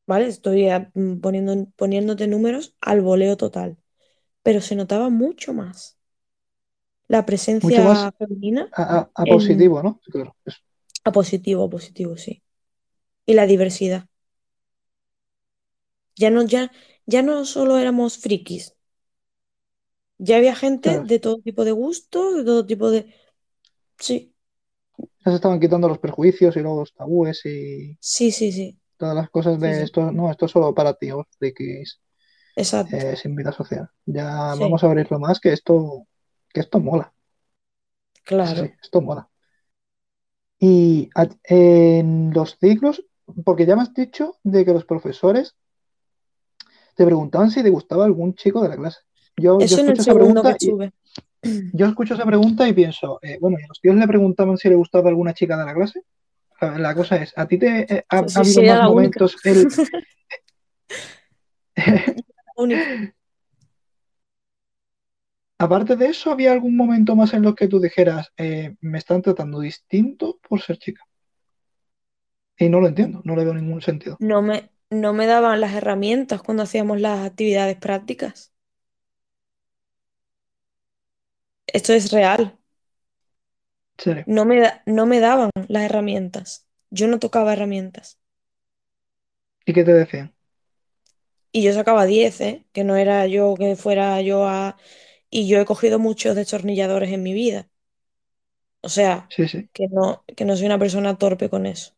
[0.07, 0.27] ¿vale?
[0.27, 3.77] Estoy ah, mm, poniendo, poniéndote números al voleo total,
[4.43, 5.99] pero se notaba mucho más
[7.07, 7.25] la
[7.61, 9.99] Mucho más presencia femenina a, a- a en, positivo, ¿no?
[10.11, 10.59] Claro, eso.
[11.07, 12.33] a positivo, a positivo, sí.
[13.25, 14.05] Y la diversidad.
[16.15, 16.71] Ya no, ya,
[17.05, 18.75] ya no solo éramos frikis,
[20.17, 23.13] ya había gente Claro, de todo tipo de gustos, de todo tipo de...
[23.99, 24.35] Sí,
[25.25, 29.15] ya se estaban quitando los prejuicios y luego los tabúes y sí, sí, sí, todas
[29.15, 32.01] las cosas de sí, esto, no, esto es solo para tíos, frikis,
[32.55, 33.89] exacto, eh, sin vida social.
[34.05, 36.07] Ya sí, vamos a abrirlo más, que esto,
[36.53, 37.13] que esto mola.
[38.29, 38.65] Claro.
[38.81, 39.29] esto mola.
[40.59, 41.09] Y
[41.43, 43.03] en los ciclos,
[43.43, 45.55] porque ya me has dicho de que los profesores
[46.95, 48.99] te preguntaban si te gustaba algún chico de la clase.
[49.37, 50.91] Yo, Eso escucho esa segundo que pregunta y
[51.73, 54.69] yo escucho esa pregunta y pienso, eh, bueno, ¿y a los tíos le preguntaban si
[54.69, 56.03] le gustaba alguna chica de la clase?
[56.77, 59.67] La cosa es, ¿a ti te eh, ha, habido más momentos el
[65.57, 69.23] aparte de eso, había algún momento más en los que tú dijeras, eh, me están
[69.23, 71.03] tratando distinto por ser chica?
[72.61, 74.17] Y no lo entiendo, no le veo ningún sentido.
[74.19, 78.53] No me, no me daban las herramientas cuando hacíamos las actividades prácticas.
[81.67, 82.57] Esto es real.
[84.25, 86.67] No me, da- no me daban las herramientas.
[86.89, 88.19] Yo no tocaba herramientas.
[89.65, 90.35] ¿Y qué te decían?
[91.53, 92.65] Y yo sacaba 10, ¿eh?
[92.73, 94.77] Que no era yo que fuera yo a...
[95.29, 97.69] Y yo he cogido muchos destornilladores en mi vida.
[98.81, 99.69] O sea, Sí, sí.
[99.73, 101.93] que no, que no soy una persona torpe con eso.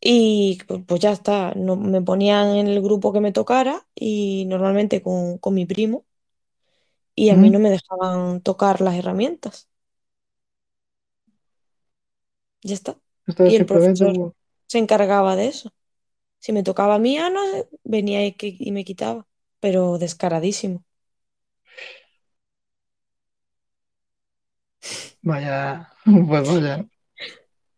[0.00, 1.54] Y pu- pues ya está.
[1.56, 6.04] No, me ponían en el grupo que me tocara y normalmente con, con mi primo.
[7.16, 9.68] Y a mí no me dejaban tocar las herramientas.
[12.62, 12.98] Ya está.
[13.26, 14.34] Estaba Y el simplemente profesor por-
[14.66, 15.72] se encargaba de eso.
[16.40, 17.40] Si me tocaba a mí, Ana,
[17.84, 19.26] venía y, que- y me quitaba.
[19.60, 20.84] Pero descaradísimo.
[25.22, 25.88] Vaya,
[26.28, 26.86] pues vaya.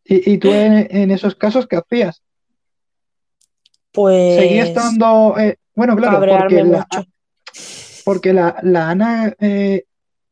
[0.09, 2.23] ¿Y, y tú en, en esos casos qué hacías?
[3.93, 7.05] Seguía Pues estando, eh, bueno, claro, porque la, mucho.
[8.05, 9.85] porque la, la Ana, eh,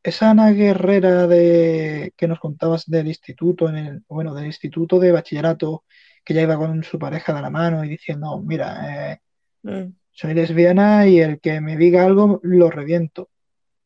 [0.03, 5.11] esa Ana Guerrera de que nos contabas del instituto, en el, bueno, del instituto de
[5.11, 5.83] bachillerato,
[6.23, 9.19] que ya iba con su pareja de la mano y diciendo, mira, eh,
[9.63, 9.95] Mm.
[10.11, 13.29] soy lesbiana y el que me diga algo lo reviento.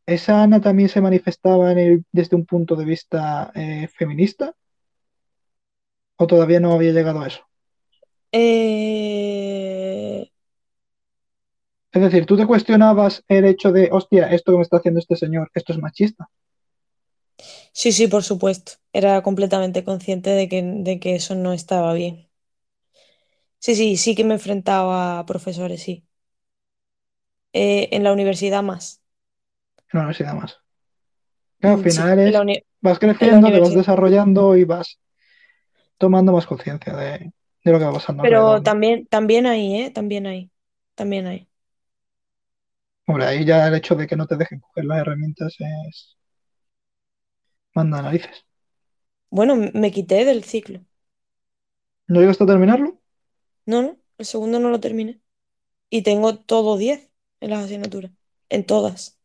[0.05, 4.53] ¿Esa Ana también se manifestaba en el- desde un punto de vista eh, feminista
[6.19, 7.41] o todavía no había llegado a eso?
[8.31, 10.29] Eh,
[11.91, 15.15] Es decir, tú te cuestionabas el hecho de, hostia, esto que me está haciendo este
[15.15, 16.27] señor, esto es machista.
[17.73, 18.73] sí, sí, por supuesto.
[18.93, 22.29] Era completamente consciente de que, de que eso no estaba bien.
[23.59, 26.05] Sí, sí, sí que me enfrentaba a profesores, sí.
[27.53, 29.01] Eh, en la universidad más.
[29.93, 30.57] En la universidad más.
[31.61, 32.43] Al sí, final es,
[32.81, 34.99] vas creciendo, te vas desarrollando y vas
[35.99, 37.31] tomando más conciencia de,
[37.63, 39.91] de lo que va pasando Pero también, también hay, ¿eh?
[39.91, 40.49] También hay.
[40.95, 41.47] También hay.
[43.05, 46.17] Hombre, ahí ya el hecho de que no te dejen coger las herramientas es...
[47.75, 48.45] Manda narices.
[49.29, 50.81] Bueno, me quité del ciclo.
[52.07, 52.99] ¿No llegaste a terminarlo?
[53.65, 55.21] No, no, el segundo no lo terminé.
[55.89, 57.09] Y tengo todo 10
[57.41, 58.11] en las asignaturas.
[58.49, 59.19] En todas.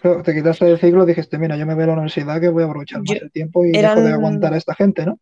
[0.00, 2.48] Claro, te quitaste del ciclo y dijiste, mira, yo me voy a la universidad que
[2.48, 5.04] voy a aprovechar Yo, más el tiempo y dejo de aguantar eran, a esta gente,
[5.04, 5.18] ¿no?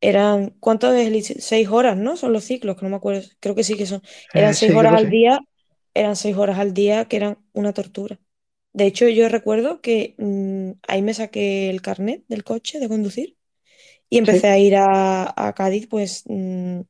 [0.00, 1.26] Eran, ¿cuánto es?
[1.44, 2.16] Seis horas, ¿no?
[2.16, 3.22] Son los ciclos, que no me acuerdo.
[3.40, 4.02] Creo que sí que son.
[4.34, 5.10] Eran Eh, seis sí, horas al sí.
[5.10, 5.40] día,
[5.94, 8.20] eran seis horas al día que eran una tortura.
[8.72, 13.36] De hecho, yo recuerdo que mm, ahí me saqué el carnet del coche de conducir
[14.10, 16.80] y empecé Sí, a ir a, a Cádiz, pues, mm,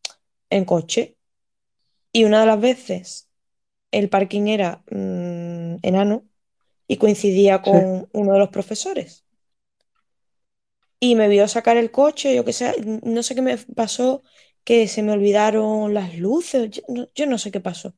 [0.50, 1.16] en coche.
[2.12, 3.28] Y una de las veces
[3.92, 6.28] el parking era mm, enano
[6.88, 9.26] y coincidía con uno de los profesores.
[11.00, 14.22] Y me vio sacar el coche, yo qué sé, no sé qué me pasó,
[14.64, 17.94] que se me olvidaron las luces, yo no, yo no sé qué pasó,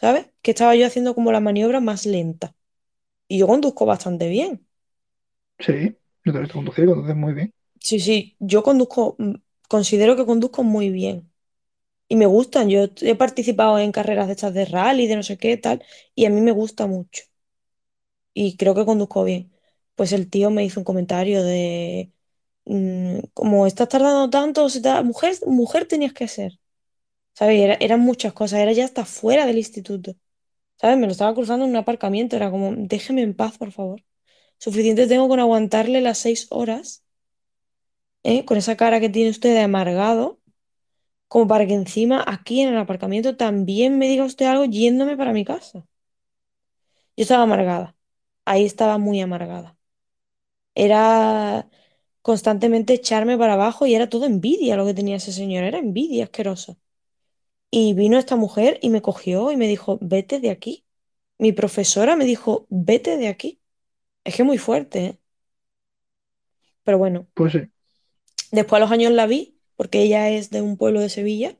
[0.00, 0.28] ¿sabes?
[0.42, 2.54] Que estaba yo haciendo como la maniobra más lenta.
[3.28, 4.66] Y yo conduzco bastante bien.
[5.58, 7.52] Sí, yo te he visto conducir, conduces muy bien.
[7.80, 9.34] Sí, sí, yo conduzco, mm,
[9.68, 11.30] considero que conduzco muy bien.
[12.08, 15.38] Y me gustan, yo he participado en carreras de estas de rally, de no sé
[15.38, 15.84] qué, tal,
[16.14, 17.24] y a mí me gusta mucho.
[18.34, 19.52] Y creo que conduzco bien.
[19.94, 22.12] Pues el tío me hizo un comentario de,
[22.66, 24.68] mm, como estás tardando tanto,
[25.04, 26.58] mujer, mujer tenías que ser.
[27.34, 27.60] ¿Sabes?
[27.62, 30.14] Era, eran muchas cosas, era ya hasta fuera del instituto.
[30.80, 30.98] ¿Sabes?
[30.98, 34.04] Me lo estaba cruzando en un aparcamiento, era como, déjeme en paz, por favor.
[34.58, 37.04] Suficiente tengo con aguantarle las seis horas,
[38.24, 38.44] ¿eh?
[38.44, 40.40] Con esa cara que tiene usted de amargado,
[41.28, 45.32] como para que encima aquí en el aparcamiento también me diga usted algo yéndome para
[45.34, 45.86] mi casa.
[47.16, 47.96] Yo estaba amargada,
[48.44, 49.78] ahí estaba muy amargada.
[50.74, 51.68] Era
[52.28, 56.24] constantemente echarme para abajo y era todo envidia lo que tenía ese señor, era envidia
[56.24, 56.76] asquerosa.
[57.70, 60.86] Y vino esta mujer y me cogió y me dijo, vete de aquí.
[61.38, 63.60] Mi profesora me dijo, vete de aquí.
[64.24, 65.20] Es que muy fuerte, ¿eh?
[66.84, 67.60] Pero bueno, Pues sí,
[68.50, 71.56] después a los años la vi, porque ella es de un pueblo de Sevilla,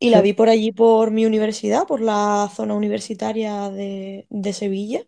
[0.00, 5.06] y la vi por allí por mi universidad, por la zona universitaria de, de Sevilla,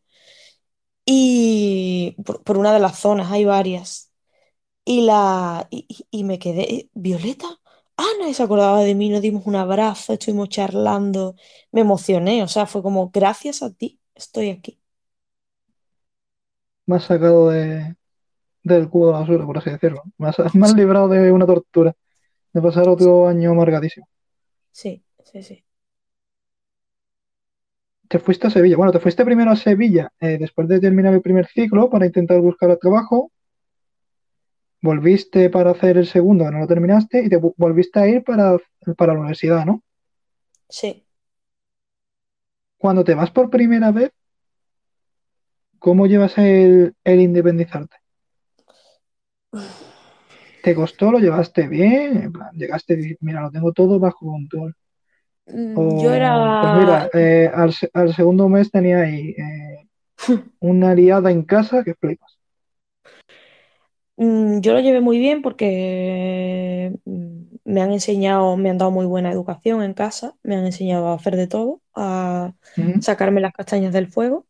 [1.04, 4.07] y por, por una de las zonas, hay varias.
[4.90, 7.46] Y, la, y, me quedé, Violeta,
[7.98, 11.34] Ana, y se acordaba de mí, nos dimos un abrazo, estuvimos charlando,
[11.72, 14.80] me emocioné, o sea, fue como, gracias a ti, estoy aquí.
[16.86, 17.96] Me has sacado de,
[18.62, 20.04] del cubo de la basura, por así decirlo.
[20.16, 21.94] Me has, me has librado de una tortura,
[22.54, 24.08] de pasar otro año amargadísimo.
[24.72, 25.64] Sí, sí, sí.
[28.08, 28.78] Te fuiste a Sevilla.
[28.78, 32.40] Bueno, te fuiste primero a Sevilla eh, después de terminar el primer ciclo para intentar
[32.40, 33.30] buscar trabajo.
[34.80, 38.56] Volviste para hacer el segundo, no lo terminaste, y te volviste a ir para,
[38.96, 39.82] para la universidad, ¿no?
[40.68, 41.04] Sí.
[42.76, 44.12] Cuando te vas por primera vez,
[45.78, 47.96] ¿cómo llevas el, el independizarte?
[50.62, 51.10] ¿Te costó?
[51.10, 52.22] ¿Lo llevaste bien?
[52.22, 54.74] En plan, llegaste mira, lo tengo todo bajo control.
[55.46, 56.60] Mm, Yo O, era...
[56.60, 59.88] pues mira, eh, al, al segundo mes tenía ahí eh,
[60.60, 62.38] una liada en casa que flipas.
[64.18, 69.06] Mm, Yo lo llevé muy bien porque mm, me han enseñado, me han dado muy
[69.06, 72.54] buena educación en casa, me han enseñado a hacer de todo, a
[72.98, 74.46] sacarme las castañas del fuego,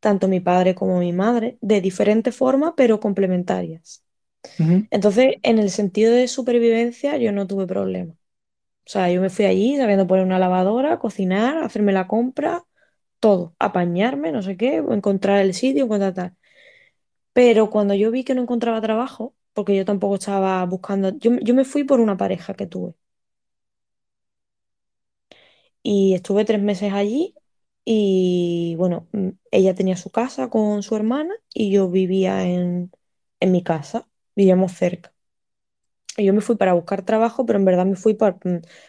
[0.00, 4.04] tanto mi padre como mi madre, de diferentes formas, pero complementarias.
[4.90, 8.14] Entonces, en el sentido de supervivencia, yo no tuve problema.
[8.14, 12.64] O sea, yo me fui allí sabiendo poner una lavadora, cocinar, hacerme la compra,
[13.20, 16.36] todo, apañarme, no sé qué, encontrar el sitio, encontrar tal.
[17.34, 21.64] Pero cuando yo vi que no encontraba trabajo, porque yo tampoco estaba buscando, yo, me
[21.64, 22.94] fui por una pareja que tuve
[25.82, 27.34] y estuve tres meses allí
[27.84, 29.08] y bueno,
[29.50, 32.92] ella tenía su casa con su hermana y yo vivía en,
[33.40, 35.12] en mi casa, vivíamos cerca.
[36.16, 38.38] Y yo me fui para buscar trabajo, pero en verdad me fui para...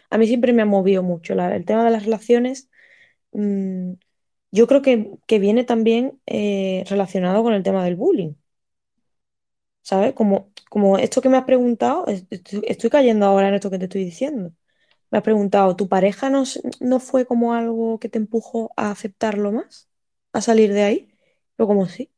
[0.09, 2.69] A mí siempre me ha movido mucho el tema de las relaciones.
[3.33, 3.93] mm,
[4.53, 8.35] yo creo que, que viene también eh, relacionado con el tema del bullying.
[9.81, 10.13] ¿Sabes?
[10.13, 12.25] Como, como esto que me has preguntado, es-
[12.63, 14.53] estoy, cayendo ahora en esto que te estoy diciendo.
[15.11, 16.43] Me has preguntado, ¿tu pareja no,
[16.81, 19.89] no fue como algo que te empujó a aceptarlo más?
[20.33, 21.09] ¿A salir de ahí?
[21.59, 22.11] Yo como sí.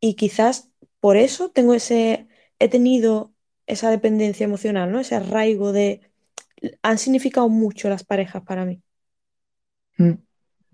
[0.00, 2.28] Y quizás por eso tengo ese,
[2.58, 3.34] he tenido
[3.66, 5.00] esa dependencia emocional, ¿no?
[5.00, 6.02] Ese arraigo de...
[6.82, 8.82] Han significado mucho las parejas para mí.
[9.98, 10.16] Mm.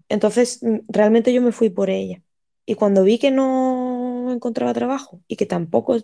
[0.09, 2.23] Entonces, mm, realmente yo me fui por ella.
[2.67, 5.97] Y cuando vi que no encontraba trabajo y que tampoco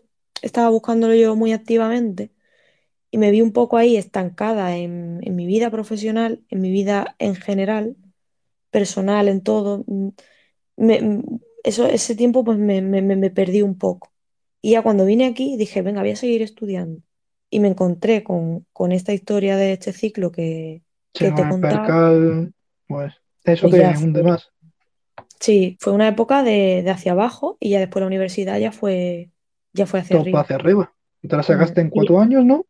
[0.42, 2.32] estaba buscándolo yo muy activamente,
[3.10, 7.14] y me vi un poco ahí estancada en, en mi vida profesional, en mi vida
[7.18, 7.96] en general,
[8.70, 10.08] personal, en todo, mm,
[10.76, 14.12] me- mm, eso, ese tiempo pues me, me- perdí un poco.
[14.62, 17.02] Y ya cuando vine aquí dije, venga, voy a seguir estudiando.
[17.50, 20.82] Y me encontré con, con esta historia de este ciclo que,
[21.32, 22.00] te contaba.
[22.00, 22.52] percal,
[22.86, 23.14] pues
[23.44, 24.52] eso te ya hunde fue, más.
[25.40, 29.30] sí, fue una época de, de hacia abajo y ya después la universidad ya fue,
[29.72, 30.40] ya fue hacia Todo arriba.
[30.40, 30.94] hacia arriba.
[31.20, 32.64] Y te la sacaste en Y cuatro años, ¿no?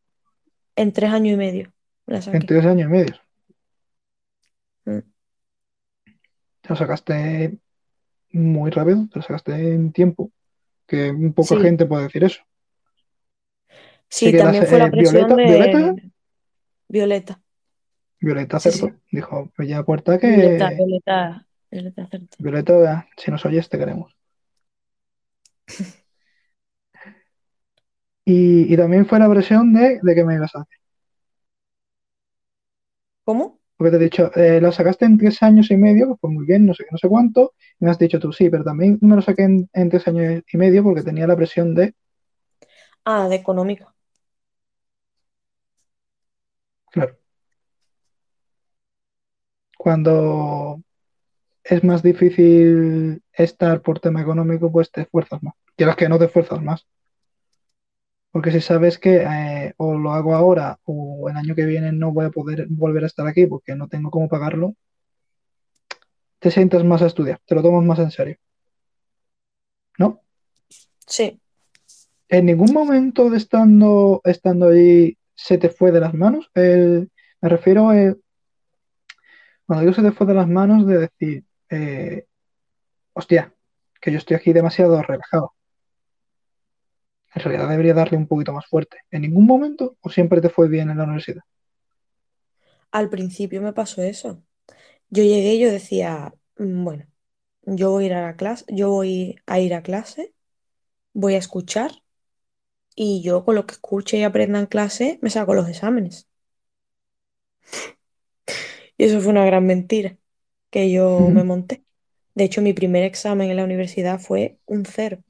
[0.76, 1.72] en tres años y medio
[2.06, 2.44] la En saqué.
[2.44, 3.14] tres años y medio.
[4.86, 5.02] Mm,
[6.62, 7.58] Te la sacaste
[8.32, 10.32] muy rápido, te la sacaste en tiempo.
[10.86, 12.42] Que poca Sí, gente puede decir eso.
[14.08, 15.96] Sí que también fue la eh, presión Violeta, de Violeta.
[16.88, 17.42] Violeta
[18.56, 18.90] Acertó.
[18.90, 19.00] sí.
[19.10, 22.38] Dijo, Bella Puerta Violeta, que Violeta, Violeta acertó.
[22.38, 24.16] Violeta, si nos oyes, te queremos.
[28.26, 30.78] Y, y también fue la presión de, de que me ibas a hacer.
[33.24, 33.60] ¿Cómo?
[33.76, 36.66] Porque te he dicho, eh, lo sacaste en tres años y medio, fue muy bien,
[36.66, 39.14] no sé qué, no sé cuánto, y me has dicho tú sí, pero también me
[39.16, 41.94] lo saqué en, en tres años y medio porque tenía la presión de,
[43.04, 43.94] Ah, de económica.
[46.90, 47.18] claro,
[49.84, 50.80] cuando
[51.62, 55.52] es más difícil estar por tema económico, pues te esfuerzas más.
[55.76, 56.86] Quieras que no te esfuerzas más.
[58.30, 62.12] Porque si sabes que eh, o lo hago ahora o el año que viene no
[62.12, 64.74] voy a poder volver a estar aquí porque no tengo cómo pagarlo,
[66.38, 68.38] te sientas más a estudiar, te lo tomas más en serio,
[69.98, 70.22] ¿no?
[71.06, 71.38] Sí.
[72.30, 76.50] En ningún momento de estando, estando allí se te fue de las manos.
[76.54, 77.10] El-
[77.42, 78.14] me refiero a
[79.66, 82.26] cuando digo se te fue de las manos de decir, eh,
[83.14, 83.54] hostia,
[84.00, 85.54] que yo estoy aquí demasiado relajado.
[87.34, 88.98] En realidad debería darle un poquito más fuerte.
[89.10, 91.42] ¿En ningún momento o siempre te fue bien en la universidad?
[92.92, 94.42] Al principio me pasó eso.
[95.10, 97.06] Yo llegué y yo decía, "Mm, bueno,
[97.64, 100.34] yo voy a ir a la clase, yo voy a ir a clase,
[101.14, 101.92] voy a escuchar
[102.96, 106.28] y yo con lo que escuche y aprenda en clase me saco los exámenes.
[109.04, 110.18] Y eso fue una gran mentira
[110.70, 111.84] que yo me monté.
[112.34, 115.22] De hecho, mi primer examen en la universidad fue un cero.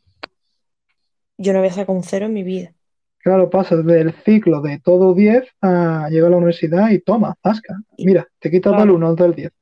[1.39, 2.75] Yo no había sacado un cero en mi vida.
[3.19, 7.75] Claro, pasas del ciclo de todo 10 a llegar a la universidad y toma, zasca.
[7.97, 9.53] Y Mira, te quitas del claro, 1 del 10.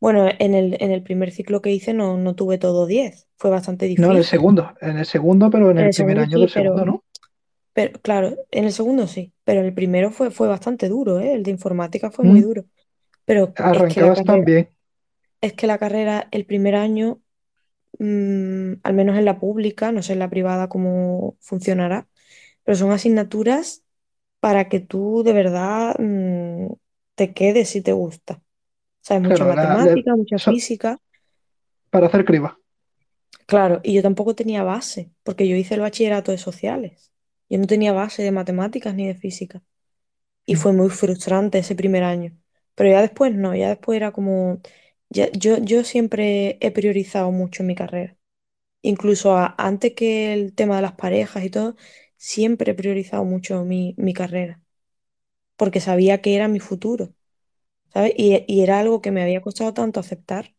[0.00, 3.28] bueno, en el, en el primer ciclo que hice no, no tuve todo 10.
[3.36, 4.24] Fue bastante No, en el difícil.
[4.24, 6.84] segundo, en el segundo, pero en En el el primer año sí, del segundo, pero,
[6.84, 7.02] ¿no?
[7.72, 11.34] pero claro, en el segundo sí, pero en el primero fue, fue bastante duro, ¿eh?
[11.34, 12.66] El de informática fue muy duro.
[13.24, 14.68] Pero es que la Arrancabas carrera, también.
[15.40, 17.22] es que la carrera, el primer año,
[17.98, 22.08] mm, al menos en la pública, no sé en la privada cómo funcionará,
[22.64, 23.84] pero son asignaturas
[24.40, 26.74] para que tú de verdad mm,
[27.16, 28.42] te quedes si te gusta.
[29.02, 31.00] Sabes, mucha Claro, la- la- matemática, mucha so- física.
[31.90, 32.58] para hacer criba.
[33.46, 37.12] Claro, y yo tampoco tenía base, porque yo hice el bachillerato de sociales.
[37.48, 39.62] Yo no tenía base de matemáticas ni de física.
[40.46, 42.38] Y Mm, fue muy frustrante ese primer año.
[42.74, 44.60] Pero ya después no, ya después era como...
[45.10, 45.26] yo,
[45.58, 48.16] yo siempre he priorizado mucho mi carrera.
[48.82, 51.76] Incluso antes que el tema de las parejas y todo,
[52.16, 54.62] siempre he priorizado mucho mi, mi carrera,
[55.56, 57.14] porque sabía que era mi futuro,
[57.92, 58.14] ¿sabes?
[58.16, 60.54] Y, y era algo que me había costado tanto aceptar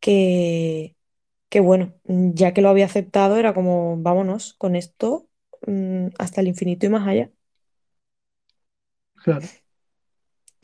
[0.00, 0.96] que,
[1.50, 5.28] que bueno, ya que lo había aceptado, era como, vámonos con esto
[5.66, 7.32] mm, hasta el infinito y más allá.
[9.22, 9.46] Claro.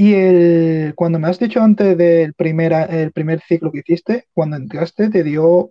[0.02, 4.56] Y el, cuando me has dicho antes del primer, el primer ciclo que hiciste, cuando
[4.56, 5.70] entraste te dio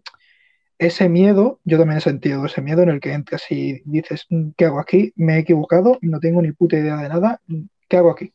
[0.79, 4.51] ese miedo, yo también he sentido ese miedo en el que entras y dices, "Mm,
[4.57, 5.13] ¿qué hago aquí?
[5.17, 8.33] Me he equivocado, no tengo ni puta idea de nada, mm, ¿qué hago aquí?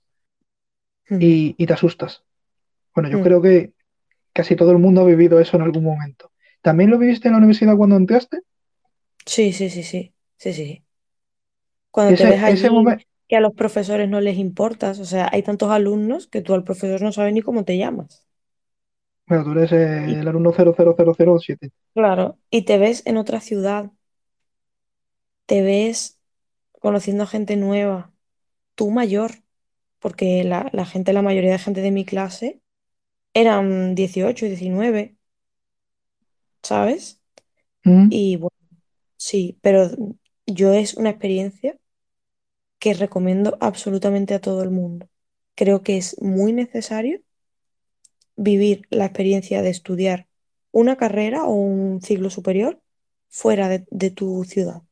[1.10, 1.18] Ujú.
[1.20, 2.23] Y, y te asustas.
[2.94, 3.24] Bueno, yo Mm.
[3.24, 3.73] creo que
[4.35, 6.32] casi todo el mundo ha vivido eso en algún momento.
[6.62, 8.40] ¿También lo viviste en la universidad cuando entraste?
[9.27, 10.85] Sí, sí, sí, sí, sí, sí.
[11.90, 15.05] Cuando te Ese, ves ese allí momento, que a los profesores no les importas, o
[15.05, 18.27] sea, hay tantos alumnos que tú al profesor no sabes ni cómo te llamas.
[19.28, 21.70] bueno, tú eres eh, Y el alumno 00007.
[21.94, 23.90] claro, y te ves en otra ciudad,
[25.47, 26.20] te ves
[26.81, 28.12] conociendo a gente nueva,
[28.74, 29.32] tú mayor,
[30.01, 32.62] porque la, la gente, la mayoría de gente de mi clase
[33.35, 35.16] eran 18, 19,
[36.62, 37.20] ¿sabes?
[37.86, 38.57] Mm, Y bueno,
[39.16, 39.90] sí, pero
[40.47, 41.78] yo es una experiencia
[42.86, 45.08] que recomiendo absolutamente a todo el mundo.
[45.56, 47.20] Creo que es muy necesario
[48.36, 50.26] vivir la experiencia de estudiar
[50.72, 52.80] una carrera o un ciclo superior
[53.28, 54.82] fuera de, de tu ciudad.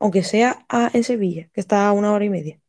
[0.00, 2.60] Aunque sea a- en Sevilla, que está a una hora y media.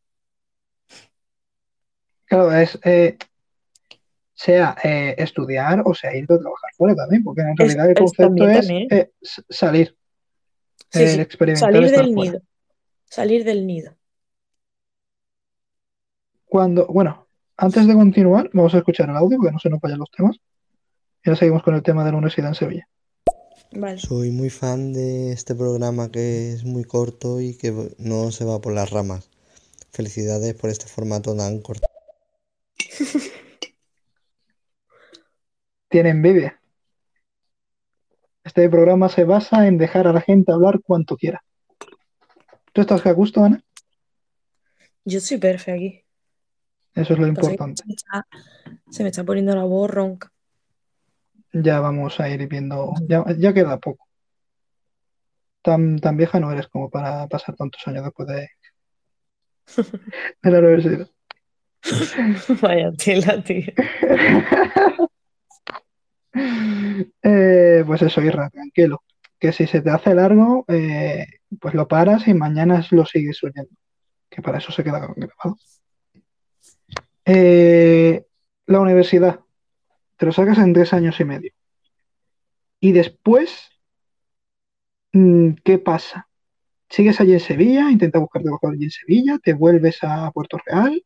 [2.26, 3.18] Claro, es eh,
[4.34, 7.96] sea eh, estudiar o sea irte a trabajar fuera también, porque en Es, realidad el
[7.96, 8.90] es concepto también, es también.
[8.90, 9.96] eh, s- salir,
[10.90, 11.22] Sí, el sí.
[11.22, 12.16] experimentar Salir del fuera.
[12.16, 12.42] nido.
[13.10, 13.98] Salir del nido.
[16.50, 17.28] Cuando, bueno,
[17.58, 20.36] antes de continuar, vamos a escuchar el audio porque no se nos vayan los temas.
[21.24, 22.90] Y ahora seguimos con el tema de la universidad en Sevilla.
[23.72, 24.00] Vale.
[24.00, 28.60] Soy muy fan de este programa que es muy corto y que no se va
[28.60, 29.30] por las ramas.
[29.92, 31.88] Felicidades por este formato tan corto.
[35.88, 36.60] Tiene envidia.
[38.44, 41.44] Este programa se basa en dejar a la gente hablar cuanto quiera.
[42.74, 43.64] ¿Tú estás a gusto, Ana?
[45.06, 46.09] Yo soy perfecta aquí.
[46.96, 47.84] Eso es lo importante.
[47.84, 48.28] se me está,
[48.90, 50.32] se me está poniendo la voz ronca.
[51.54, 52.94] Ya vamos a ir viendo.
[53.08, 54.08] Ya, ya queda poco.
[55.62, 58.50] Tan, tan vieja no eres como para pasar tantos años después de,
[60.42, 61.10] de la universidad.
[62.62, 63.74] Vaya tela, tío.
[67.24, 69.04] Eh, pues eso, Irra, tranquilo.
[69.40, 71.26] Que si se te hace largo, eh,
[71.60, 73.72] pues lo paras y mañana lo sigues oyendo.
[74.30, 75.58] Que para eso se queda grabado.
[77.26, 78.26] Eh,
[78.66, 79.40] la universidad.
[80.18, 81.52] Te lo sacas en tres años y medio.
[82.80, 83.70] Y después,
[85.14, 86.30] mm, ¿qué pasa?
[86.90, 87.92] ¿Sigues allí en Sevilla?
[87.92, 89.40] ¿Intentas buscar trabajo allí en Sevilla?
[89.44, 91.04] ¿Te vuelves a Puerto Real?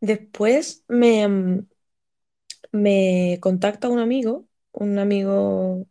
[0.00, 1.66] Después me, mm,
[2.72, 5.86] me contacta un amigo, un amigo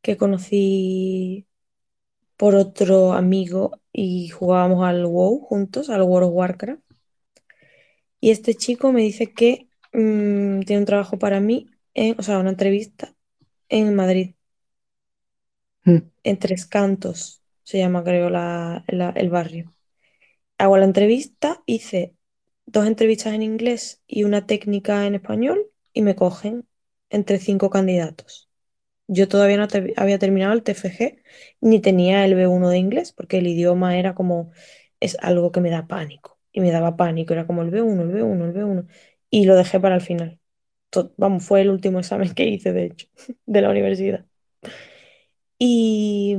[0.00, 1.46] que conocí
[2.36, 6.91] por otro amigo y jugábamos al WoW juntos, al World of Warcraft.
[8.22, 12.38] Y este chico me dice que mm, tiene un trabajo para mí, en, o sea,
[12.40, 13.14] una entrevista
[13.68, 14.34] en Madrid,
[15.84, 19.72] Mm, en Tres Cantos, se llama creo la- la- el barrio.
[20.58, 22.16] Hago la entrevista, hice
[22.66, 26.68] dos entrevistas en inglés y una técnica en español y me cogen
[27.10, 28.50] entre cinco candidatos.
[29.08, 31.22] Yo todavía no te- había terminado el TFG
[31.62, 34.52] ni tenía el B1 de inglés porque el idioma era como,
[35.00, 38.08] es algo que me da pánico y me daba pánico, era como el B1, el
[38.12, 38.86] B1, el B1
[39.30, 40.38] y lo dejé para el final.
[41.16, 43.08] Vamos, fue el último examen que hice, de hecho,
[43.46, 44.26] de la universidad.
[45.58, 46.36] Y,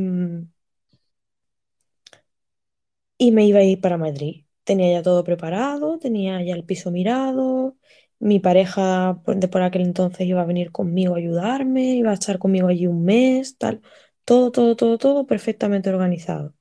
[3.17, 4.45] y me iba a ir para Madrid.
[4.63, 7.77] Tenía ya todo preparado, tenía ya el piso mirado,
[8.19, 12.13] mi pareja por- de por aquel entonces iba a venir conmigo a ayudarme, iba a
[12.13, 13.81] estar conmigo allí un mes, tal.
[14.25, 16.53] Todo, todo, todo, todo perfectamente organizado.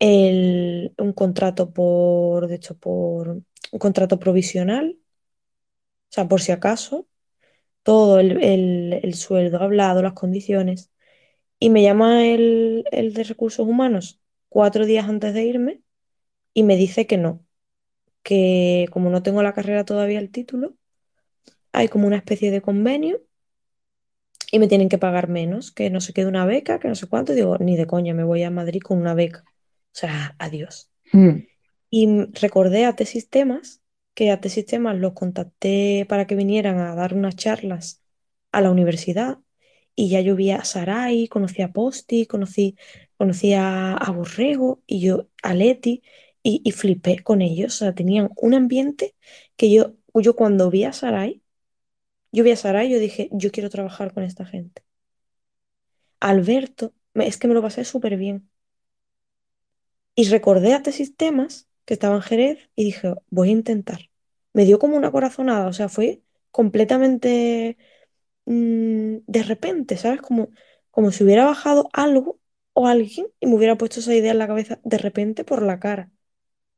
[0.00, 3.28] Un contrato por, de hecho, por
[3.72, 4.98] un contrato provisional,
[6.10, 7.08] o sea, por si acaso,
[7.82, 10.90] todo el, el- el sueldo hablado, las condiciones.
[11.60, 14.20] Y me llama el, el de recursos humanos
[14.50, 15.82] cuatro días antes de irme
[16.54, 17.44] y me dice que no,
[18.22, 20.76] que como no tengo la carrera todavía el título,
[21.72, 23.22] hay como una especie de convenio
[24.50, 27.06] y me tienen que pagar menos, que no se quede una beca, que no sé
[27.08, 27.32] cuánto.
[27.32, 29.46] Digo, ni de coña, me voy a Madrid con una beca.
[29.96, 30.90] O sea, adiós.
[31.12, 31.46] mm,
[31.90, 32.08] Y
[32.40, 33.82] recordé a T-Sistemas,
[34.14, 38.02] que a T-Sistemas los contacté para que vinieran a dar unas charlas
[38.52, 39.38] a la universidad.
[39.94, 42.76] Y ya yo vi a Sarai, conocí a Posti, conocí,
[43.18, 46.02] conocí a, a Borrego y yo a Leti
[46.42, 47.76] y, y flipé con ellos.
[47.76, 49.16] O sea, tenían un ambiente
[49.56, 51.42] que yo, yo cuando vi a Sarai,
[52.32, 54.82] yo vi a Sarai y yo dije, yo quiero trabajar con esta gente.
[56.20, 58.50] Alberto, es que me lo pasé súper bien.
[60.16, 64.10] Y recordé a T-Sistemas, que estaba en Jerez, y dije, voy a intentar.
[64.54, 66.22] Me dio como una corazonada, o sea, fue
[66.52, 67.78] completamente
[68.46, 70.22] mm, de repente, ¿sabes?
[70.22, 70.50] Como,
[70.92, 72.40] como si hubiera bajado algo
[72.74, 75.80] o alguien y me hubiera puesto esa idea en la cabeza de repente por la
[75.80, 76.12] cara,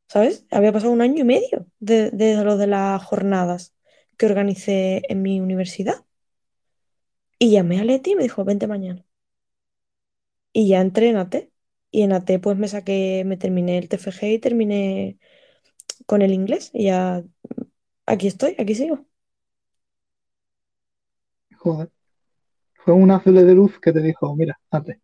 [0.09, 0.47] ¿sabes?
[0.51, 3.74] Había pasado un año y medio de, de lo de las jornadas
[4.19, 6.05] que organicé en mi universidad.
[7.40, 9.05] Y llamé a Leti y me dijo, vente mañana.
[10.52, 11.51] Y ya entré en AT.
[11.90, 15.19] Y en AT pues me saqué, me terminé el TFG y terminé
[16.06, 16.70] con el inglés.
[16.74, 17.24] Y ya
[18.06, 19.06] aquí estoy, aquí sigo.
[21.59, 21.90] joder.
[22.74, 25.01] Fue un azul de luz que te dijo, mira, hazte.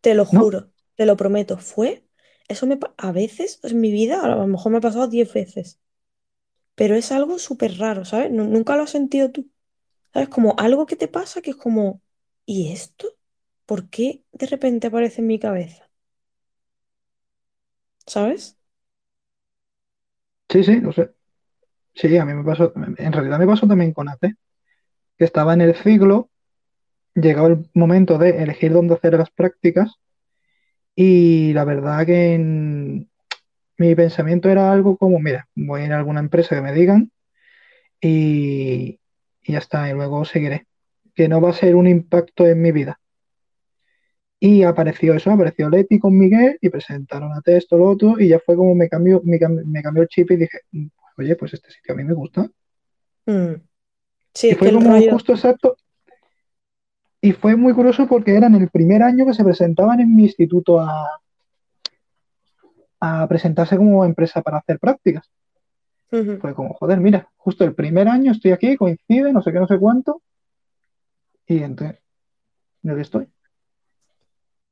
[0.00, 0.44] Te lo ¿No?
[0.44, 1.58] juro, te lo prometo.
[1.58, 2.04] Fue,
[2.48, 5.80] eso me, a veces en mi vida, a lo mejor me ha pasado 10 veces,
[6.74, 8.30] pero es algo súper raro, ¿sabes?
[8.32, 9.50] Nu- Nunca lo has sentido tú,
[10.14, 10.28] ¿sabes?
[10.30, 12.02] Como algo que te pasa que es como,
[12.46, 13.08] ¿y esto?
[13.66, 15.90] ¿Por qué de repente aparece en mi cabeza?
[18.06, 18.56] ¿Sabes?
[20.48, 21.10] Sí, sí, lo sé.
[21.94, 24.34] Sí, a mí me pasó, en realidad me pasó también con AT.
[25.18, 26.30] que estaba en el ciclo,
[27.14, 29.96] llegaba el momento de elegir dónde hacer las prácticas
[30.96, 33.10] y la verdad que en-
[33.78, 37.12] mi pensamiento era algo como, mira, voy a ir a alguna empresa que me digan
[38.02, 39.00] y,
[39.42, 40.68] y ya está, y luego seguiré,
[41.14, 43.00] que no va a ser un impacto en mi vida.
[44.46, 48.38] Y apareció eso, apareció Leti con Miguel y presentaron a esto, lo otro, y ya
[48.40, 51.70] fue como me cambió, me me cambió el chip y dije, "Mm, oye, pues este
[51.70, 52.50] sitio a mí me gusta.
[53.24, 53.54] Mm.
[54.34, 55.12] Sí, Y fue como rollo.
[55.12, 55.78] justo exacto.
[57.22, 60.24] Y fue muy curioso porque era en el primer año que se presentaban en mi
[60.24, 61.08] instituto a,
[63.00, 65.26] a presentarse como empresa para hacer prácticas.
[66.10, 69.66] Fue como, joder, mira, justo el primer año estoy aquí, coincide, no sé qué, no
[69.66, 70.20] sé cuánto.
[71.46, 71.98] Y entonces,
[72.86, 73.26] aquí estoy,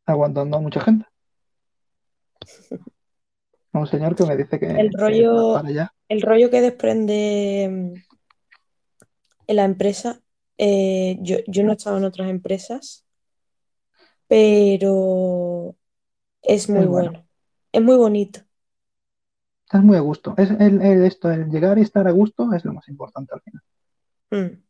[0.07, 1.07] aguantando a mucha gente.
[3.75, 5.95] A un señor que me dice que, El rollo, para allá.
[6.09, 8.03] el rollo que desprende mm,
[9.47, 10.21] en la empresa,
[10.59, 13.05] eh, yo, yo no he estado en otras empresas,
[14.27, 15.77] pero
[16.43, 17.27] es muy Es bueno, bueno.
[17.73, 18.43] Es muy bonito.
[19.67, 20.35] estás muy a gusto.
[20.37, 23.41] Es el, el- esto, el llegar y estar a gusto es lo más importante al
[23.41, 23.63] final.
[24.33, 24.62] Mm.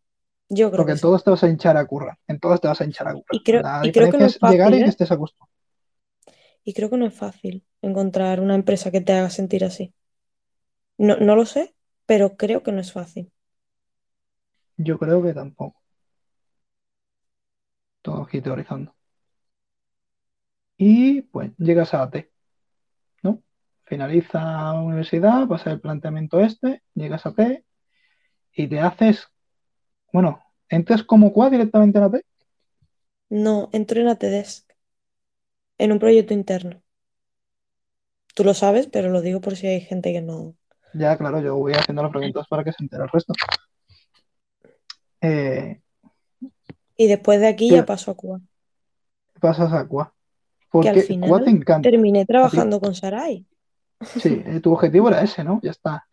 [0.58, 1.00] Yo creo Porque que en sí.
[1.00, 3.26] todos te vas a hinchar a currar, en todos te vas a hinchar a currar.
[3.30, 4.90] Y creo, La y creo que no es es llegar fácil, y que ¿eh?
[4.90, 5.48] estés a gusto.
[6.64, 9.94] Y creo que no es fácil encontrar una empresa que te haga sentir así.
[10.96, 11.74] No, no lo sé,
[12.06, 13.30] pero creo que no es fácil.
[14.76, 15.80] Yo creo que tampoco.
[18.00, 18.94] Todo aquí teorizando.
[20.76, 22.30] Y pues llegas a AT,
[23.22, 23.42] ¿no?
[23.84, 24.40] Finaliza
[24.74, 27.64] la universidad, pasa el planteamiento este, llegas a T
[28.54, 29.28] y te haces,
[30.12, 32.22] bueno, entras como QA directamente en AT.
[33.46, 34.64] No, entro en Autodesk,
[35.76, 36.82] en un proyecto interno.
[38.34, 40.54] Tú lo sabes, pero lo digo por si hay gente que no.
[40.94, 43.32] Ya, claro, yo voy haciendo las preguntas para que se entere el resto.
[45.20, 45.80] Eh,
[46.96, 48.40] Y después de aquí ¿qué ya paso a Cuba.
[49.40, 50.14] pasas a QA?
[50.80, 51.88] Que al Porque QA te final encanta.
[51.88, 53.46] terminé trabajando con Sarai.
[54.16, 55.60] sí, eh, tu objetivo era ese, ¿no?
[55.62, 56.06] Ya está.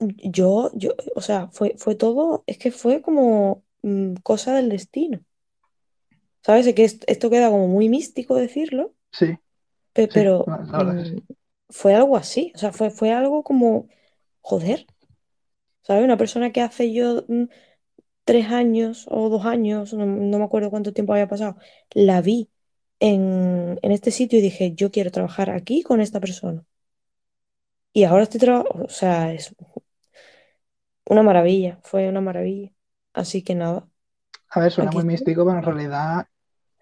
[0.00, 5.20] Yo, yo, o sea, fue, fue todo, es que fue como mm, cosa del destino.
[6.42, 6.66] ¿Sabes?
[6.66, 9.26] Es que est- esto queda como muy místico decirlo, Sí,
[9.92, 10.62] pe- sí, pero sí.
[10.74, 11.18] mm,
[11.70, 12.52] fue algo así.
[12.54, 13.88] O sea, fue, fue algo como,
[14.42, 14.86] joder,
[15.82, 16.04] ¿sabes?
[16.04, 17.44] Una persona que hace yo mm,
[18.24, 21.56] tres años o dos años, no, no me acuerdo cuánto tiempo había pasado,
[21.94, 22.50] la vi
[23.00, 26.64] en, en este sitio y dije, yo quiero trabajar aquí con esta persona.
[27.92, 29.54] Y ahora estoy trabajando, o sea, es
[31.10, 32.72] una maravilla, fue una maravilla.
[33.12, 33.88] Así que nada,
[34.50, 35.04] A ver, suena aquí muy estoy.
[35.04, 36.26] místico, pero en realidad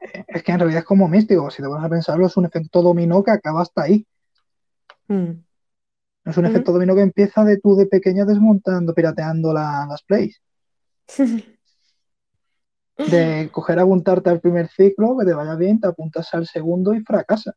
[0.00, 1.50] eh, es que en realidad es como místico.
[1.50, 4.06] Si te vas a pensarlo, es un efecto dominó que acaba hasta ahí.
[5.08, 5.42] Mm.
[6.24, 10.40] Es un efecto dominó que empieza de tú de pequeña desmontando, pirateando la- las plays.
[13.04, 17.00] De coger, apuntarte al primer ciclo, que te vaya bien, te apuntas al segundo y
[17.00, 17.54] fracasas.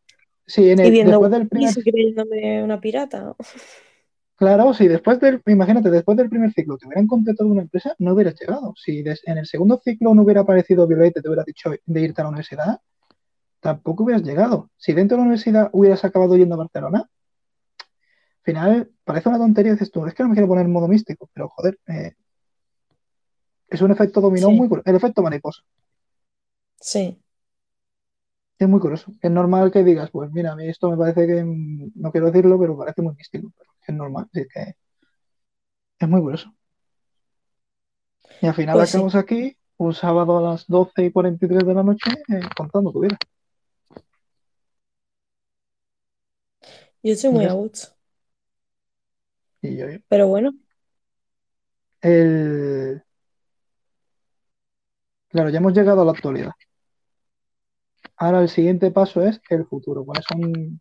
[0.48, 3.35] Si en Y el, viendo después del primer, y creyéndome una pirata.
[4.41, 8.13] claro, si después del, imagínate, después del primer ciclo te hubieran contratado una empresa, no
[8.13, 8.73] hubieras llegado.
[8.77, 12.01] Si des- en el segundo ciclo no hubiera aparecido Violeta y te hubiera dicho de
[12.01, 12.81] irte a la universidad,
[13.61, 14.69] tampoco hubieras llegado.
[14.77, 19.72] Si dentro de la universidad hubieras acabado yendo a Barcelona, al final parece una tontería,
[19.73, 22.13] dices tú, es que no me quiero poner en modo místico, pero joder, eh,
[23.69, 25.63] es un efecto dominó Sí, muy curioso, el efecto mariposa.
[26.81, 27.22] sí.
[28.59, 29.11] Es muy curioso.
[29.22, 32.27] Es normal que digas, pues mira, a mí esto me parece que, mm, no quiero
[32.27, 34.75] decirlo, pero parece muy místico, pero es normal, así que
[35.99, 36.53] es muy curioso.
[38.41, 38.99] Y al final Pues sí.
[38.99, 42.99] acabamos aquí, un sábado a las 12 y 43 de la noche, eh, contando tu
[42.99, 43.17] vida.
[47.03, 47.53] Yo estoy Y muy a está.
[47.53, 47.89] gusto.
[49.61, 50.51] Y yo, Pero bueno,
[52.01, 53.01] el...
[55.29, 56.51] Claro, ya hemos llegado a la actualidad.
[58.15, 60.05] Ahora el siguiente paso es el futuro.
[60.05, 60.79] ¿Cuáles son,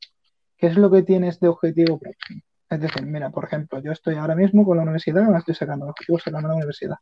[0.58, 2.42] qué es lo que tienes de objetivo próximo?
[2.70, 5.54] Es decir, mira, por ejemplo, yo estoy ahora mismo con la universidad, me la estoy
[5.54, 6.96] sacando, el objetivo es sacarme la universidad.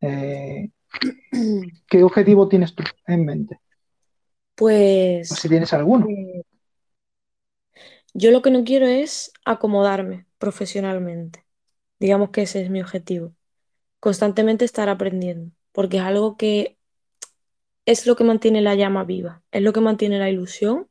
[0.00, 0.70] Eh,
[1.88, 3.60] ¿qué objetivo tienes tú en mente?
[5.28, 6.06] O si pues tienes alguno.
[6.08, 6.42] eh,
[8.14, 11.44] yo lo que no quiero es acomodarme profesionalmente.
[12.00, 13.34] Digamos que ese es mi objetivo.
[14.00, 16.78] Constantemente estar aprendiendo, porque es algo que
[17.86, 20.88] es lo que mantiene la llama viva, es lo que mantiene la ilusión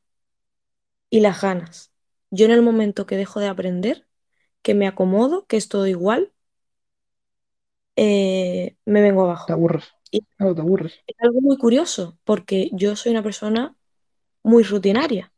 [1.10, 1.92] y las ganas.
[2.32, 4.07] Yo en el momento que dejo de aprender,
[4.68, 6.34] que me acomodo, que es todo igual,
[7.96, 9.54] eh, me vengo Te abajo.
[9.54, 9.96] aburres.
[10.12, 11.04] Y Claro, te aburres.
[11.08, 13.76] es algo muy curioso, porque yo soy una persona
[14.44, 15.34] muy rutinaria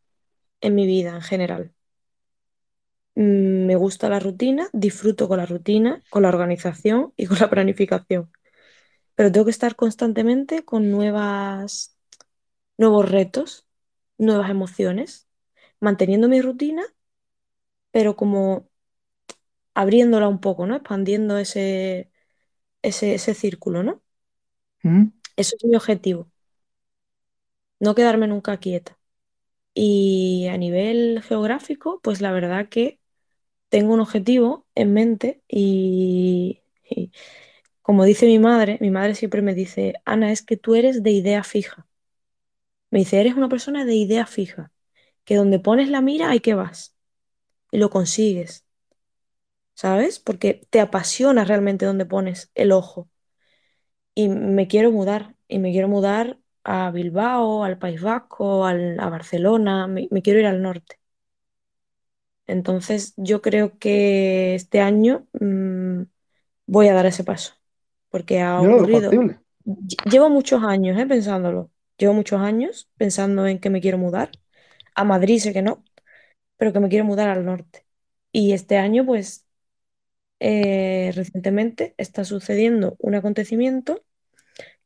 [0.61, 1.73] en mi vida en general.
[3.15, 7.49] Mm, Me gusta la rutina, disfruto con la rutina, con la organización y con la
[7.49, 8.31] planificación.
[9.15, 11.97] pero tengo que estar constantemente con nuevas,
[12.77, 13.68] nuevos retos,
[14.19, 15.30] nuevas emociones,
[15.81, 16.84] manteniendo mi rutina,
[17.91, 18.69] pero como
[19.81, 20.76] abriéndola un poco, ¿no?
[20.76, 22.11] Expandiendo ese,
[22.84, 24.03] ese, ese círculo, ¿no?
[24.84, 25.11] ¿Mm?
[25.35, 26.31] Eso es mi objetivo,
[27.80, 28.97] no quedarme nunca quieta.
[29.73, 32.99] Y a nivel geográfico, pues la verdad que
[33.69, 37.11] tengo un objetivo en mente y, y
[37.84, 41.11] como dice mi madre, mi madre siempre me dice, Ana, es que tú eres de
[41.11, 41.88] idea fija.
[42.91, 44.72] Me dice, eres una persona de idea fija,
[45.26, 46.95] que donde pones la mira, ahí que vas.
[47.72, 48.65] Y lo consigues,
[49.80, 50.19] ¿sabes?
[50.19, 53.10] Porque te apasiona realmente donde pones el ojo.
[54.15, 59.10] Y me quiero mudar, y me quiero mudar a Bilbao, al País Vasco, al- a
[59.10, 60.99] Barcelona, me, me quiero ir al norte.
[62.47, 66.03] Entonces yo creo que este año mm,
[66.68, 67.56] voy a dar ese paso,
[68.10, 69.22] porque ha ocurrido.
[70.06, 71.72] Llevo muchos años, eh, pensándolo.
[71.97, 74.31] Llevo muchos años pensando en que me quiero mudar.
[74.95, 75.84] A Madrid sé que no,
[76.57, 77.85] pero que me quiero mudar al norte.
[78.34, 79.47] Y este año, pues,
[80.40, 84.03] eh, recientemente está sucediendo un acontecimiento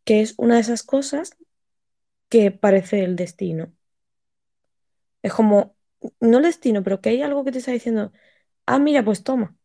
[0.05, 1.38] que es una de esas cosas
[2.30, 3.73] que parece el destino.
[5.21, 5.75] Es como,
[6.19, 8.11] no el destino, pero que hay algo que te está diciendo,
[8.65, 9.57] ah, mira, pues toma,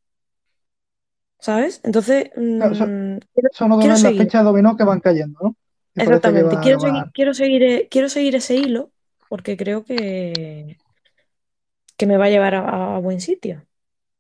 [1.41, 1.81] ¿sabes?
[1.85, 4.17] Entonces, Claro, so- mm, quiero, son quiero las seguir.
[4.17, 5.57] fichas de dominó que van cayendo, ¿no?
[5.95, 8.93] Y Exactamente, va, quiero seguir, va- quiero seguir, quiero seguir ese hilo
[9.29, 10.81] porque creo que,
[11.97, 13.67] que me va a llevar a, a buen sitio.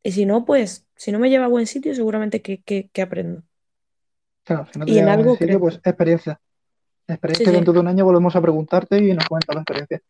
[0.04, 3.02] Y si no, pues, si no me lleva a buen sitio, seguramente que, que- que
[3.02, 3.42] aprendo.
[4.44, 5.60] Claro, si no te Y en lleva a buen algo sitio, creo.
[5.60, 6.40] pues experiencia.
[7.08, 10.00] Experiencia sí, dentro de un año volvemos a preguntarte y nos cuentas la experiencia.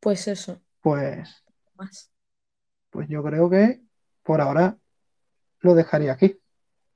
[0.00, 1.44] pues eso, Pues,
[1.76, 2.10] más.
[2.90, 3.80] pues yo creo que
[4.22, 4.76] por ahora
[5.60, 6.38] lo dejaría aquí.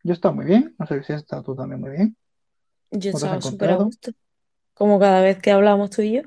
[0.04, 2.16] Yo he estado muy bien, no sé si has estado tú también muy bien.
[2.92, 4.12] Yo he ¿Cómo te has estado súper a gusto.
[4.74, 6.22] Como cada vez que hablamos tú y yo.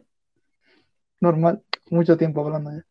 [1.21, 2.85] Normal, mucho tiempo hablando ya.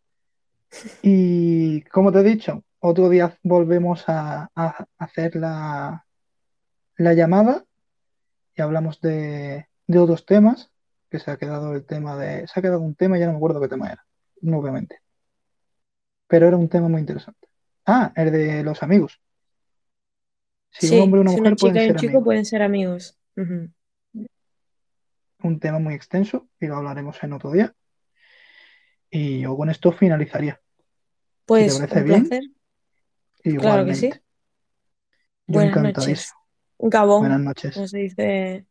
[1.02, 6.06] Y como te he dicho, otro día volvemos a, a hacer la,
[6.96, 7.64] la llamada
[8.54, 10.70] y hablamos de, de otros temas,
[11.10, 13.36] que se ha quedado el tema de, se ha quedado un tema, ya no me
[13.38, 14.04] acuerdo qué tema era,
[14.42, 15.00] obviamente.
[16.26, 17.48] Pero era un tema muy interesante.
[17.86, 19.20] Ah, el de los amigos.
[20.70, 22.08] Si un Sí, hombre y una si una mujer pueden chica y un ser chico
[22.08, 22.24] amigos.
[22.24, 23.18] pueden ser amigos.
[25.42, 27.74] Un tema muy extenso y lo hablaremos en otro día.
[29.10, 30.61] Y yo con esto finalizaría.
[31.50, 32.42] Si te Pues parece un bien, placer.
[33.58, 34.10] Claro que sí.
[34.10, 34.22] igualmente.
[35.46, 36.32] Yo Buenas noches.
[36.78, 37.74] Gabón, Buenas noches.
[37.74, 38.66] como se dice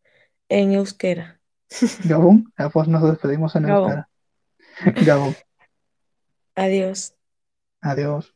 [0.49, 1.41] en euskera.
[2.03, 3.71] Gabón, pues nos despedimos en Gabón.
[3.75, 4.09] euskera.
[4.99, 5.35] Gabón,
[6.55, 7.13] Adiós.
[7.81, 8.33] adiós.